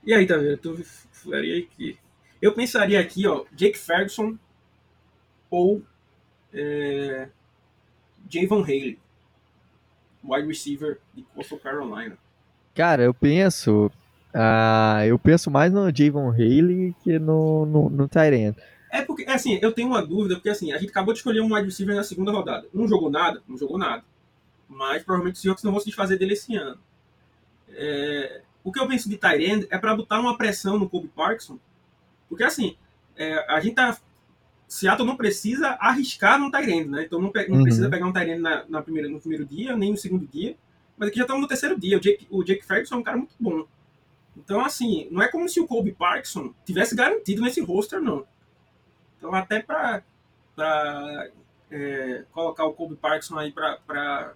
E 0.05 0.13
aí, 0.13 0.25
vendo? 0.25 0.57
Tu 0.57 0.83
faria 0.83 1.59
aqui. 1.59 1.97
Eu 2.41 2.53
pensaria 2.53 2.99
aqui, 2.99 3.25
ó, 3.25 3.45
Jake 3.53 3.77
Ferguson 3.77 4.37
ou 5.49 5.81
é, 6.53 7.29
Javon 8.29 8.61
Haley, 8.63 8.99
wide 10.23 10.47
receiver 10.47 10.99
de 11.13 11.23
Coastal 11.33 11.59
Carolina. 11.59 12.17
Cara, 12.75 13.03
eu 13.03 13.13
penso. 13.13 13.91
ah, 14.33 15.05
eu 15.05 15.17
penso 15.17 15.49
mais 15.49 15.71
no 15.71 15.89
Javon 15.95 16.31
Haley 16.31 16.95
que 17.03 17.17
no, 17.19 17.65
no, 17.65 17.89
no 17.89 18.07
Tyrant. 18.07 18.55
É 18.95 19.01
porque, 19.01 19.23
assim, 19.23 19.57
eu 19.61 19.71
tenho 19.71 19.87
uma 19.87 20.05
dúvida, 20.05 20.35
porque 20.35 20.49
assim, 20.49 20.71
a 20.71 20.77
gente 20.77 20.91
acabou 20.91 21.13
de 21.13 21.19
escolher 21.19 21.41
um 21.41 21.53
wide 21.53 21.65
receiver 21.65 21.95
na 21.95 22.03
segunda 22.03 22.31
rodada. 22.31 22.67
Não 22.73 22.87
jogou 22.87 23.09
nada? 23.09 23.41
Não 23.47 23.57
jogou 23.57 23.77
nada. 23.77 24.03
Mas 24.69 25.01
provavelmente 25.03 25.35
os 25.35 25.41
Seahawks 25.41 25.63
não 25.63 25.71
vão 25.71 25.79
se 25.79 25.87
desfazer 25.87 26.17
dele 26.19 26.33
esse 26.33 26.55
ano. 26.55 26.77
É, 27.71 28.41
o 28.63 28.71
que 28.71 28.79
eu 28.79 28.87
penso 28.87 29.09
de 29.09 29.17
Tyrande 29.17 29.67
é 29.69 29.77
para 29.77 29.95
botar 29.95 30.19
uma 30.19 30.37
pressão 30.37 30.77
no 30.77 30.89
Kobe 30.89 31.07
Parkinson. 31.07 31.57
Porque 32.29 32.43
assim, 32.43 32.75
é, 33.15 33.33
a 33.51 33.59
gente 33.59 33.75
tá. 33.75 33.97
Seattle 34.67 35.05
não 35.07 35.15
precisa 35.17 35.69
arriscar 35.79 36.39
no 36.39 36.49
Tyrande, 36.49 36.89
né? 36.89 37.03
Então 37.03 37.21
não, 37.21 37.29
pe- 37.31 37.47
não 37.47 37.57
Uhum. 37.57 37.63
precisa 37.63 37.89
pegar 37.89 38.05
um 38.07 38.13
Tyrande 38.13 38.41
na, 38.41 38.63
na 38.67 38.81
primeira, 38.81 39.07
no 39.09 39.19
primeiro 39.19 39.45
dia, 39.45 39.75
nem 39.75 39.91
no 39.91 39.97
segundo 39.97 40.25
dia. 40.25 40.55
Mas 40.97 41.09
aqui 41.09 41.17
já 41.17 41.23
estamos 41.23 41.41
no 41.41 41.47
terceiro 41.47 41.79
dia. 41.79 41.97
O 41.97 41.99
Jake, 41.99 42.27
o 42.29 42.43
Jake 42.43 42.65
Ferguson 42.65 42.95
é 42.95 42.97
um 42.99 43.03
cara 43.03 43.17
muito 43.17 43.33
bom. 43.39 43.65
Então, 44.37 44.63
assim, 44.65 45.07
não 45.11 45.21
é 45.21 45.27
como 45.27 45.47
se 45.47 45.59
o 45.59 45.67
Kobe 45.67 45.91
Parkinson 45.91 46.53
tivesse 46.65 46.95
garantido 46.95 47.41
nesse 47.41 47.61
roster, 47.61 48.01
não. 48.01 48.25
Então, 49.23 49.33
até 49.33 49.61
para 49.61 50.03
colocar 52.33 52.65
o 52.65 52.73
Kobe 52.73 52.97
Parkinson 52.97 53.39
aí 53.39 53.53
para 53.53 54.33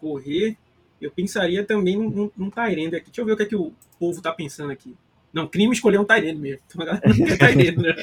correr, 0.00 0.56
eu 1.00 1.12
pensaria 1.12 1.64
também 1.64 1.96
num, 1.96 2.10
num, 2.10 2.30
num 2.36 2.50
Tyrande 2.50 2.96
aqui. 2.96 3.06
Deixa 3.06 3.20
eu 3.20 3.24
ver 3.24 3.34
o 3.34 3.36
que, 3.36 3.44
é 3.44 3.46
que 3.46 3.54
o 3.54 3.72
povo 4.00 4.20
tá 4.20 4.32
pensando 4.32 4.72
aqui. 4.72 4.96
Não, 5.32 5.46
crime 5.46 5.72
escolher 5.72 5.98
um 5.98 6.04
Tyrande 6.04 6.40
mesmo. 6.40 6.60
Então, 6.74 6.82
a 6.82 6.86
galera 6.86 7.08
não 7.08 7.26
quer 7.26 7.38
Tyrande, 7.38 7.76
né? 7.76 7.94
Que 7.94 8.02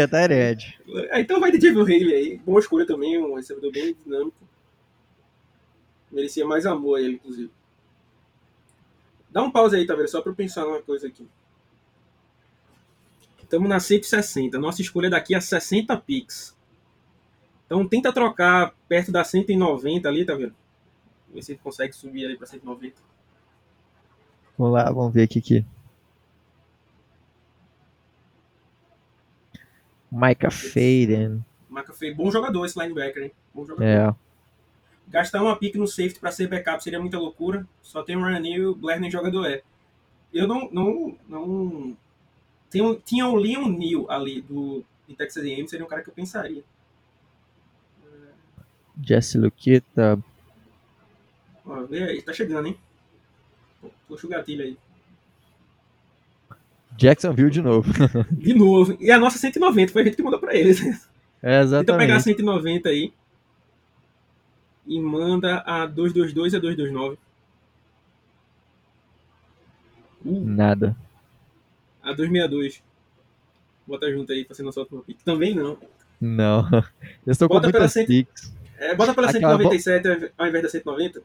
é 0.00 1.20
Então 1.20 1.40
vai 1.40 1.50
de 1.50 1.66
Javon 1.66 1.84
Haley 1.84 2.14
aí. 2.14 2.36
Boa 2.44 2.60
escolha 2.60 2.86
também, 2.86 3.16
um 3.16 3.36
recebedor 3.36 3.72
bem 3.72 3.96
dinâmico. 4.04 4.36
Merecia 6.12 6.44
mais 6.44 6.66
amor 6.66 6.98
a 6.98 7.00
ele, 7.00 7.14
inclusive. 7.14 7.50
Dá 9.30 9.42
um 9.42 9.50
pause 9.50 9.76
aí, 9.76 9.86
tá 9.86 9.94
vendo? 9.94 10.08
Só 10.08 10.20
pra 10.20 10.32
eu 10.32 10.36
pensar 10.36 10.66
numa 10.66 10.82
coisa 10.82 11.06
aqui. 11.06 11.26
Estamos 13.50 13.68
na 13.68 13.80
160. 13.80 14.60
Nossa 14.60 14.80
escolha 14.80 15.08
é 15.08 15.10
daqui 15.10 15.34
a 15.34 15.40
60 15.40 15.96
picks. 15.96 16.56
Então 17.66 17.84
tenta 17.88 18.12
trocar 18.12 18.72
perto 18.88 19.10
da 19.10 19.24
190 19.24 20.08
ali, 20.08 20.24
tá 20.24 20.36
vendo? 20.36 20.54
Ver 21.34 21.42
se 21.42 21.56
consegue 21.56 21.92
subir 21.92 22.26
ali 22.26 22.36
pra 22.36 22.46
190. 22.46 22.94
Vamos 24.56 24.72
lá, 24.72 24.84
vamos 24.92 25.12
ver 25.12 25.24
aqui. 25.24 25.40
que 25.40 25.66
Micah 30.12 30.52
Faden. 30.52 31.44
McAfee, 31.68 32.14
bom 32.14 32.30
jogador 32.30 32.64
esse 32.64 32.80
linebacker, 32.80 33.24
hein? 33.24 33.32
Bom 33.52 33.66
jogador. 33.66 33.84
É. 33.84 34.14
Gastar 35.08 35.42
uma 35.42 35.56
pick 35.56 35.74
no 35.74 35.88
safety 35.88 36.20
para 36.20 36.30
ser 36.30 36.46
backup 36.46 36.84
seria 36.84 37.00
muita 37.00 37.18
loucura. 37.18 37.66
Só 37.82 38.04
tem 38.04 38.14
o 38.14 38.24
Ryan 38.24 38.46
e 38.46 38.64
o 38.64 38.76
Blair 38.76 39.00
nem 39.00 39.10
jogador 39.10 39.44
é. 39.44 39.62
Eu 40.32 40.46
não. 40.46 40.70
não, 40.70 41.18
não... 41.28 41.96
Tem 42.70 43.02
tinha 43.04 43.26
o 43.26 43.34
Leon 43.34 43.68
Neal 43.68 44.10
ali 44.10 44.40
do 44.40 44.84
Texas 45.16 45.44
A&M, 45.44 45.68
seria 45.68 45.84
um 45.84 45.88
cara 45.88 46.02
que 46.02 46.08
eu 46.08 46.14
pensaria. 46.14 46.62
Jesse 49.02 49.38
Luqueta. 49.38 50.22
Ó, 51.66 51.82
vê 51.84 52.04
aí, 52.04 52.22
tá 52.22 52.32
chegando, 52.32 52.68
hein? 52.68 52.78
Puxa 54.06 54.26
o 54.26 54.30
gatilho 54.30 54.62
aí. 54.62 54.78
Jacksonville 56.96 57.50
de 57.50 57.62
novo. 57.62 57.90
De 58.30 58.52
novo. 58.52 58.96
E 59.00 59.10
a 59.10 59.18
nossa 59.18 59.38
190, 59.38 59.92
foi 59.92 60.02
a 60.02 60.04
gente 60.04 60.16
que 60.16 60.22
mandou 60.22 60.38
pra 60.38 60.54
eles. 60.54 60.80
É, 61.42 61.62
Tenta 61.62 61.96
pegar 61.96 62.14
a 62.14 62.16
exatamente. 62.16 62.22
190 62.22 62.88
aí. 62.88 63.12
E 64.86 65.00
manda 65.00 65.62
a 65.64 65.86
222 65.86 66.54
a 66.54 66.58
229. 66.58 67.18
Uh, 70.24 70.40
Nada. 70.44 70.96
A 72.02 72.12
262. 72.12 72.82
Bota 73.86 74.10
junto 74.10 74.32
aí, 74.32 74.44
fazendo 74.44 74.68
a 74.68 74.72
sua 74.72 74.82
última 74.82 75.02
pick. 75.02 75.22
Também 75.22 75.54
não. 75.54 75.78
Não. 76.20 76.68
Eu 77.26 77.32
estou 77.32 77.48
com 77.48 77.54
Bota 77.54 77.68
pela 77.70 77.80
muitas 77.80 77.92
cento- 77.92 78.06
picks. 78.08 78.52
É, 78.78 78.94
bota 78.94 79.12
pela 79.14 79.28
Aquela 79.28 79.58
197 79.58 80.32
ao 80.38 80.46
invés 80.46 80.62
da 80.64 80.68
190. 80.70 81.22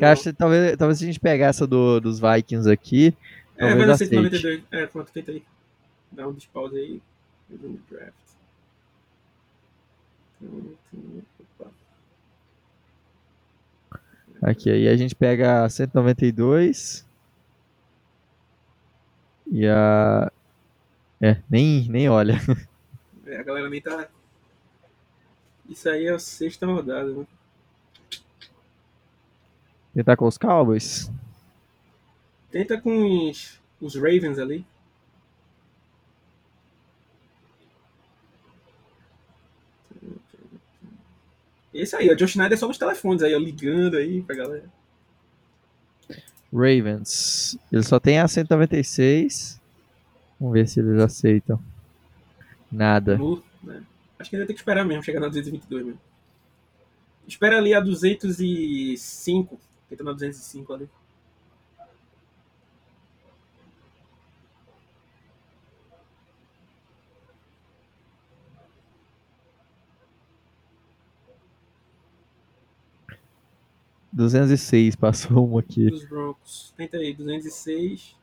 Cara, 0.00 0.18
talvez, 0.36 0.76
talvez 0.76 0.98
se 0.98 1.04
a 1.04 1.06
gente 1.06 1.20
pegar 1.20 1.46
essa 1.46 1.66
do, 1.66 2.00
dos 2.00 2.18
Vikings 2.18 2.68
aqui, 2.70 3.14
é, 3.56 3.74
vai 3.74 3.90
aceite. 3.90 4.10
192. 4.10 4.62
É, 4.70 4.86
pronto, 4.86 5.12
tenta 5.12 5.30
aí. 5.32 5.42
Dá 6.10 6.26
um 6.26 6.32
despause 6.32 6.76
aí. 6.76 7.00
Draft. 7.90 8.14
Opa. 11.58 11.70
Aqui, 14.46 14.70
aí 14.70 14.86
a 14.86 14.96
gente 14.96 15.12
pega 15.12 15.64
a 15.64 15.68
192 15.68 17.04
e 19.50 19.66
a. 19.66 20.30
É, 21.20 21.42
nem, 21.50 21.88
nem 21.88 22.08
olha. 22.08 22.34
É, 23.26 23.38
a 23.38 23.42
galera 23.42 23.68
nem 23.68 23.80
tá. 23.80 24.08
Isso 25.68 25.88
aí 25.88 26.06
é 26.06 26.12
a 26.12 26.18
sexta 26.20 26.64
rodada, 26.64 27.12
né? 27.12 27.26
Tentar 29.92 30.16
com 30.16 30.28
os 30.28 30.38
Cowboys. 30.38 31.10
Tenta 32.48 32.80
com 32.80 33.28
os, 33.28 33.60
os 33.80 33.96
Ravens 33.96 34.38
ali. 34.38 34.64
Esse 41.80 41.96
aí, 41.96 42.08
o 42.08 42.16
Josh 42.16 42.32
Schneider 42.32 42.58
só 42.58 42.66
nos 42.66 42.78
telefones 42.78 43.22
aí, 43.22 43.34
ó, 43.34 43.38
ligando 43.38 43.96
aí 43.96 44.22
pra 44.22 44.36
galera. 44.36 44.64
Ravens. 46.52 47.58
Eles 47.70 47.86
só 47.86 47.98
tem 48.00 48.18
a 48.18 48.28
196. 48.28 49.60
Vamos 50.40 50.54
ver 50.54 50.68
se 50.68 50.80
eles 50.80 51.00
aceitam. 51.00 51.60
Nada. 52.70 53.16
No, 53.16 53.42
né? 53.62 53.82
Acho 54.18 54.30
que 54.30 54.36
ainda 54.36 54.46
tem 54.46 54.54
que 54.54 54.60
esperar 54.60 54.84
mesmo, 54.84 55.02
chegar 55.02 55.20
na 55.20 55.28
222 55.28 55.84
mesmo. 55.84 56.00
Espera 57.26 57.58
ali 57.58 57.74
a 57.74 57.80
205. 57.80 59.60
Tenta 59.88 60.04
na 60.04 60.12
205 60.12 60.72
ali. 60.72 60.88
206 74.16 74.96
passou 74.96 75.46
um 75.46 75.58
aqui. 75.58 75.90
Dos 75.90 76.04
Broncos. 76.06 76.72
Tenta 76.76 76.96
aí, 76.96 77.12
206. 77.12 78.16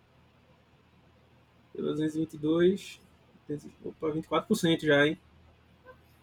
Pela 1.75 1.91
222. 1.93 2.99
200 3.47 3.69
Opa, 3.85 4.07
24% 4.11 4.81
já, 4.85 5.05
hein? 5.07 5.17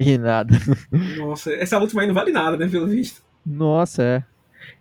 E 0.00 0.18
nada. 0.18 0.52
Nossa, 1.16 1.52
essa 1.52 1.78
última 1.78 2.02
aí 2.02 2.08
não 2.08 2.14
vale 2.14 2.32
nada, 2.32 2.56
né, 2.56 2.66
pelo 2.68 2.88
visto. 2.88 3.22
Nossa, 3.46 4.02
é. 4.02 4.24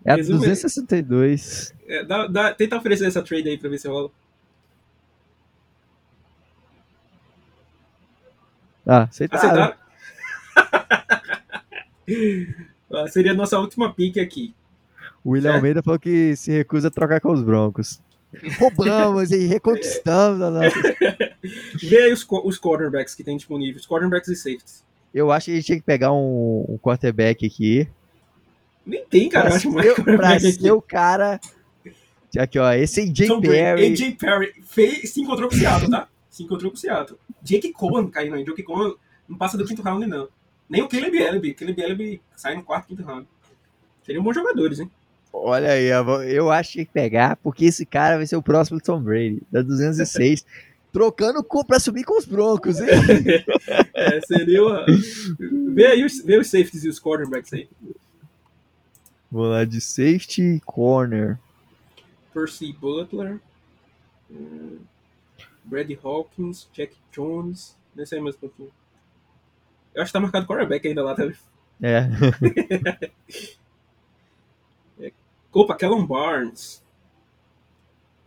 É 0.03 0.13
a 0.13 0.15
Resume- 0.15 0.39
262. 0.39 1.73
É, 1.87 2.03
dá, 2.03 2.25
dá, 2.27 2.53
tenta 2.53 2.77
oferecer 2.77 3.05
essa 3.05 3.21
trade 3.21 3.47
aí 3.47 3.57
pra 3.59 3.69
ver 3.69 3.77
se 3.77 3.87
rola. 3.87 4.09
Ah, 8.87 9.03
aceitaram. 9.03 9.49
Aceitaram? 9.53 9.79
Ah, 12.91 13.07
Seria 13.07 13.33
a 13.33 13.35
nossa 13.35 13.59
última 13.59 13.93
pick 13.93 14.17
aqui. 14.17 14.55
O 15.23 15.31
William. 15.31 15.55
Almeida 15.55 15.83
falou 15.83 15.99
que 15.99 16.35
se 16.35 16.51
recusa 16.51 16.87
a 16.87 16.91
trocar 16.91 17.19
com 17.19 17.31
os 17.31 17.41
Broncos. 17.41 18.01
Roubamos 18.59 19.31
e 19.31 19.47
reconquistamos 19.47 20.41
a 20.41 20.51
nossa. 20.51 20.95
Vê 21.81 21.97
aí 22.03 22.13
os, 22.13 22.25
os 22.43 22.57
cornerbacks 22.57 23.15
que 23.15 23.23
tem 23.23 23.35
disponíveis, 23.35 23.85
cornerbacks 23.85 24.29
e 24.29 24.35
safeties. 24.35 24.83
Eu 25.13 25.31
acho 25.31 25.45
que 25.45 25.51
a 25.51 25.55
gente 25.55 25.65
tinha 25.65 25.77
que 25.79 25.83
pegar 25.83 26.13
um, 26.13 26.65
um 26.69 26.77
quarterback 26.77 27.45
aqui. 27.45 27.87
Nem 28.85 29.03
tem, 29.05 29.29
cara, 29.29 29.47
eu 29.47 29.49
pra 29.49 29.57
acho 29.57 29.71
mais 29.71 29.95
ser, 29.95 30.03
pra 30.03 30.39
ser 30.39 30.71
o 30.71 30.81
cara. 30.81 31.39
Aqui, 32.37 32.59
ó. 32.59 32.71
Esse 32.73 33.01
AJ 33.01 33.27
Tom 33.27 33.41
Perry. 33.41 33.87
AJ 33.87 34.15
Perry 34.15 34.53
fez, 34.63 35.11
se 35.11 35.21
encontrou 35.21 35.49
com 35.49 35.55
o 35.55 35.57
Seattle, 35.57 35.89
tá? 35.89 36.07
Se 36.29 36.43
encontrou 36.43 36.69
com 36.69 36.77
o 36.77 36.79
Seattle. 36.79 37.17
Jake 37.41 37.71
Cohen 37.73 38.09
caindo 38.09 38.35
aí. 38.35 38.43
Jake 38.43 38.61
Cohen 38.61 38.93
não 39.27 39.37
passa 39.37 39.57
do 39.57 39.65
quinto 39.65 39.81
round, 39.81 40.05
não. 40.05 40.27
Nem 40.69 40.83
o 40.83 40.87
Caleb 40.87 41.17
Ellaby. 41.17 41.53
Caleb 41.55 41.81
Ellaby 41.81 42.21
sai 42.35 42.55
no 42.55 42.63
quarto, 42.63 42.87
quinto 42.87 43.01
round. 43.01 43.27
Seriam 44.05 44.23
bons 44.23 44.35
jogadores, 44.35 44.79
hein? 44.79 44.91
Olha 45.31 45.71
aí, 45.71 45.87
eu 46.33 46.51
acho 46.51 46.71
que 46.71 46.77
tem 46.77 46.85
que 46.85 46.91
pegar, 46.91 47.35
porque 47.37 47.65
esse 47.65 47.85
cara 47.85 48.17
vai 48.17 48.25
ser 48.25 48.35
o 48.35 48.41
próximo 48.41 48.81
Tom 48.81 49.01
Brady, 49.01 49.41
da 49.51 49.61
206. 49.61 50.45
trocando 50.91 51.43
com, 51.43 51.63
pra 51.63 51.79
subir 51.79 52.03
com 52.03 52.17
os 52.17 52.25
Broncos, 52.25 52.79
hein? 52.79 52.87
É, 53.93 54.21
seria 54.21 54.63
uma... 54.63 54.85
Vê 55.73 55.85
aí 55.87 56.05
os, 56.05 56.23
vê 56.23 56.37
os 56.37 56.47
safeties 56.47 56.83
e 56.83 56.89
os 56.89 56.99
cornerbacks 56.99 57.53
aí. 57.53 57.67
Vou 59.31 59.45
lá 59.45 59.65
de 59.65 59.79
safety 59.79 60.41
e 60.41 60.59
corner. 60.61 61.37
Percy 62.33 62.73
Butler. 62.73 63.39
hum, 64.31 64.77
Brady 65.63 65.99
Hawkins. 66.01 66.67
Jack 66.73 66.95
Jones. 67.11 67.75
Nesse 67.95 68.15
aí 68.15 68.21
mais 68.21 68.35
um 68.35 68.39
pouquinho. 68.39 68.71
Eu 69.93 70.01
acho 70.01 70.09
que 70.09 70.13
tá 70.13 70.19
marcado 70.19 70.47
quarterback 70.47 70.87
ainda 70.87 71.03
lá, 71.03 71.13
tá? 71.13 71.29
É. 71.81 72.07
Opa, 75.53 75.75
Kellen 75.75 76.05
Barnes. 76.05 76.83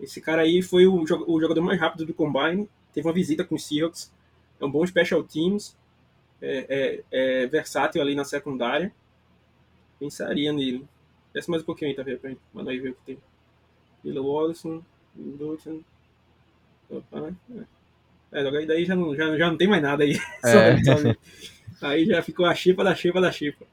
Esse 0.00 0.20
cara 0.20 0.42
aí 0.42 0.62
foi 0.62 0.86
o, 0.86 1.04
jo- 1.04 1.24
o 1.28 1.40
jogador 1.40 1.62
mais 1.62 1.80
rápido 1.80 2.04
do 2.06 2.14
Combine. 2.14 2.68
Teve 2.92 3.06
uma 3.06 3.14
visita 3.14 3.44
com 3.44 3.54
os 3.54 3.66
Seahawks. 3.66 4.12
É 4.60 4.64
um 4.64 4.70
bom 4.70 4.84
special 4.86 5.22
teams. 5.22 5.76
É, 6.40 7.02
é- 7.12 7.42
é 7.42 7.46
versátil 7.46 8.02
ali 8.02 8.14
na 8.14 8.24
secundária. 8.24 8.92
Pensaria 9.98 10.52
nele. 10.52 10.86
Desce 11.32 11.48
mais 11.50 11.62
um 11.62 11.66
pouquinho 11.66 11.90
aí, 11.90 11.96
tá 11.96 12.02
vendo? 12.02 12.36
Mandar 12.52 12.72
aí 12.72 12.80
ver 12.80 12.90
o 12.90 12.94
que 12.94 13.02
tem. 13.06 13.18
Willa 14.04 14.20
Wallace. 14.20 14.82
Opa, 16.90 17.32
é. 17.56 17.64
É, 18.32 18.66
daí 18.66 18.84
já 18.84 18.96
não, 18.96 19.14
já, 19.14 19.36
já 19.36 19.50
não 19.50 19.56
tem 19.56 19.68
mais 19.68 19.82
nada 19.82 20.02
aí. 20.04 20.18
É. 20.44 20.82
Só- 20.84 20.96
só- 21.78 21.86
aí 21.86 22.04
já 22.06 22.22
ficou 22.22 22.44
a 22.46 22.54
chipa 22.54 22.82
da 22.82 22.94
chipa 22.94 23.20
da 23.20 23.30
chipa. 23.30 23.64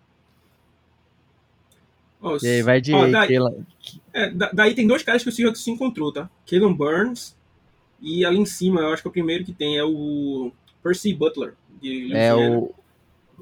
Ó, 2.22 2.38
E 2.42 2.48
aí, 2.48 2.62
vai 2.62 2.82
de. 2.82 2.94
ó, 2.94 3.08
daí- 3.08 3.28
Kayla- 3.30 3.56
é, 4.14 4.30
da- 4.30 4.52
daí 4.52 4.74
tem 4.76 4.86
dois 4.86 5.04
caras 5.04 5.24
que 5.24 5.30
o 5.30 5.32
Seahawks 5.32 5.62
se 5.64 5.72
encontrou, 5.72 6.12
tá? 6.12 6.30
Kalen 6.50 6.74
Burns 6.74 7.36
e 8.02 8.26
ali 8.26 8.38
em 8.38 8.46
cima, 8.46 8.82
eu 8.82 8.94
acho 8.94 9.02
que 9.02 9.08
o 9.08 9.12
primeiro 9.12 9.44
que 9.46 9.54
tem 9.54 9.78
é 9.78 9.84
o 9.84 10.52
Percy 10.84 11.14
Butler. 11.14 11.54
De 11.82 12.14
É 12.14 12.34
o. 12.34 12.74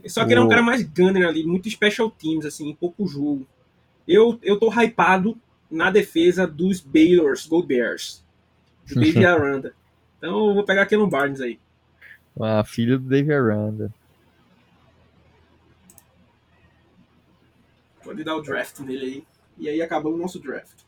Só 0.06 0.24
que 0.26 0.32
ele 0.34 0.40
é 0.40 0.44
um 0.44 0.46
o- 0.46 0.50
cara 0.50 0.62
mais 0.62 0.84
gunner 0.84 1.28
ali, 1.28 1.44
muito 1.44 1.70
special 1.70 2.10
teams, 2.12 2.46
assim, 2.46 2.72
pouco 2.80 3.08
jogo. 3.08 3.48
Eu, 4.08 4.40
eu 4.44 4.58
tô 4.60 4.70
hypado 4.72 5.36
na 5.70 5.90
defesa 5.90 6.46
dos 6.48 6.80
Baylors, 6.80 7.46
Gold 7.48 7.68
Bears. 7.68 8.24
Do 8.88 8.96
Baby 9.02 9.26
Aranda. 9.26 9.74
Então 10.20 10.48
eu 10.50 10.54
vou 10.54 10.64
pegar 10.64 10.86
Kalen 10.86 11.10
Barnes 11.10 11.42
aí. 11.42 11.60
A 12.40 12.64
filha 12.64 12.98
do 12.98 13.04
Dave 13.06 13.34
Aranda. 13.34 13.92
Pode 18.08 18.24
dar 18.24 18.38
o 18.38 18.42
draft 18.42 18.80
nele 18.80 19.06
aí. 19.06 19.24
E 19.58 19.68
aí 19.68 19.82
acabou 19.82 20.14
o 20.14 20.18
nosso 20.18 20.40
draft. 20.40 20.80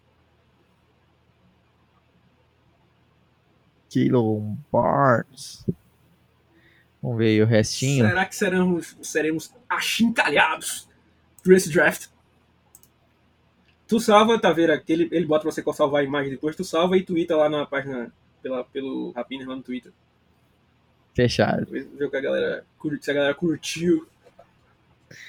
Keylon 3.89 4.55
Barnes. 4.71 5.65
Vamos 7.03 7.17
ver 7.17 7.25
aí 7.25 7.41
o 7.41 7.45
restinho. 7.45 8.07
Será 8.07 8.25
que 8.25 8.35
seremos, 8.37 8.97
seremos 9.01 9.53
achincalhados 9.67 10.87
por 11.43 11.53
esse 11.53 11.69
draft? 11.69 12.07
Tu 13.85 13.99
salva, 13.99 14.39
Taveira, 14.39 14.79
que 14.79 14.93
ele, 14.93 15.09
ele 15.11 15.25
bota 15.25 15.41
pra 15.41 15.51
você 15.51 15.61
salvar 15.73 16.01
a 16.01 16.05
imagem 16.05 16.31
depois, 16.31 16.55
tu 16.55 16.63
salva 16.63 16.95
e 16.95 17.03
twitta 17.03 17.35
lá 17.35 17.49
na 17.49 17.65
página, 17.65 18.13
pela, 18.41 18.63
pelo 18.63 19.11
Rapiner 19.11 19.45
lá 19.45 19.57
no 19.57 19.63
Twitter. 19.63 19.91
Fechado. 21.13 21.65
Ver 21.69 22.05
o 22.05 22.09
que 22.09 22.15
a 22.15 22.21
galera, 22.21 22.65
se 23.01 23.11
a 23.11 23.13
galera 23.13 23.33
curtiu. 23.33 24.07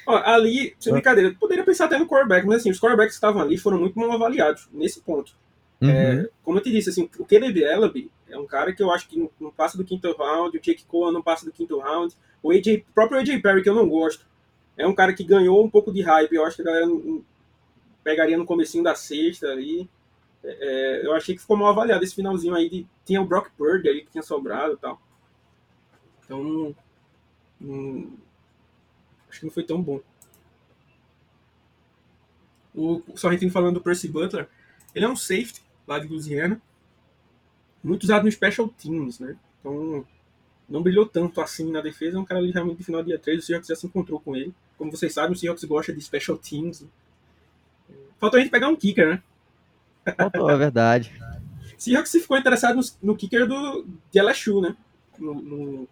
Ó, 0.07 0.17
ali, 0.17 0.75
sem 0.79 0.93
brincadeira, 0.93 1.35
poderia 1.39 1.65
pensar 1.65 1.87
até 1.87 1.99
no 1.99 2.07
quarterback, 2.07 2.47
mas 2.47 2.59
assim, 2.61 2.71
os 2.71 2.79
quarterbacks 2.79 3.15
que 3.15 3.19
estavam 3.19 3.41
ali 3.41 3.57
foram 3.57 3.79
muito 3.79 3.99
mal 3.99 4.13
avaliados 4.13 4.69
nesse 4.73 5.01
ponto. 5.01 5.35
Uhum. 5.81 5.91
É, 5.91 6.29
como 6.43 6.59
eu 6.59 6.63
te 6.63 6.71
disse, 6.71 6.91
assim, 6.91 7.09
o 7.19 7.25
Caleb 7.25 7.63
Ellaby 7.63 8.11
é 8.29 8.39
um 8.39 8.47
cara 8.47 8.73
que 8.73 8.83
eu 8.83 8.91
acho 8.91 9.09
que 9.09 9.19
não, 9.19 9.31
não 9.41 9.51
passa 9.51 9.79
do 9.79 9.85
quinto 9.85 10.13
round, 10.13 10.57
o 10.57 10.61
Jake 10.61 10.85
Cohen 10.85 11.13
não 11.13 11.23
passa 11.23 11.45
do 11.45 11.53
quinto 11.53 11.79
round, 11.79 12.15
o 12.43 12.51
AJ, 12.51 12.85
próprio 12.95 13.19
AJ 13.21 13.41
Perry, 13.41 13.63
que 13.63 13.69
eu 13.69 13.75
não 13.75 13.89
gosto, 13.89 14.27
é 14.77 14.87
um 14.87 14.95
cara 14.95 15.13
que 15.13 15.25
ganhou 15.25 15.65
um 15.65 15.71
pouco 15.71 15.93
de 15.93 16.03
hype, 16.03 16.33
eu 16.35 16.45
acho 16.45 16.57
que 16.57 16.63
a 16.63 16.67
galera 16.67 16.87
não- 16.87 17.25
pegaria 18.03 18.37
no 18.37 18.47
comecinho 18.47 18.83
da 18.83 18.95
sexta 18.95 19.49
ali. 19.49 19.89
É, 20.43 21.03
eu 21.05 21.13
achei 21.13 21.35
que 21.35 21.41
ficou 21.41 21.57
mal 21.57 21.69
avaliado 21.69 22.03
esse 22.03 22.15
finalzinho 22.15 22.55
aí, 22.55 22.69
de, 22.69 22.87
tinha 23.05 23.21
o 23.21 23.27
Brock 23.27 23.51
Purdy 23.59 23.89
ali 23.89 24.03
que 24.03 24.11
tinha 24.11 24.23
sobrado 24.23 24.73
e 24.73 24.77
tal. 24.79 25.01
Então, 26.25 26.75
acho 29.31 29.41
que 29.41 29.47
não 29.47 29.53
foi 29.53 29.63
tão 29.63 29.81
bom. 29.81 30.01
O 32.75 33.03
Sorrentino 33.17 33.51
falando 33.51 33.75
do 33.75 33.81
Percy 33.81 34.09
Butler, 34.09 34.49
ele 34.95 35.05
é 35.05 35.09
um 35.09 35.17
safety 35.17 35.63
lá 35.87 35.99
de 35.99 36.07
Louisiana, 36.07 36.61
muito 37.83 38.05
usado 38.05 38.25
no 38.25 38.31
special 38.31 38.69
teams, 38.69 39.19
né? 39.19 39.37
Então, 39.59 40.05
não 40.69 40.83
brilhou 40.83 41.07
tanto 41.07 41.41
assim 41.41 41.71
na 41.71 41.81
defesa, 41.81 42.17
é 42.17 42.21
um 42.21 42.25
cara 42.25 42.41
ligeiramente 42.41 42.79
de 42.79 42.85
final 42.85 43.03
do 43.03 43.07
dia 43.07 43.19
3, 43.19 43.43
o 43.43 43.43
Seahawks 43.43 43.69
já 43.69 43.75
se 43.75 43.87
encontrou 43.87 44.21
com 44.21 44.37
ele. 44.37 44.55
Como 44.79 44.91
vocês 44.91 45.13
sabem, 45.13 45.33
o 45.33 45.37
Seahawks 45.37 45.65
gosta 45.65 45.93
de 45.93 46.01
special 46.01 46.39
teams. 46.39 46.87
Faltou 48.19 48.39
a 48.39 48.41
gente 48.43 48.53
pegar 48.53 48.69
um 48.69 48.77
kicker, 48.77 49.09
né? 49.09 49.23
Faltou, 50.17 50.51
é 50.51 50.57
verdade. 50.57 51.13
Seahawks 51.77 52.13
ficou 52.13 52.37
interessado 52.37 52.77
no, 52.77 52.83
no 53.03 53.17
kicker 53.17 53.49
do, 53.49 53.87
de 54.13 54.21
LSU, 54.21 54.61
né? 54.61 54.77
No, 55.19 55.35
no, 55.35 55.89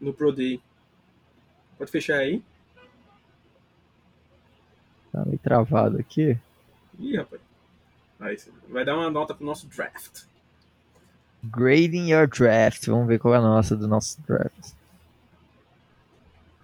no 0.00 0.12
Pro 0.12 0.32
Day. 0.32 0.60
Pode 1.78 1.90
fechar 1.90 2.18
aí. 2.18 2.42
Tá 5.12 5.24
meio 5.24 5.38
travado 5.38 5.98
aqui. 5.98 6.36
Ih, 6.98 7.16
rapaz. 7.16 7.40
Aí, 8.20 8.36
vai 8.68 8.84
dar 8.84 8.96
uma 8.96 9.10
nota 9.10 9.32
pro 9.32 9.46
nosso 9.46 9.68
draft. 9.68 10.24
Grading 11.44 12.10
your 12.10 12.26
draft. 12.26 12.86
Vamos 12.86 13.06
ver 13.06 13.20
qual 13.20 13.34
é 13.34 13.38
a 13.38 13.40
nossa 13.40 13.76
do 13.76 13.86
nosso 13.86 14.20
draft. 14.22 14.72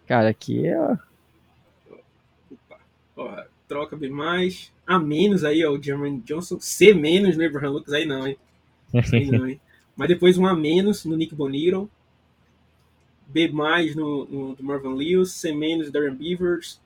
Cara, 0.06 0.28
aqui 0.28 0.66
é. 0.66 0.98
Opa. 2.50 2.80
Ó, 3.16 3.44
troca 3.68 3.96
bem 3.96 4.10
mais. 4.10 4.72
A 4.86 4.98
menos 4.98 5.44
aí, 5.44 5.64
ó, 5.64 5.72
o 5.72 5.82
Jermaine 5.82 6.20
Johnson. 6.20 6.58
C 6.60 6.92
menos 6.92 7.36
no 7.36 7.44
Abraham 7.44 7.70
Lucas, 7.70 7.94
aí 7.94 8.04
não, 8.04 8.26
hein? 8.26 8.36
Aí 9.12 9.28
não, 9.28 9.48
hein? 9.48 9.60
Mas 9.96 10.06
depois 10.06 10.38
um 10.38 10.46
A 10.46 10.54
menos 10.54 11.04
no 11.04 11.16
Nick 11.16 11.34
Bonito. 11.34 11.90
B 13.26 13.48
mais 13.48 13.94
no, 13.94 14.24
no 14.26 14.54
do 14.54 14.62
Marvin 14.62 14.94
Lewis. 14.94 15.32
C 15.32 15.52
menos 15.52 15.90
Darren 15.90 16.14
Beavers. 16.14 16.80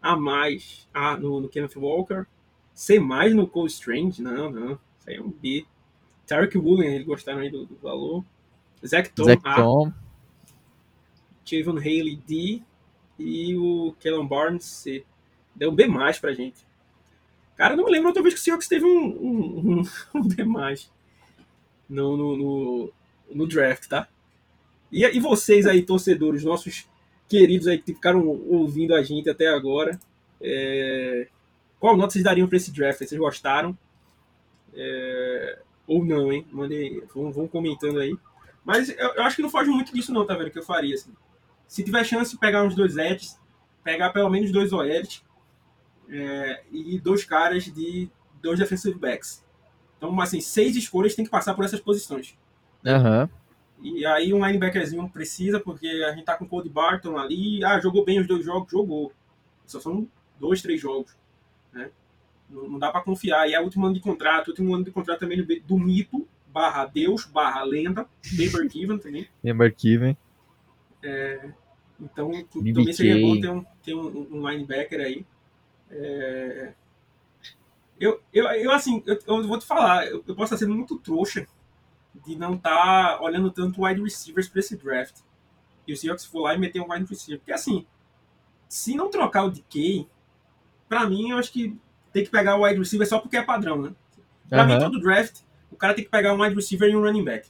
A 0.00 0.16
mais 0.16 0.88
A 0.94 1.16
no, 1.16 1.40
no 1.40 1.48
Kenneth 1.48 1.76
Walker. 1.76 2.24
C 2.74 2.98
mais 2.98 3.34
no 3.34 3.46
Cole 3.46 3.68
Strange. 3.68 4.22
Não, 4.22 4.50
não. 4.50 4.72
Isso 4.98 5.08
aí 5.08 5.16
é 5.16 5.22
um 5.22 5.30
B. 5.30 5.64
Tarek 6.26 6.56
Woolen, 6.56 6.94
eles 6.94 7.06
gostaram 7.06 7.40
aí 7.40 7.50
do, 7.50 7.66
do 7.66 7.76
valor. 7.82 8.24
Zach 8.86 9.10
Tom, 9.10 9.24
Zach 9.24 9.42
A. 9.44 9.56
Tom. 9.56 9.92
Javon 11.44 11.78
Haley 11.78 12.16
D 12.26 12.62
e 13.18 13.56
o 13.56 13.94
Kellen 13.98 14.26
Barnes 14.26 14.64
C. 14.64 15.04
Deu 15.54 15.70
um 15.70 15.74
B 15.74 15.86
mais 15.86 16.18
pra 16.18 16.32
gente. 16.32 16.64
Cara, 17.56 17.76
não 17.76 17.84
me 17.84 17.90
lembro 17.90 18.08
outra 18.08 18.22
vez 18.22 18.34
que 18.34 18.40
o 18.40 18.42
Seahawks 18.42 18.68
teve 18.68 18.84
um, 18.84 18.88
um, 18.88 19.80
um, 19.80 19.84
um 20.14 20.28
B 20.28 20.44
mais 20.44 20.90
no, 21.88 22.16
no, 22.16 22.36
no, 22.36 22.92
no 23.34 23.46
draft, 23.46 23.88
tá? 23.88 24.08
E, 24.90 25.04
e 25.04 25.20
vocês 25.20 25.66
aí, 25.66 25.82
torcedores, 25.82 26.44
nossos 26.44 26.88
queridos 27.28 27.66
aí 27.66 27.78
que 27.78 27.94
ficaram 27.94 28.26
ouvindo 28.26 28.94
a 28.94 29.02
gente 29.02 29.30
até 29.30 29.46
agora, 29.48 29.98
é, 30.40 31.28
qual 31.78 31.96
nota 31.96 32.12
vocês 32.12 32.24
dariam 32.24 32.48
pra 32.48 32.56
esse 32.56 32.72
draft? 32.72 32.98
Vocês 32.98 33.18
gostaram? 33.18 33.76
É, 34.74 35.58
ou 35.86 36.04
não, 36.04 36.32
hein? 36.32 36.46
Mandem, 36.50 37.02
vão, 37.14 37.32
vão 37.32 37.48
comentando 37.48 38.00
aí. 38.00 38.16
Mas 38.64 38.88
eu, 38.90 39.14
eu 39.14 39.22
acho 39.22 39.36
que 39.36 39.42
não 39.42 39.50
foge 39.50 39.70
muito 39.70 39.92
disso 39.92 40.12
não, 40.12 40.26
tá 40.26 40.34
vendo? 40.34 40.50
Que 40.50 40.58
eu 40.58 40.62
faria, 40.62 40.94
assim. 40.94 41.12
Se 41.66 41.82
tiver 41.82 42.04
chance 42.04 42.32
de 42.32 42.38
pegar 42.38 42.64
uns 42.64 42.74
dois 42.74 42.96
edges, 42.96 43.38
pegar 43.82 44.10
pelo 44.10 44.28
menos 44.28 44.50
dois 44.52 44.72
OLs 44.72 45.22
é, 46.08 46.62
e 46.70 46.98
dois 46.98 47.24
caras 47.24 47.64
de 47.64 48.10
dois 48.42 48.58
defensive 48.58 48.98
backs. 48.98 49.44
Então, 49.96 50.18
assim, 50.20 50.40
seis 50.40 50.76
escolhas 50.76 51.14
tem 51.14 51.24
que 51.24 51.30
passar 51.30 51.54
por 51.54 51.64
essas 51.64 51.80
posições. 51.80 52.36
Aham. 52.84 53.28
E 53.82 54.04
aí 54.04 54.32
um 54.34 54.44
linebackerzinho 54.44 55.08
precisa, 55.08 55.58
porque 55.58 55.86
a 55.86 56.12
gente 56.12 56.24
tá 56.24 56.36
com 56.36 56.44
o 56.44 56.48
Cody 56.48 56.68
Barton 56.68 57.16
ali. 57.16 57.64
Ah, 57.64 57.80
jogou 57.80 58.04
bem 58.04 58.20
os 58.20 58.26
dois 58.26 58.44
jogos? 58.44 58.70
Jogou. 58.70 59.12
Só 59.66 59.80
são 59.80 60.06
dois, 60.38 60.60
três 60.60 60.80
jogos. 60.80 61.16
Né? 61.72 61.90
Não, 62.48 62.68
não 62.68 62.78
dá 62.78 62.90
para 62.90 63.02
confiar. 63.02 63.48
E 63.48 63.54
é 63.54 63.60
o 63.60 63.64
último 63.64 63.86
ano 63.86 63.94
de 63.94 64.00
contrato, 64.00 64.48
o 64.48 64.50
último 64.50 64.74
ano 64.74 64.84
de 64.84 64.90
contrato 64.90 65.20
também 65.20 65.44
do, 65.66 65.78
mito, 65.78 66.26
barra 66.48 66.84
Deus, 66.84 67.24
barra 67.24 67.62
lenda, 67.62 68.06
Baber 68.32 68.70
Given 68.70 68.98
também. 68.98 69.26
Baber 69.42 69.74
Given. 69.76 70.16
É, 71.02 71.50
então, 71.98 72.30
BBK. 72.30 72.72
também 72.74 72.92
seria 72.92 73.20
bom 73.20 73.40
ter 73.40 73.50
um, 73.50 73.64
ter 73.82 73.94
um, 73.94 74.26
um 74.30 74.48
linebacker 74.48 75.00
aí. 75.00 75.24
É, 75.90 76.72
eu, 77.98 78.20
eu, 78.32 78.46
eu, 78.46 78.70
assim, 78.72 79.02
eu, 79.06 79.18
eu 79.26 79.46
vou 79.46 79.58
te 79.58 79.66
falar, 79.66 80.06
eu, 80.06 80.22
eu, 80.26 80.34
posso 80.34 80.54
estar 80.54 80.56
sendo 80.56 80.74
muito 80.74 80.98
trouxa 80.98 81.46
de 82.14 82.36
não 82.36 82.54
estar 82.54 83.16
tá 83.16 83.22
olhando 83.22 83.50
tanto 83.50 83.84
wide 83.84 84.02
receivers 84.02 84.48
para 84.48 84.60
esse 84.60 84.76
draft. 84.76 85.16
E 85.86 85.92
o 85.92 85.96
Seahawks 85.96 86.24
for 86.24 86.42
lá 86.42 86.54
e 86.54 86.58
meter 86.58 86.80
um 86.80 86.90
wide 86.90 87.06
receiver. 87.06 87.38
Porque, 87.38 87.52
assim, 87.52 87.86
se 88.68 88.94
não 88.94 89.10
trocar 89.10 89.44
o 89.44 89.50
DK, 89.50 90.06
para 90.88 91.08
mim, 91.08 91.30
eu 91.30 91.38
acho 91.38 91.52
que 91.52 91.76
tem 92.12 92.24
que 92.24 92.30
pegar 92.30 92.56
o 92.56 92.64
wide 92.64 92.78
receiver 92.78 93.06
só 93.06 93.18
porque 93.18 93.36
é 93.36 93.42
padrão, 93.42 93.82
né? 93.82 93.92
Pra 94.48 94.62
uhum. 94.62 94.68
mim, 94.68 94.78
todo 94.78 95.00
draft, 95.00 95.40
o 95.70 95.76
cara 95.76 95.94
tem 95.94 96.04
que 96.04 96.10
pegar 96.10 96.34
um 96.34 96.42
wide 96.42 96.54
receiver 96.54 96.90
e 96.90 96.96
um 96.96 97.02
running 97.02 97.24
back. 97.24 97.48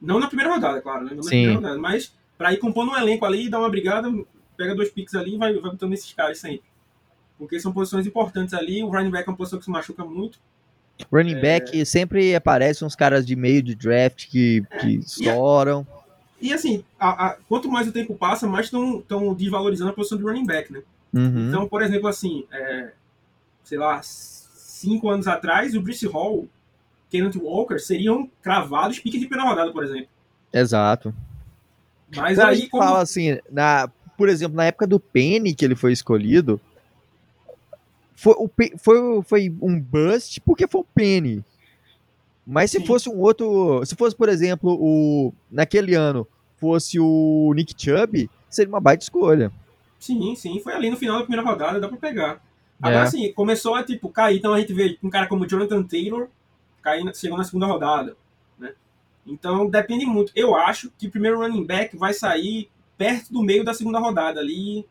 Não 0.00 0.18
na 0.18 0.26
primeira 0.26 0.52
rodada, 0.52 0.80
claro, 0.80 1.04
né? 1.04 1.10
Não 1.10 1.16
na 1.16 1.22
Sim. 1.22 1.28
primeira 1.28 1.54
rodada, 1.54 1.78
mas 1.78 2.14
para 2.36 2.52
ir 2.52 2.58
compondo 2.58 2.92
um 2.92 2.96
elenco 2.96 3.24
ali, 3.24 3.48
dar 3.48 3.60
uma 3.60 3.70
brigada, 3.70 4.08
pega 4.56 4.74
dois 4.74 4.90
picks 4.90 5.14
ali 5.14 5.34
e 5.34 5.38
vai, 5.38 5.52
vai 5.54 5.70
botando 5.70 5.92
esses 5.92 6.12
caras 6.12 6.38
sempre. 6.38 6.64
Porque 7.38 7.58
são 7.58 7.72
posições 7.72 8.06
importantes 8.06 8.54
ali, 8.54 8.82
o 8.82 8.88
running 8.88 9.10
back 9.10 9.28
é 9.28 9.30
uma 9.30 9.36
posição 9.36 9.58
que 9.58 9.64
se 9.64 9.70
machuca 9.70 10.04
muito. 10.04 10.40
Running 11.10 11.36
é... 11.36 11.40
back 11.40 11.86
sempre 11.86 12.34
aparecem 12.34 12.86
uns 12.86 12.94
caras 12.94 13.26
de 13.26 13.34
meio 13.36 13.62
de 13.62 13.74
draft 13.74 14.28
que, 14.28 14.62
é. 14.70 14.78
que 14.78 14.94
estouram. 14.96 15.86
E, 16.40 16.48
e 16.48 16.52
assim, 16.52 16.84
a, 16.98 17.28
a, 17.28 17.36
quanto 17.48 17.70
mais 17.70 17.88
o 17.88 17.92
tempo 17.92 18.14
passa, 18.14 18.46
mais 18.46 18.66
estão 18.66 19.34
desvalorizando 19.34 19.90
a 19.90 19.94
posição 19.94 20.18
de 20.18 20.24
running 20.24 20.46
back, 20.46 20.72
né? 20.72 20.82
Uhum. 21.12 21.48
Então, 21.48 21.68
por 21.68 21.82
exemplo, 21.82 22.08
assim, 22.08 22.44
é, 22.50 22.92
sei 23.64 23.78
lá, 23.78 24.00
cinco 24.02 25.08
anos 25.10 25.28
atrás, 25.28 25.74
o 25.74 25.80
Brice 25.80 26.06
Hall, 26.06 26.48
Kenneth 27.10 27.36
Walker 27.36 27.78
seriam 27.78 28.28
cravados 28.42 28.98
pique 28.98 29.18
de 29.18 29.26
primeira 29.26 29.48
rodada, 29.48 29.70
por 29.72 29.84
exemplo. 29.84 30.08
Exato. 30.52 31.14
Mas 32.16 32.38
Quando 32.38 32.48
aí, 32.48 32.68
como... 32.68 32.82
fala 32.82 33.02
assim, 33.02 33.38
na, 33.50 33.88
por 34.16 34.28
exemplo, 34.28 34.56
na 34.56 34.64
época 34.64 34.86
do 34.86 34.98
Penny 34.98 35.54
que 35.54 35.64
ele 35.64 35.74
foi 35.74 35.92
escolhido, 35.92 36.60
foi, 38.22 38.34
o, 38.38 38.50
foi, 38.78 39.22
foi 39.24 39.56
um 39.60 39.80
bust 39.80 40.40
porque 40.42 40.68
foi 40.68 40.80
o 40.80 40.86
Penny. 40.94 41.44
Mas 42.46 42.70
se 42.70 42.78
Sim. 42.78 42.86
fosse 42.86 43.08
um 43.08 43.18
outro. 43.18 43.84
Se 43.84 43.96
fosse, 43.96 44.14
por 44.14 44.28
exemplo, 44.28 44.76
o. 44.80 45.34
Naquele 45.50 45.96
ano, 45.96 46.26
fosse 46.56 47.00
o 47.00 47.52
Nick 47.54 47.74
Chubb, 47.76 48.30
seria 48.48 48.68
uma 48.68 48.80
baita 48.80 49.02
escolha. 49.02 49.50
Sim, 49.98 50.36
sim. 50.36 50.60
Foi 50.60 50.72
ali 50.72 50.88
no 50.88 50.96
final 50.96 51.18
da 51.18 51.24
primeira 51.24 51.48
rodada, 51.48 51.80
dá 51.80 51.88
pra 51.88 51.96
pegar. 51.96 52.40
Agora, 52.80 53.00
é. 53.00 53.02
assim, 53.02 53.32
começou 53.32 53.74
a, 53.74 53.82
tipo, 53.82 54.08
cair. 54.08 54.38
Então 54.38 54.54
a 54.54 54.60
gente 54.60 54.72
vê 54.72 54.96
um 55.02 55.10
cara 55.10 55.26
como 55.26 55.46
Jonathan 55.46 55.82
Taylor 55.82 56.28
cair, 56.80 57.04
chegou 57.16 57.38
na 57.38 57.44
segunda 57.44 57.66
rodada. 57.66 58.16
Né? 58.58 58.72
Então 59.26 59.68
depende 59.68 60.06
muito. 60.06 60.32
Eu 60.34 60.54
acho 60.54 60.92
que 60.96 61.08
o 61.08 61.10
primeiro 61.10 61.40
running 61.40 61.64
back 61.64 61.96
vai 61.96 62.14
sair 62.14 62.68
perto 62.96 63.32
do 63.32 63.42
meio 63.42 63.64
da 63.64 63.74
segunda 63.74 63.98
rodada 63.98 64.38
ali, 64.38 64.86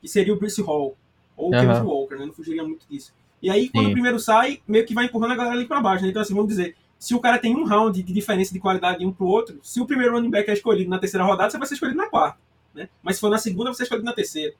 que 0.00 0.08
seria 0.08 0.32
o 0.32 0.38
Bruce 0.38 0.62
Hall. 0.62 0.96
Ou 1.40 1.48
o 1.48 1.50
Kenneth 1.50 1.82
Walker, 1.82 2.16
né? 2.16 2.26
Não 2.26 2.32
fugiria 2.32 2.62
muito 2.64 2.86
disso. 2.88 3.12
E 3.42 3.50
aí, 3.50 3.68
quando 3.68 3.86
Sim. 3.86 3.90
o 3.90 3.94
primeiro 3.94 4.18
sai, 4.18 4.60
meio 4.68 4.84
que 4.84 4.94
vai 4.94 5.06
empurrando 5.06 5.32
a 5.32 5.36
galera 5.36 5.56
ali 5.56 5.66
para 5.66 5.80
baixo. 5.80 6.04
Né? 6.04 6.10
Então, 6.10 6.20
assim, 6.20 6.34
vamos 6.34 6.48
dizer, 6.48 6.76
se 6.98 7.14
o 7.14 7.20
cara 7.20 7.38
tem 7.38 7.56
um 7.56 7.64
round 7.64 8.02
de 8.02 8.12
diferença 8.12 8.52
de 8.52 8.60
qualidade 8.60 8.98
de 8.98 9.06
um 9.06 9.12
pro 9.12 9.26
outro, 9.26 9.58
se 9.62 9.80
o 9.80 9.86
primeiro 9.86 10.12
running 10.12 10.30
back 10.30 10.50
é 10.50 10.52
escolhido 10.52 10.90
na 10.90 10.98
terceira 10.98 11.24
rodada, 11.24 11.50
você 11.50 11.58
vai 11.58 11.66
ser 11.66 11.74
escolhido 11.74 11.96
na 11.96 12.08
quarta. 12.08 12.38
Né? 12.74 12.88
Mas 13.02 13.16
se 13.16 13.20
for 13.20 13.30
na 13.30 13.38
segunda, 13.38 13.72
você 13.72 13.82
é 13.82 13.84
escolhido 13.84 14.04
na 14.04 14.12
terceira. 14.12 14.54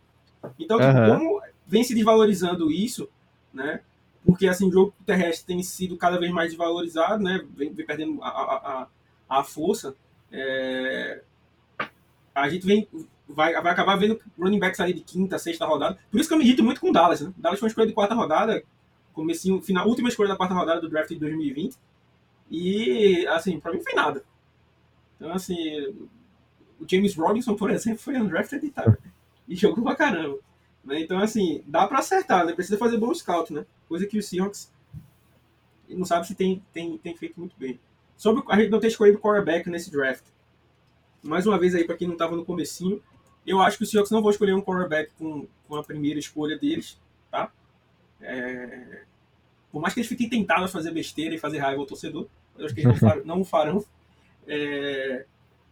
Então, 0.59 0.79
tipo, 0.79 0.91
uhum. 0.91 1.19
como 1.19 1.43
vem 1.67 1.85
se 1.85 1.95
desvalorizando 1.95 2.71
isso, 2.71 3.09
né? 3.53 3.81
Porque 4.25 4.49
assim, 4.49 4.69
o 4.69 4.73
jogo 4.73 4.95
terrestre 5.05 5.47
tem 5.47 5.63
sido 5.63 5.97
cada 5.97 6.19
vez 6.19 6.33
mais 6.33 6.51
desvalorizado, 6.51 7.23
né? 7.23 7.45
Vem, 7.55 7.73
vem 7.73 7.87
perdendo 7.87 8.23
a, 8.23 8.29
a, 8.29 8.89
a, 9.29 9.41
a 9.41 9.45
força. 9.45 9.95
É... 10.33 11.23
A 12.35 12.49
gente 12.49 12.67
vem, 12.67 12.89
vai, 13.35 13.53
vai 13.61 13.73
acabar 13.73 13.97
vendo 13.97 14.21
running 14.39 14.59
backs 14.59 14.81
ali 14.81 14.93
de 14.93 15.01
quinta, 15.01 15.39
sexta 15.39 15.67
rodada. 15.67 15.99
Por 16.11 16.21
isso 16.21 16.29
que 16.29 16.35
eu 16.35 16.39
me 16.39 16.45
irrito 16.45 16.63
muito 16.63 16.81
com 16.81 16.91
o 16.91 16.93
Dallas, 16.93 17.21
né? 17.21 17.33
Dallas 17.37 17.59
foi 17.59 17.67
uma 17.67 17.71
escolha 17.71 17.87
de 17.87 17.93
quarta 17.93 18.15
rodada, 18.15 18.63
comecinho, 19.13 19.61
final, 19.61 19.87
última 19.89 20.09
escolha 20.09 20.31
da 20.31 20.37
quarta 20.37 20.55
rodada 20.55 20.81
do 20.81 20.89
draft 20.89 21.11
de 21.11 21.19
2020. 21.19 21.77
E, 22.51 23.27
assim, 23.29 23.61
pra 23.61 23.73
mim 23.73 23.81
foi 23.81 23.93
nada. 23.95 24.25
Então, 25.17 25.33
assim, 25.33 25.95
o 26.81 26.87
James 26.91 27.15
Robinson, 27.15 27.55
por 27.55 27.71
exemplo, 27.71 27.99
foi 27.99 28.17
undrafted 28.17 28.65
e, 28.67 28.71
tá, 28.71 28.97
e 29.47 29.55
jogou 29.55 29.85
pra 29.85 29.95
caramba. 29.95 30.39
Né? 30.85 31.01
Então, 31.01 31.19
assim, 31.19 31.63
dá 31.67 31.87
para 31.87 31.99
acertar, 31.99 32.45
né? 32.45 32.53
Precisa 32.53 32.79
fazer 32.79 32.99
bom 32.99 33.15
scout, 33.15 33.53
né? 33.53 33.67
Coisa 33.89 34.07
que 34.07 34.19
o 34.19 34.23
Seahawks 34.23 34.73
não 35.89 36.05
sabe 36.05 36.27
se 36.27 36.35
tem, 36.35 36.65
tem, 36.73 36.97
tem 36.99 37.17
feito 37.17 37.39
muito 37.39 37.55
bem. 37.59 37.79
Sobre 38.17 38.43
a 38.49 38.57
gente 38.57 38.71
não 38.71 38.81
ter 38.81 38.89
escolhido 38.89 39.19
quarterback 39.19 39.69
nesse 39.69 39.91
draft. 39.91 40.25
Mais 41.23 41.47
uma 41.47 41.59
vez 41.59 41.75
aí, 41.75 41.85
para 41.85 41.97
quem 41.97 42.07
não 42.07 42.15
estava 42.15 42.35
no 42.35 42.45
comecinho, 42.45 43.03
eu 43.51 43.61
acho 43.61 43.79
que 43.79 43.85
o 43.85 43.87
Seahawks 43.87 44.11
não 44.11 44.23
vão 44.23 44.31
escolher 44.31 44.55
um 44.55 44.63
quarterback 44.63 45.11
com, 45.19 45.47
com 45.67 45.77
a 45.77 45.83
primeira 45.83 46.19
escolha 46.19 46.59
deles, 46.59 46.99
tá? 47.31 47.51
É... 48.21 49.03
Por 49.73 49.81
mais 49.81 49.95
que 49.95 50.01
eles 50.01 50.09
fiquem 50.09 50.29
tentados 50.29 50.65
a 50.65 50.69
fazer 50.69 50.91
besteira 50.91 51.35
e 51.35 51.39
fazer 51.39 51.59
raiva 51.59 51.81
ao 51.81 51.87
torcedor, 51.87 52.27
eu 52.59 52.67
acho 52.67 52.75
que 52.75 52.81
eles 52.81 52.93
não, 52.93 53.09
farão. 53.09 53.25
Não 53.27 53.45
farão. 53.45 53.85
É... 54.47 55.25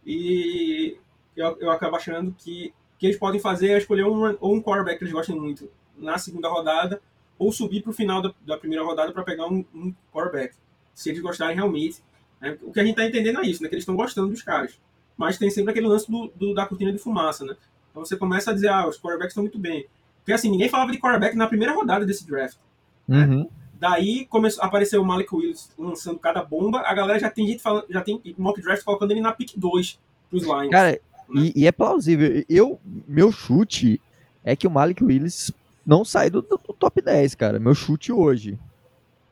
E 0.05 0.97
eu, 1.35 1.57
eu 1.59 1.71
acabo 1.71 1.95
achando 1.95 2.33
que 2.37 2.73
que 2.99 3.07
eles 3.07 3.17
podem 3.17 3.39
fazer 3.39 3.69
é 3.69 3.77
escolher 3.77 4.03
um, 4.03 4.37
ou 4.41 4.53
um 4.53 4.61
quarterback 4.61 4.97
que 4.97 5.05
eles 5.05 5.13
gostem 5.13 5.33
muito 5.33 5.71
na 5.97 6.17
segunda 6.17 6.49
rodada, 6.49 7.01
ou 7.37 7.51
subir 7.51 7.81
para 7.81 7.91
o 7.91 7.93
final 7.93 8.21
da, 8.21 8.33
da, 8.45 8.57
primeira 8.57 8.83
rodada 8.83 9.13
para 9.13 9.23
pegar 9.23 9.47
um, 9.47 9.63
um 9.73 9.93
quarterback, 10.13 10.53
se 10.93 11.09
eles 11.09 11.21
gostarem 11.21 11.55
realmente. 11.55 12.03
Né? 12.41 12.57
O 12.61 12.71
que 12.73 12.79
a 12.79 12.83
gente 12.83 12.99
está 12.99 13.05
entendendo 13.05 13.39
é 13.39 13.47
isso, 13.47 13.63
né? 13.63 13.69
que 13.69 13.75
eles 13.75 13.83
estão 13.83 13.95
gostando 13.95 14.29
dos 14.29 14.41
caras. 14.41 14.77
Mas 15.19 15.37
tem 15.37 15.49
sempre 15.51 15.71
aquele 15.71 15.85
lance 15.85 16.09
do, 16.09 16.31
do, 16.33 16.53
da 16.53 16.65
cortina 16.65 16.93
de 16.93 16.97
fumaça. 16.97 17.43
Né? 17.43 17.53
Então 17.91 18.05
você 18.05 18.15
começa 18.15 18.51
a 18.51 18.53
dizer, 18.53 18.69
ah, 18.69 18.87
os 18.87 18.97
quarterbacks 18.97 19.33
estão 19.33 19.43
muito 19.43 19.59
bem. 19.59 19.85
Porque 20.19 20.31
assim, 20.31 20.49
ninguém 20.49 20.69
falava 20.69 20.93
de 20.93 20.97
quarterback 20.97 21.35
na 21.35 21.45
primeira 21.45 21.73
rodada 21.73 22.05
desse 22.05 22.25
draft. 22.25 22.57
Né? 23.05 23.25
Uhum. 23.25 23.49
Daí 23.77 24.25
começou, 24.27 24.63
apareceu 24.63 25.01
o 25.01 25.05
Malik 25.05 25.35
Willis 25.35 25.71
lançando 25.77 26.19
cada 26.19 26.41
bomba, 26.41 26.79
a 26.85 26.93
galera 26.93 27.19
já 27.19 27.29
tem 27.29 27.45
gente 27.45 27.61
falando, 27.61 27.85
já 27.89 28.01
tem 28.01 28.21
mock 28.37 28.61
draft 28.61 28.83
colocando 28.83 29.11
ele 29.11 29.19
na 29.19 29.33
pick 29.33 29.57
2 29.57 29.99
pros 30.29 30.43
Lions. 30.43 30.69
Cara, 30.69 30.99
e, 31.33 31.63
e, 31.63 31.67
é 31.67 31.71
plausível. 31.71 32.43
Eu, 32.47 32.79
meu 33.05 33.29
chute 33.31 34.01
é 34.43 34.55
que 34.55 34.67
o 34.67 34.71
Malik 34.71 35.03
Willis 35.03 35.51
não 35.85 36.05
sai 36.05 36.29
do, 36.29 36.41
do, 36.41 36.57
do 36.57 36.73
top 36.73 37.01
10, 37.01 37.35
cara. 37.35 37.59
Meu 37.59 37.75
chute 37.75 38.11
hoje. 38.11 38.57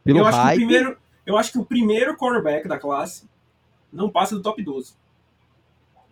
Pelo 0.04 0.20
eu, 0.20 0.26
acho 0.26 0.38
hype... 0.38 0.58
que 0.58 0.64
o 0.64 0.68
primeiro, 0.68 0.98
eu 1.26 1.38
acho 1.38 1.52
que 1.52 1.60
o 1.60 1.66
primeiro 1.66 2.18
quarterback 2.18 2.68
da 2.68 2.78
classe 2.78 3.26
não 3.92 4.10
passa 4.10 4.36
do 4.36 4.42
top 4.42 4.62
12. 4.62 4.94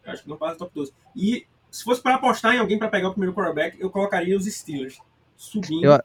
Eu 0.06 0.14
acho 0.14 0.24
que 0.24 0.30
não 0.30 0.38
passa 0.38 0.56
do 0.56 0.60
top 0.60 0.72
12. 0.76 0.93
E 1.16 1.45
se 1.72 1.84
fosse 1.84 2.01
para 2.01 2.16
apostar 2.16 2.56
em 2.56 2.60
alguém 2.60 2.78
para 2.78 2.88
pegar 2.88 3.10
o 3.10 3.12
primeiro 3.12 3.36
quarterback, 3.36 3.80
eu 3.80 3.89
colocaria 3.89 4.38
os 4.38 4.45
Steelers 4.45 4.99
subindo. 5.36 5.86
Eu... 5.86 5.99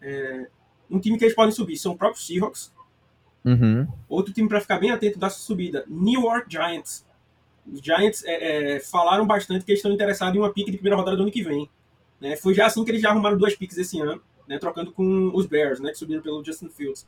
É, 0.00 0.46
um 0.90 0.98
time 0.98 1.18
que 1.18 1.24
eles 1.24 1.34
podem 1.34 1.52
subir 1.52 1.76
são 1.76 1.92
os 1.92 1.98
próprios 1.98 2.26
Seahawks. 2.26 2.72
Uhum. 3.44 3.88
Outro 4.08 4.32
time 4.32 4.48
para 4.48 4.60
ficar 4.60 4.78
bem 4.78 4.90
atento 4.90 5.18
da 5.18 5.30
subida, 5.30 5.84
New 5.88 6.22
York 6.22 6.46
Giants. 6.48 7.04
Os 7.66 7.80
Giants 7.80 8.24
é, 8.24 8.76
é, 8.76 8.80
falaram 8.80 9.26
bastante 9.26 9.64
que 9.64 9.72
eles 9.72 9.78
estão 9.78 9.92
interessados 9.92 10.34
em 10.34 10.38
uma 10.38 10.52
pique 10.52 10.70
de 10.70 10.76
primeira 10.76 10.96
rodada 10.96 11.16
do 11.16 11.22
ano 11.22 11.32
que 11.32 11.42
vem. 11.42 11.68
Né? 12.20 12.36
Foi 12.36 12.54
já 12.54 12.66
assim 12.66 12.84
que 12.84 12.90
eles 12.90 13.02
já 13.02 13.10
arrumaram 13.10 13.36
duas 13.36 13.56
piques 13.56 13.76
esse 13.78 14.00
ano, 14.00 14.20
né? 14.46 14.58
trocando 14.58 14.92
com 14.92 15.32
os 15.34 15.46
Bears, 15.46 15.80
né? 15.80 15.90
que 15.90 15.98
subiram 15.98 16.22
pelo 16.22 16.44
Justin 16.44 16.68
Fields. 16.68 17.06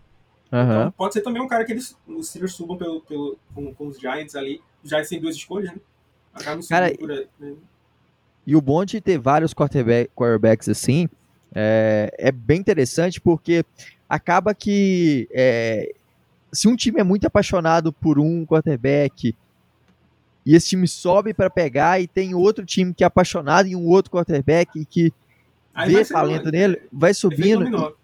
Uhum. 0.53 0.63
Então, 0.63 0.91
pode 0.93 1.15
ser 1.15 1.21
também 1.21 1.43
um 1.43 1.49
cara 1.49 1.65
que 1.65 1.73
eles, 1.73 1.97
os 2.07 2.29
Steelers 2.29 2.55
subam 2.55 2.77
pelo, 2.77 3.01
pelo, 3.01 3.39
com, 3.55 3.75
com, 3.75 3.87
os 3.89 3.99
Giants 3.99 4.37
ali. 4.37 4.61
Os 4.83 4.91
Giants 4.91 5.09
têm 5.09 5.21
duas 5.21 5.35
escolhas, 5.35 5.73
né? 5.73 5.81
Cara, 6.69 6.95
por 6.95 7.11
aí, 7.11 7.27
né? 7.39 7.55
E 8.47 8.55
o 8.55 8.61
bom 8.61 8.85
de 8.85 9.01
ter 9.01 9.19
vários 9.19 9.55
quarterback, 9.55 10.11
quarterbacks 10.15 10.69
assim 10.69 11.09
é, 11.55 12.13
é 12.19 12.33
bem 12.33 12.61
interessante 12.61 13.21
porque 13.21 13.65
acaba 14.09 14.55
que 14.55 15.29
é, 15.33 15.95
se 16.53 16.69
um 16.69 16.77
time 16.77 17.01
é 17.01 17.05
muito 17.05 17.27
apaixonado 17.27 17.93
por 17.93 18.19
um 18.19 18.45
quarterback 18.45 19.35
e 20.45 20.55
esse 20.55 20.69
time 20.69 20.87
sobe 20.87 21.33
para 21.33 21.49
pegar 21.49 22.01
e 22.01 22.07
tem 22.07 22.35
outro 22.35 22.67
time 22.67 22.93
que 22.93 23.03
é 23.03 23.07
apaixonado 23.07 23.67
em 23.67 23.77
um 23.77 23.87
outro 23.87 24.11
quarterback 24.11 24.79
e 24.79 24.85
que 24.85 25.13
aí 25.75 25.95
vê 25.95 26.05
talento 26.05 26.51
nele, 26.51 26.83
vai 26.93 27.15
subindo. 27.15 27.97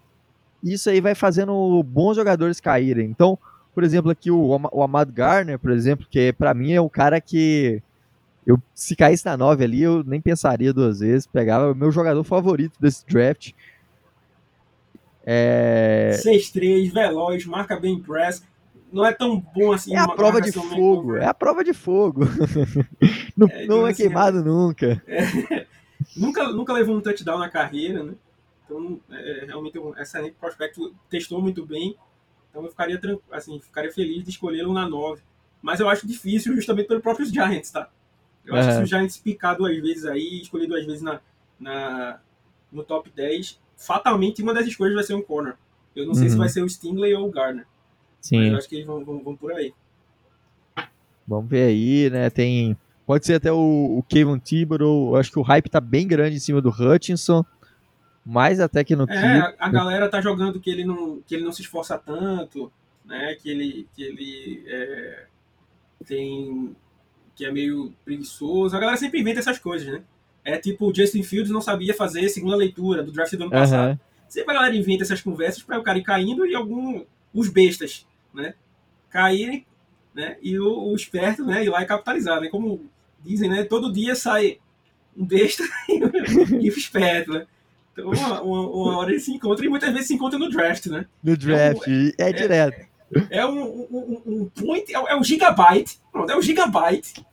Isso 0.63 0.89
aí 0.89 1.01
vai 1.01 1.15
fazendo 1.15 1.83
bons 1.83 2.17
jogadores 2.17 2.61
caírem. 2.61 3.09
Então, 3.11 3.39
por 3.75 3.85
exemplo, 3.85 4.11
aqui 4.11 4.31
o, 4.31 4.59
o 4.73 4.83
Amado 4.83 5.13
Garner, 5.13 5.59
por 5.59 5.71
exemplo, 5.71 6.07
que 6.11 6.33
para 6.33 6.55
mim 6.55 6.73
é 6.73 6.81
o 6.81 6.89
cara 6.89 7.21
que 7.21 7.83
eu 8.47 8.59
se 8.75 8.97
caísse 8.97 9.25
na 9.25 9.37
9 9.37 9.65
ali, 9.65 9.83
eu 9.83 10.03
nem 10.05 10.21
pensaria 10.21 10.73
duas 10.73 11.01
vezes, 11.01 11.27
pegava 11.27 11.73
o 11.73 11.75
meu 11.75 11.91
jogador 11.91 12.23
favorito 12.25 12.81
desse 12.81 13.07
draft. 13.07 13.53
É... 15.25 16.13
6-3, 16.25 16.93
veloz, 16.93 17.45
marca 17.45 17.79
bem 17.79 18.01
press 18.01 18.43
não 18.93 19.05
é 19.05 19.13
tão 19.13 19.39
bom 19.39 19.73
assim. 19.73 19.95
É 19.95 19.99
a 19.99 20.09
prova 20.09 20.41
de 20.41 20.53
fogo, 20.53 21.17
é 21.17 21.25
a 21.25 21.35
prova 21.35 21.65
de 21.65 21.73
fogo. 21.73 22.25
não 23.37 23.47
é, 23.49 23.67
não 23.67 23.87
é 23.87 23.91
assim, 23.91 24.03
queimado 24.03 24.39
é... 24.39 24.43
nunca. 24.43 25.03
É... 25.11 25.67
nunca, 26.17 26.49
nunca 26.51 26.73
levou 26.73 26.97
um 26.97 27.01
touchdown 27.01 27.39
na 27.39 27.51
carreira, 27.51 28.03
né? 28.03 28.15
Então, 28.65 28.99
é, 29.11 29.45
realmente 29.47 29.79
um 29.79 29.95
excelente 29.99 30.35
prospecto, 30.41 30.95
testou 31.11 31.43
muito 31.43 31.67
bem. 31.67 31.95
Então, 32.49 32.65
eu 32.65 32.71
ficaria, 32.71 32.99
assim, 33.31 33.61
ficaria 33.61 33.93
feliz 33.93 34.25
de 34.25 34.31
escolhê-lo 34.31 34.73
na 34.73 34.89
9. 34.89 35.21
Mas 35.61 35.79
eu 35.79 35.89
acho 35.91 36.07
difícil 36.07 36.55
justamente 36.55 36.87
pelo 36.87 37.03
próprio 37.03 37.27
Giants, 37.27 37.71
tá? 37.71 37.91
Eu 38.51 38.57
acho 38.57 38.69
que 38.69 38.75
se 38.75 38.83
o 38.83 38.87
Giants 38.87 39.17
picar 39.19 39.57
duas 39.57 39.77
vezes 39.79 40.05
aí, 40.05 40.41
escolher 40.43 40.67
duas 40.67 40.85
vezes 40.85 41.03
na, 41.03 41.21
na, 41.59 42.21
no 42.71 42.83
top 42.83 43.11
10, 43.15 43.61
fatalmente 43.77 44.43
uma 44.43 44.53
das 44.53 44.67
escolhas 44.67 44.95
vai 44.95 45.05
ser 45.05 45.15
um 45.15 45.23
corner. 45.23 45.55
Eu 45.95 46.05
não 46.05 46.13
uhum. 46.13 46.15
sei 46.15 46.29
se 46.29 46.35
uhum. 46.35 46.41
vai 46.41 46.49
ser 46.49 46.63
o 46.63 46.69
Stingley 46.69 47.15
ou 47.15 47.29
o 47.29 47.31
Garner. 47.31 47.67
Sim. 48.21 48.39
Mas 48.39 48.53
eu 48.53 48.59
acho 48.59 48.69
que 48.69 48.75
eles 48.77 48.87
vão, 48.87 49.05
vão, 49.05 49.23
vão 49.23 49.37
por 49.37 49.53
aí. 49.53 49.73
Vamos 51.27 51.49
ver 51.49 51.69
aí, 51.69 52.11
né? 52.11 52.29
Tem. 52.29 52.77
Pode 53.07 53.27
ser 53.27 53.35
até 53.35 53.53
o, 53.53 53.99
o 53.99 54.03
Kevin 54.09 54.39
Thibodeau. 54.39 55.15
Eu 55.15 55.17
acho 55.17 55.31
que 55.31 55.39
o 55.39 55.43
hype 55.43 55.69
tá 55.69 55.81
bem 55.81 56.07
grande 56.07 56.37
em 56.37 56.41
cima 56.41 56.61
do 56.61 56.71
Hutchinson. 56.71 57.45
Mais 58.25 58.61
até 58.61 58.85
que 58.85 58.95
no 58.95 59.05
É, 59.05 59.39
a, 59.39 59.55
a, 59.59 59.69
galera 59.71 60.09
tá 60.09 60.21
jogando 60.21 60.61
que 60.61 60.71
ele 60.71 60.85
não, 60.85 61.21
que 61.27 61.35
ele 61.35 61.45
não 61.45 61.53
se 61.53 61.63
esforça 61.63 61.97
tanto, 61.99 62.71
né? 63.05 63.35
Que 63.41 63.51
ele, 63.51 63.89
que 63.95 64.03
ele 64.03 64.65
é, 64.67 65.27
tem. 66.07 66.77
Que 67.35 67.45
é 67.45 67.51
meio 67.51 67.93
preguiçoso. 68.05 68.77
A 68.77 68.81
galera 68.81 68.97
sempre 68.97 69.21
inventa 69.21 69.41
essas 69.41 69.59
coisas, 69.59 69.89
né? 69.89 70.03
É 70.45 70.57
tipo 70.57 70.91
o 70.91 70.95
Justin 70.95 71.23
Fields 71.23 71.51
não 71.51 71.61
sabia 71.61 71.95
fazer 71.95 72.29
segunda 72.29 72.57
leitura 72.57 73.03
do 73.03 73.13
draft 73.13 73.35
do 73.35 73.43
ano 73.43 73.51
passado. 73.51 74.01
Sempre 74.29 74.53
a 74.53 74.55
galera 74.55 74.77
inventa 74.77 75.03
essas 75.03 75.21
conversas 75.21 75.63
para 75.63 75.79
o 75.79 75.83
cara 75.83 75.99
ir 75.99 76.03
caindo 76.03 76.47
e 76.47 76.55
algum. 76.55 77.05
os 77.35 77.49
bestas, 77.49 78.07
né? 78.33 78.55
Caírem, 79.11 79.67
né? 80.15 80.37
E 80.43 80.59
o, 80.59 80.91
o 80.91 80.95
esperto, 80.95 81.45
né? 81.45 81.65
Ir 81.65 81.69
lá 81.69 81.83
e 81.83 81.87
capitalizar, 81.87 82.41
né? 82.41 82.49
Como 82.49 82.89
dizem, 83.25 83.51
né? 83.51 83.65
Todo 83.65 83.93
dia 83.93 84.15
sai 84.15 84.59
um 85.17 85.25
besta 85.25 85.65
e 85.89 86.71
o 86.71 86.77
esperto, 86.77 87.33
né? 87.33 87.47
Então, 87.93 88.11
uma, 88.11 88.41
uma, 88.41 88.61
uma, 88.71 88.99
hora 88.99 89.11
eles 89.11 89.25
se 89.25 89.33
encontram 89.33 89.67
e 89.67 89.69
muitas 89.69 89.91
vezes 89.93 90.07
se 90.07 90.15
encontram 90.15 90.39
no 90.39 90.49
draft, 90.49 90.87
né? 90.87 91.07
No 91.23 91.37
draft, 91.37 91.89
é, 91.89 92.25
é, 92.25 92.31
é 92.31 92.33
direto. 92.33 92.81
É 92.81 92.90
um, 93.47 93.87
um, 93.91 94.23
um 94.27 94.51
point, 94.51 94.95
é, 94.95 94.99
é 95.13 95.17
um 95.17 95.25
gigabyte, 95.25 96.01
pronto, 96.13 96.31
é 96.31 96.37
um 96.37 96.43
gigabyte 96.43 97.25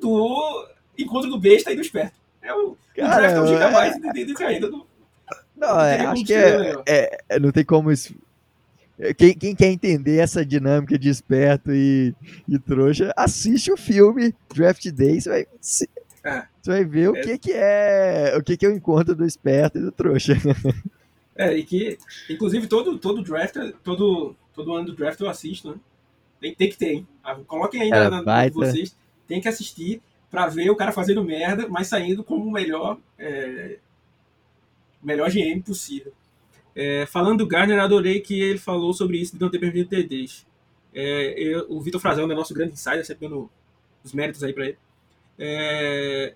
do 0.00 0.68
encontro 0.98 1.30
do 1.30 1.38
besta 1.38 1.72
e 1.72 1.76
do 1.76 1.82
esperto. 1.82 2.16
É 2.42 2.48
Cara, 2.94 3.16
draft 3.16 3.36
é 3.36 3.40
um 3.40 3.46
gigabyte 3.46 4.00
de, 4.00 4.12
de, 4.12 4.24
de 4.24 4.34
caída 4.34 4.70
do, 4.70 4.86
não, 5.56 5.80
é, 5.80 6.00
acho 6.04 6.24
que 6.24 6.34
é, 6.34 6.74
é, 6.86 7.18
é, 7.30 7.40
não 7.40 7.50
tem 7.50 7.64
como 7.64 7.90
isso. 7.90 8.14
Quem, 9.16 9.34
quem, 9.34 9.54
quer 9.54 9.68
entender 9.68 10.18
essa 10.18 10.44
dinâmica 10.44 10.98
de 10.98 11.08
esperto 11.08 11.70
e, 11.72 12.14
e 12.48 12.58
trouxa, 12.58 13.12
assiste 13.16 13.70
o 13.70 13.76
filme 13.76 14.34
Draft 14.54 14.86
Day, 14.90 15.20
você 15.20 15.28
vai, 15.28 15.46
você 15.60 15.88
vai 16.66 16.84
ver 16.84 17.10
o 17.10 17.16
é. 17.16 17.20
que, 17.20 17.38
que 17.38 17.52
é 17.52 18.34
o 18.38 18.42
que, 18.42 18.56
que 18.56 18.64
é 18.64 18.68
o 18.68 18.72
encontro 18.72 19.14
do 19.14 19.26
esperto 19.26 19.78
e 19.78 19.82
do 19.82 19.92
trouxa. 19.92 20.34
É, 21.38 21.54
e 21.54 21.64
que, 21.64 21.98
inclusive, 22.30 22.66
todo, 22.66 22.98
todo 22.98 23.22
draft, 23.22 23.56
todo, 23.84 24.34
todo 24.56 24.74
ano 24.74 24.86
do 24.86 24.94
draft 24.94 25.20
eu 25.20 25.28
assisto, 25.28 25.70
né? 25.70 25.76
Tem, 26.40 26.54
tem 26.54 26.68
que 26.68 26.76
ter, 26.76 26.94
hein? 26.94 27.08
Ah, 27.22 27.36
coloquem 27.46 27.82
aí 27.82 27.90
na, 27.90 28.22
na, 28.22 28.48
vocês, 28.48 28.96
tem 29.28 29.40
que 29.40 29.48
assistir 29.48 30.02
para 30.30 30.48
ver 30.48 30.70
o 30.70 30.76
cara 30.76 30.92
fazendo 30.92 31.22
merda, 31.22 31.68
mas 31.68 31.86
saindo 31.86 32.24
como 32.24 32.46
o 32.46 32.50
melhor 32.50 32.98
é, 33.18 33.78
melhor 35.02 35.30
GM 35.30 35.60
possível. 35.62 36.12
É, 36.74 37.06
falando 37.06 37.38
do 37.38 37.46
Gardner, 37.46 37.80
adorei 37.80 38.20
que 38.20 38.40
ele 38.40 38.58
falou 38.58 38.92
sobre 38.92 39.18
isso 39.18 39.34
de 39.34 39.40
não 39.40 39.50
ter 39.50 39.58
perdido 39.58 39.88
TDs. 39.88 40.46
É, 40.92 41.34
eu, 41.38 41.66
o 41.70 41.80
Vitor 41.80 42.00
Frazão 42.00 42.30
é 42.30 42.34
nosso 42.34 42.52
grande 42.52 42.72
insider, 42.72 43.04
sempre 43.04 43.28
dando 43.28 43.50
os 44.02 44.12
méritos 44.12 44.42
aí 44.42 44.52
para 44.52 44.66
ele. 44.66 44.78
É, 45.38 46.34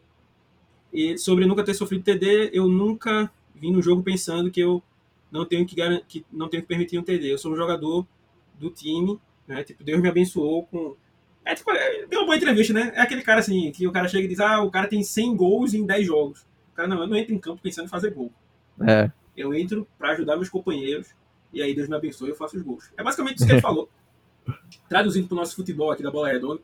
e 0.92 1.18
sobre 1.18 1.46
nunca 1.46 1.64
ter 1.64 1.74
sofrido 1.74 2.04
TD, 2.04 2.50
eu 2.52 2.66
nunca 2.68 3.30
vim 3.54 3.72
no 3.72 3.82
jogo 3.82 4.02
pensando 4.02 4.50
que 4.50 4.60
eu 4.60 4.82
não 5.30 5.44
tenho 5.44 5.66
que, 5.66 5.76
que 6.08 6.24
não 6.32 6.48
tenho 6.48 6.62
que 6.62 6.68
permitir 6.68 6.98
um 6.98 7.02
TD. 7.02 7.32
Eu 7.32 7.38
sou 7.38 7.52
um 7.52 7.56
jogador 7.56 8.06
do 8.58 8.70
time, 8.70 9.18
né? 9.46 9.62
Tipo, 9.64 9.84
Deus 9.84 10.00
me 10.00 10.08
abençoou 10.08 10.64
com 10.66 10.96
é 11.44 11.54
tipo, 11.54 11.70
é, 11.70 12.06
deu 12.06 12.20
uma 12.20 12.26
boa 12.26 12.36
entrevista, 12.36 12.72
né? 12.72 12.92
É 12.94 13.00
aquele 13.00 13.22
cara 13.22 13.40
assim, 13.40 13.72
que 13.72 13.86
o 13.86 13.92
cara 13.92 14.08
chega 14.08 14.24
e 14.24 14.28
diz: 14.28 14.40
"Ah, 14.40 14.62
o 14.62 14.70
cara 14.70 14.86
tem 14.86 15.02
100 15.02 15.36
gols 15.36 15.74
em 15.74 15.86
10 15.86 16.06
jogos". 16.06 16.46
O 16.72 16.76
cara 16.76 16.86
não, 16.86 17.00
eu 17.00 17.06
não 17.06 17.16
entra 17.16 17.34
em 17.34 17.38
campo 17.38 17.62
pensando 17.62 17.86
em 17.86 17.88
fazer 17.88 18.12
gol. 18.12 18.30
É. 18.80 19.10
Eu 19.36 19.54
entro 19.54 19.86
para 19.98 20.12
ajudar 20.12 20.36
meus 20.36 20.48
companheiros 20.48 21.14
e 21.52 21.62
aí 21.62 21.74
Deus 21.74 21.88
me 21.88 21.96
abençoe 21.96 22.28
e 22.28 22.30
eu 22.32 22.36
faço 22.36 22.56
os 22.56 22.62
gols. 22.62 22.92
É 22.96 23.02
basicamente 23.02 23.38
isso 23.38 23.46
que 23.46 23.52
ele 23.52 23.60
falou. 23.62 23.88
Traduzindo 24.88 25.28
para 25.28 25.34
o 25.34 25.38
nosso 25.38 25.56
futebol 25.56 25.90
aqui 25.90 26.02
da 26.02 26.10
bola 26.10 26.28
redonda, 26.28 26.60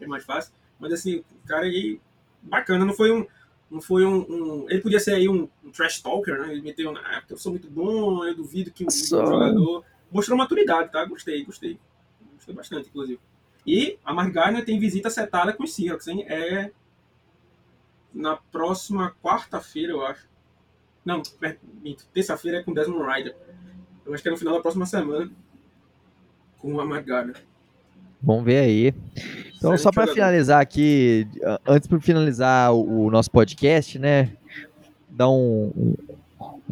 é 0.00 0.06
mais 0.06 0.24
fácil. 0.24 0.52
Mas 0.78 0.92
assim, 0.92 1.16
o 1.16 1.46
cara 1.46 1.66
aí, 1.66 2.00
bacana, 2.42 2.84
não 2.84 2.94
foi 2.94 3.10
um. 3.12 3.26
Não 3.70 3.80
foi 3.80 4.04
um, 4.04 4.26
um 4.28 4.66
ele 4.68 4.80
podia 4.80 4.98
ser 4.98 5.14
aí 5.14 5.28
um, 5.28 5.48
um, 5.64 5.70
trash 5.70 6.00
talker, 6.00 6.40
né? 6.40 6.52
Ele 6.52 6.62
meteu, 6.62 6.96
ah, 6.96 7.22
eu 7.28 7.36
sou 7.36 7.52
muito 7.52 7.70
bom, 7.70 8.24
eu 8.24 8.34
duvido 8.34 8.72
que 8.72 8.84
um, 8.84 8.90
Só... 8.90 9.24
jogador. 9.24 9.84
Mostrou 10.10 10.36
maturidade, 10.36 10.90
tá? 10.90 11.04
Gostei, 11.04 11.44
gostei. 11.44 11.78
Gostei 12.34 12.54
bastante, 12.54 12.88
inclusive. 12.88 13.20
E 13.64 13.98
a 14.04 14.12
Mark 14.12 14.32
Gardner 14.32 14.64
tem 14.64 14.78
visita 14.80 15.08
setada 15.08 15.52
com 15.52 15.62
os 15.62 15.72
Seahawks, 15.72 16.08
hein? 16.08 16.24
É 16.26 16.72
na 18.12 18.36
próxima 18.36 19.14
quarta-feira, 19.22 19.92
eu 19.92 20.04
acho. 20.04 20.28
Não, 21.04 21.22
terça-feira 22.12 22.58
é 22.58 22.62
com 22.62 22.74
Desmond 22.74 23.04
Ryder. 23.04 23.36
Eu 24.04 24.12
acho 24.12 24.22
que 24.22 24.28
é 24.28 24.32
no 24.32 24.38
final 24.38 24.54
da 24.54 24.60
próxima 24.60 24.86
semana 24.86 25.30
com 26.58 26.74
o 26.74 26.80
Amargara. 26.80 27.34
Vamos 28.22 28.44
ver 28.44 28.58
aí. 28.58 28.94
Então, 29.56 29.76
só 29.76 29.90
para 29.90 30.06
finalizar 30.06 30.60
aqui, 30.60 31.26
antes 31.66 31.86
para 31.86 32.00
finalizar 32.00 32.72
o, 32.72 33.06
o, 33.06 33.10
nosso 33.10 33.30
podcast, 33.30 33.98
né? 33.98 34.30
Dar 35.08 35.28
um, 35.28 35.70
um, 35.76 35.96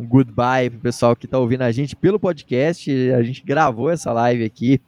goodbye 0.07 0.71
pro 0.71 0.81
pessoal 0.81 1.15
que 1.15 1.27
tá 1.27 1.39
ouvindo 1.39 1.63
a 1.63 1.73
gente 1.73 1.95
pelo 1.95 2.19
podcast. 2.19 2.91
A 3.13 3.23
gente 3.23 3.43
gravou 3.45 3.91
essa 3.91 4.13
live 4.13 4.45
aqui. 4.45 4.81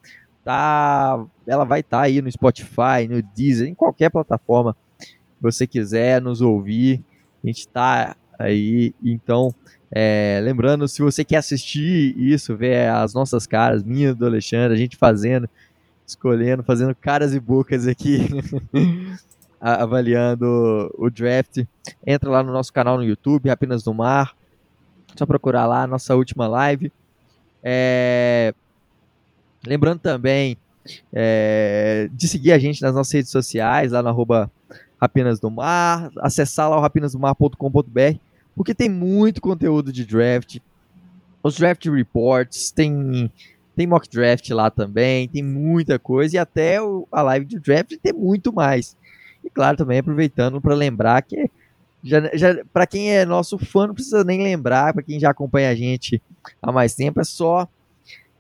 Tá, 0.43 1.23
ela 1.47 1.65
vai 1.65 1.81
estar 1.81 1.99
tá 1.99 2.05
aí 2.05 2.23
no 2.23 2.33
Spotify, 2.33 3.07
no 3.09 3.23
Deezer, 3.23 3.69
em 3.69 3.75
qualquer 3.75 4.11
plataforma 4.11 4.75
que 4.99 5.43
você 5.43 5.67
quiser 5.67 6.23
nos 6.23 6.41
ouvir. 6.41 7.05
A 7.43 7.47
gente 7.47 7.61
está 7.61 8.17
aí. 8.39 8.95
Então, 9.05 9.55
é, 9.91 10.41
lembrando, 10.43 10.87
se 10.89 11.03
você 11.03 11.25
quer 11.25 11.37
assistir 11.37 12.17
isso, 12.17 12.57
ver 12.57 12.89
as 12.89 13.13
nossas 13.13 13.47
caras, 13.47 13.83
minha 13.83 14.15
do 14.15 14.25
Alexandre, 14.25 14.73
a 14.73 14.79
gente 14.79 14.97
fazendo, 14.97 15.49
escolhendo, 16.11 16.63
fazendo 16.63 16.95
caras 16.95 17.35
e 17.35 17.41
bocas 17.41 17.87
aqui, 17.87 18.29
avaliando 19.61 20.93
o 20.97 21.11
draft, 21.11 21.65
entra 22.07 22.31
lá 22.31 22.43
no 22.43 22.53
nosso 22.53 22.73
canal 22.73 22.97
no 22.97 23.05
YouTube, 23.05 23.51
Apenas 23.51 23.83
do 23.83 23.95
Mar. 23.95 24.35
Só 25.17 25.27
procurar 25.27 25.67
lá 25.67 25.83
a 25.83 25.87
nossa 25.87 26.15
última 26.15 26.47
live. 26.47 26.93
É, 27.63 28.55
lembrando 29.67 29.99
também 29.99 30.57
é, 31.13 32.09
de 32.13 32.29
seguir 32.29 32.53
a 32.53 32.59
gente 32.59 32.81
nas 32.81 32.95
nossas 32.95 33.13
redes 33.13 33.31
sociais, 33.31 33.93
lá 33.93 34.03
no 34.03 34.09
arroba 34.09 34.51
Apenas 35.01 35.41
do 35.41 35.51
Mar, 35.51 36.11
acessar 36.19 36.71
lá 36.71 36.77
o 36.77 36.81
rapinasdomar.com.br 36.81 38.19
porque 38.55 38.75
tem 38.75 38.89
muito 38.89 39.41
conteúdo 39.41 39.93
de 39.93 40.05
draft. 40.05 40.59
Os 41.43 41.57
draft 41.57 41.87
reports, 41.87 42.71
tem, 42.71 43.33
tem 43.81 43.87
mock 43.87 44.07
draft 44.11 44.47
lá 44.51 44.71
também, 44.71 45.27
tem 45.27 45.43
muita 45.43 45.99
coisa, 45.99 46.37
e 46.37 46.39
até 46.39 46.83
o, 46.83 47.09
a 47.11 47.23
live 47.23 47.47
de 47.47 47.59
draft 47.59 47.97
tem 48.03 48.13
muito 48.13 48.53
mais. 48.53 48.95
E 49.43 49.49
claro, 49.49 49.75
também 49.75 50.01
aproveitando 50.01 50.61
para 50.61 50.75
lembrar 50.75 51.23
que 51.23 51.51
já, 52.05 52.31
já 52.37 52.63
para 52.75 52.87
quem 52.87 53.11
é 53.11 53.25
nosso 53.25 53.57
fã, 53.57 53.87
não 53.87 53.95
precisa 53.95 54.23
nem 54.23 54.43
lembrar, 54.43 54.93
para 54.93 55.03
quem 55.03 55.19
já 55.19 55.31
acompanha 55.31 55.71
a 55.71 55.75
gente 55.75 56.21
há 56.61 56.71
mais 56.71 56.95
tempo, 56.95 57.23
é 57.23 57.25
só 57.25 57.67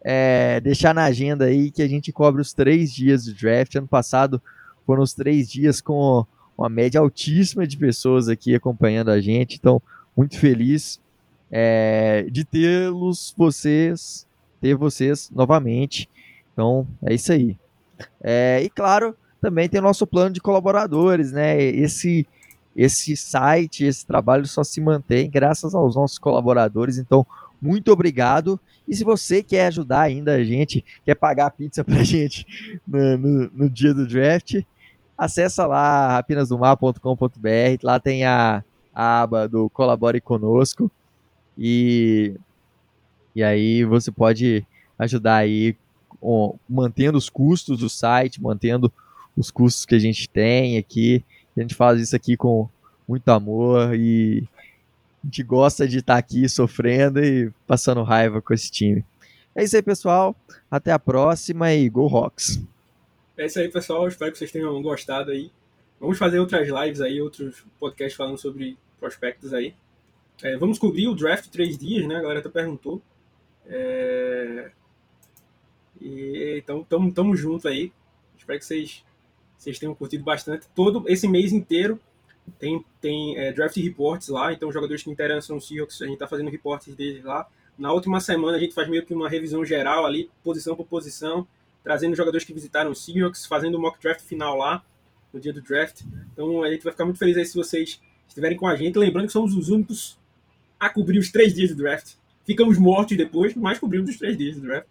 é, 0.04 0.60
deixar 0.60 0.94
na 0.94 1.04
agenda 1.04 1.46
aí 1.46 1.70
que 1.70 1.80
a 1.80 1.88
gente 1.88 2.12
cobre 2.12 2.42
os 2.42 2.52
três 2.52 2.92
dias 2.92 3.24
de 3.24 3.32
draft. 3.32 3.74
Ano 3.74 3.88
passado 3.88 4.42
foram 4.86 5.02
os 5.02 5.14
três 5.14 5.50
dias 5.50 5.80
com 5.80 6.26
uma 6.58 6.68
média 6.68 7.00
altíssima 7.00 7.66
de 7.66 7.78
pessoas 7.78 8.28
aqui 8.28 8.54
acompanhando 8.54 9.10
a 9.10 9.22
gente, 9.22 9.56
então 9.56 9.80
muito 10.14 10.38
feliz 10.38 11.00
é, 11.50 12.26
de 12.30 12.44
tê-los, 12.44 13.34
vocês, 13.38 14.26
ter 14.60 14.74
vocês 14.74 15.30
novamente. 15.34 16.08
Então, 16.52 16.86
é 17.02 17.14
isso 17.14 17.32
aí. 17.32 17.56
É, 18.20 18.60
e 18.62 18.70
claro, 18.70 19.16
também 19.40 19.68
tem 19.68 19.80
o 19.80 19.84
nosso 19.84 20.06
plano 20.06 20.34
de 20.34 20.40
colaboradores, 20.40 21.32
né? 21.32 21.60
Esse, 21.62 22.26
esse 22.76 23.16
site, 23.16 23.84
esse 23.84 24.06
trabalho 24.06 24.46
só 24.46 24.62
se 24.62 24.80
mantém 24.80 25.30
graças 25.30 25.74
aos 25.74 25.96
nossos 25.96 26.18
colaboradores. 26.18 26.98
Então, 26.98 27.26
muito 27.60 27.92
obrigado. 27.92 28.58
E 28.86 28.94
se 28.94 29.04
você 29.04 29.42
quer 29.42 29.66
ajudar 29.66 30.02
ainda 30.02 30.34
a 30.34 30.44
gente, 30.44 30.84
quer 31.04 31.14
pagar 31.14 31.46
a 31.46 31.50
pizza 31.50 31.82
pra 31.84 32.02
gente 32.02 32.46
no, 32.86 33.18
no, 33.18 33.50
no 33.52 33.70
dia 33.70 33.94
do 33.94 34.06
draft, 34.06 34.62
acessa 35.16 35.66
lá 35.66 36.08
rapinasdomar.com.br. 36.12 37.82
Lá 37.82 38.00
tem 38.00 38.24
a, 38.24 38.64
a 38.94 39.22
aba 39.22 39.48
do 39.48 39.68
Colabore 39.70 40.20
Conosco 40.20 40.90
e, 41.56 42.34
e 43.34 43.42
aí 43.42 43.84
você 43.84 44.10
pode 44.10 44.66
ajudar 44.98 45.36
aí 45.36 45.76
com, 46.20 46.58
mantendo 46.68 47.16
os 47.16 47.28
custos 47.28 47.78
do 47.78 47.88
site, 47.88 48.42
mantendo 48.42 48.92
os 49.36 49.50
custos 49.50 49.86
que 49.86 49.94
a 49.94 49.98
gente 49.98 50.28
tem 50.28 50.76
aqui. 50.78 51.24
A 51.56 51.60
gente 51.60 51.74
faz 51.74 52.00
isso 52.00 52.14
aqui 52.14 52.36
com 52.36 52.68
muito 53.08 53.28
amor 53.28 53.94
e 53.94 54.46
a 55.22 55.26
gente 55.26 55.42
gosta 55.42 55.86
de 55.86 55.98
estar 55.98 56.16
aqui 56.16 56.48
sofrendo 56.48 57.22
e 57.22 57.50
passando 57.66 58.02
raiva 58.02 58.40
com 58.40 58.54
esse 58.54 58.70
time. 58.70 59.04
É 59.54 59.64
isso 59.64 59.76
aí, 59.76 59.82
pessoal. 59.82 60.36
Até 60.70 60.92
a 60.92 60.98
próxima 60.98 61.72
e 61.72 61.88
Go 61.88 62.06
Rocks! 62.06 62.62
É 63.36 63.46
isso 63.46 63.58
aí, 63.58 63.68
pessoal. 63.68 64.06
Espero 64.06 64.30
que 64.30 64.38
vocês 64.38 64.52
tenham 64.52 64.80
gostado 64.82 65.30
aí. 65.30 65.50
Vamos 65.98 66.18
fazer 66.18 66.38
outras 66.38 66.68
lives 66.68 67.00
aí, 67.00 67.20
outros 67.20 67.64
podcasts 67.78 68.16
falando 68.16 68.38
sobre 68.38 68.76
prospectos 68.98 69.52
aí. 69.52 69.74
É, 70.42 70.56
vamos 70.56 70.78
cobrir 70.78 71.08
o 71.08 71.14
draft 71.14 71.48
três 71.48 71.76
dias, 71.76 72.06
né? 72.06 72.16
A 72.16 72.22
galera 72.22 72.40
até 72.40 72.48
perguntou. 72.48 73.02
É... 73.66 74.70
E, 76.00 76.58
então, 76.58 76.82
tamo, 76.82 77.12
tamo 77.12 77.36
junto 77.36 77.68
aí. 77.68 77.92
Espero 78.36 78.58
que 78.58 78.64
vocês, 78.64 79.04
vocês 79.56 79.78
tenham 79.78 79.94
curtido 79.94 80.24
bastante. 80.24 80.66
Todo 80.74 81.04
esse 81.08 81.28
mês 81.28 81.52
inteiro 81.52 82.00
tem, 82.58 82.84
tem 83.00 83.36
é, 83.36 83.52
draft 83.52 83.76
reports 83.76 84.28
lá. 84.28 84.52
Então, 84.52 84.72
jogadores 84.72 85.02
que 85.02 85.10
interessam 85.10 85.56
no 85.56 85.62
Seahawks, 85.62 86.00
a 86.02 86.06
gente 86.06 86.18
tá 86.18 86.26
fazendo 86.26 86.50
reportes 86.50 86.94
deles 86.94 87.22
lá. 87.24 87.46
Na 87.78 87.92
última 87.92 88.20
semana, 88.20 88.56
a 88.56 88.60
gente 88.60 88.74
faz 88.74 88.88
meio 88.88 89.04
que 89.04 89.14
uma 89.14 89.28
revisão 89.28 89.64
geral 89.64 90.04
ali, 90.04 90.30
posição 90.42 90.76
por 90.76 90.86
posição, 90.86 91.46
trazendo 91.82 92.14
jogadores 92.14 92.44
que 92.44 92.52
visitaram 92.52 92.90
o 92.90 92.94
Seahawks, 92.94 93.46
fazendo 93.46 93.76
o 93.76 93.80
mock 93.80 94.00
draft 94.00 94.22
final 94.22 94.56
lá, 94.56 94.84
no 95.32 95.40
dia 95.40 95.52
do 95.52 95.62
draft. 95.62 96.02
Então, 96.32 96.62
a 96.62 96.70
gente 96.70 96.82
vai 96.82 96.92
ficar 96.92 97.04
muito 97.04 97.18
feliz 97.18 97.36
aí 97.36 97.44
se 97.44 97.54
vocês 97.54 98.00
estiverem 98.28 98.56
com 98.56 98.66
a 98.66 98.76
gente. 98.76 98.98
Lembrando 98.98 99.26
que 99.26 99.32
somos 99.32 99.54
os 99.54 99.68
únicos 99.68 100.18
a 100.78 100.88
cobrir 100.88 101.18
os 101.18 101.30
três 101.30 101.54
dias 101.54 101.70
do 101.70 101.76
draft. 101.76 102.14
Ficamos 102.44 102.78
mortos 102.78 103.16
depois, 103.16 103.54
mas 103.54 103.78
cobrimos 103.78 104.10
os 104.10 104.16
três 104.16 104.36
dias 104.36 104.56
do 104.56 104.62
draft. 104.62 104.86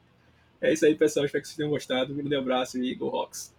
É 0.61 0.73
isso 0.73 0.85
aí, 0.85 0.95
pessoal. 0.95 1.25
Espero 1.25 1.41
que 1.41 1.47
vocês 1.47 1.57
tenham 1.57 1.69
gostado. 1.69 2.13
Um 2.13 2.17
grande 2.17 2.35
abraço 2.35 2.77
e 2.81 2.93
Go 2.95 3.07
Rocks! 3.07 3.53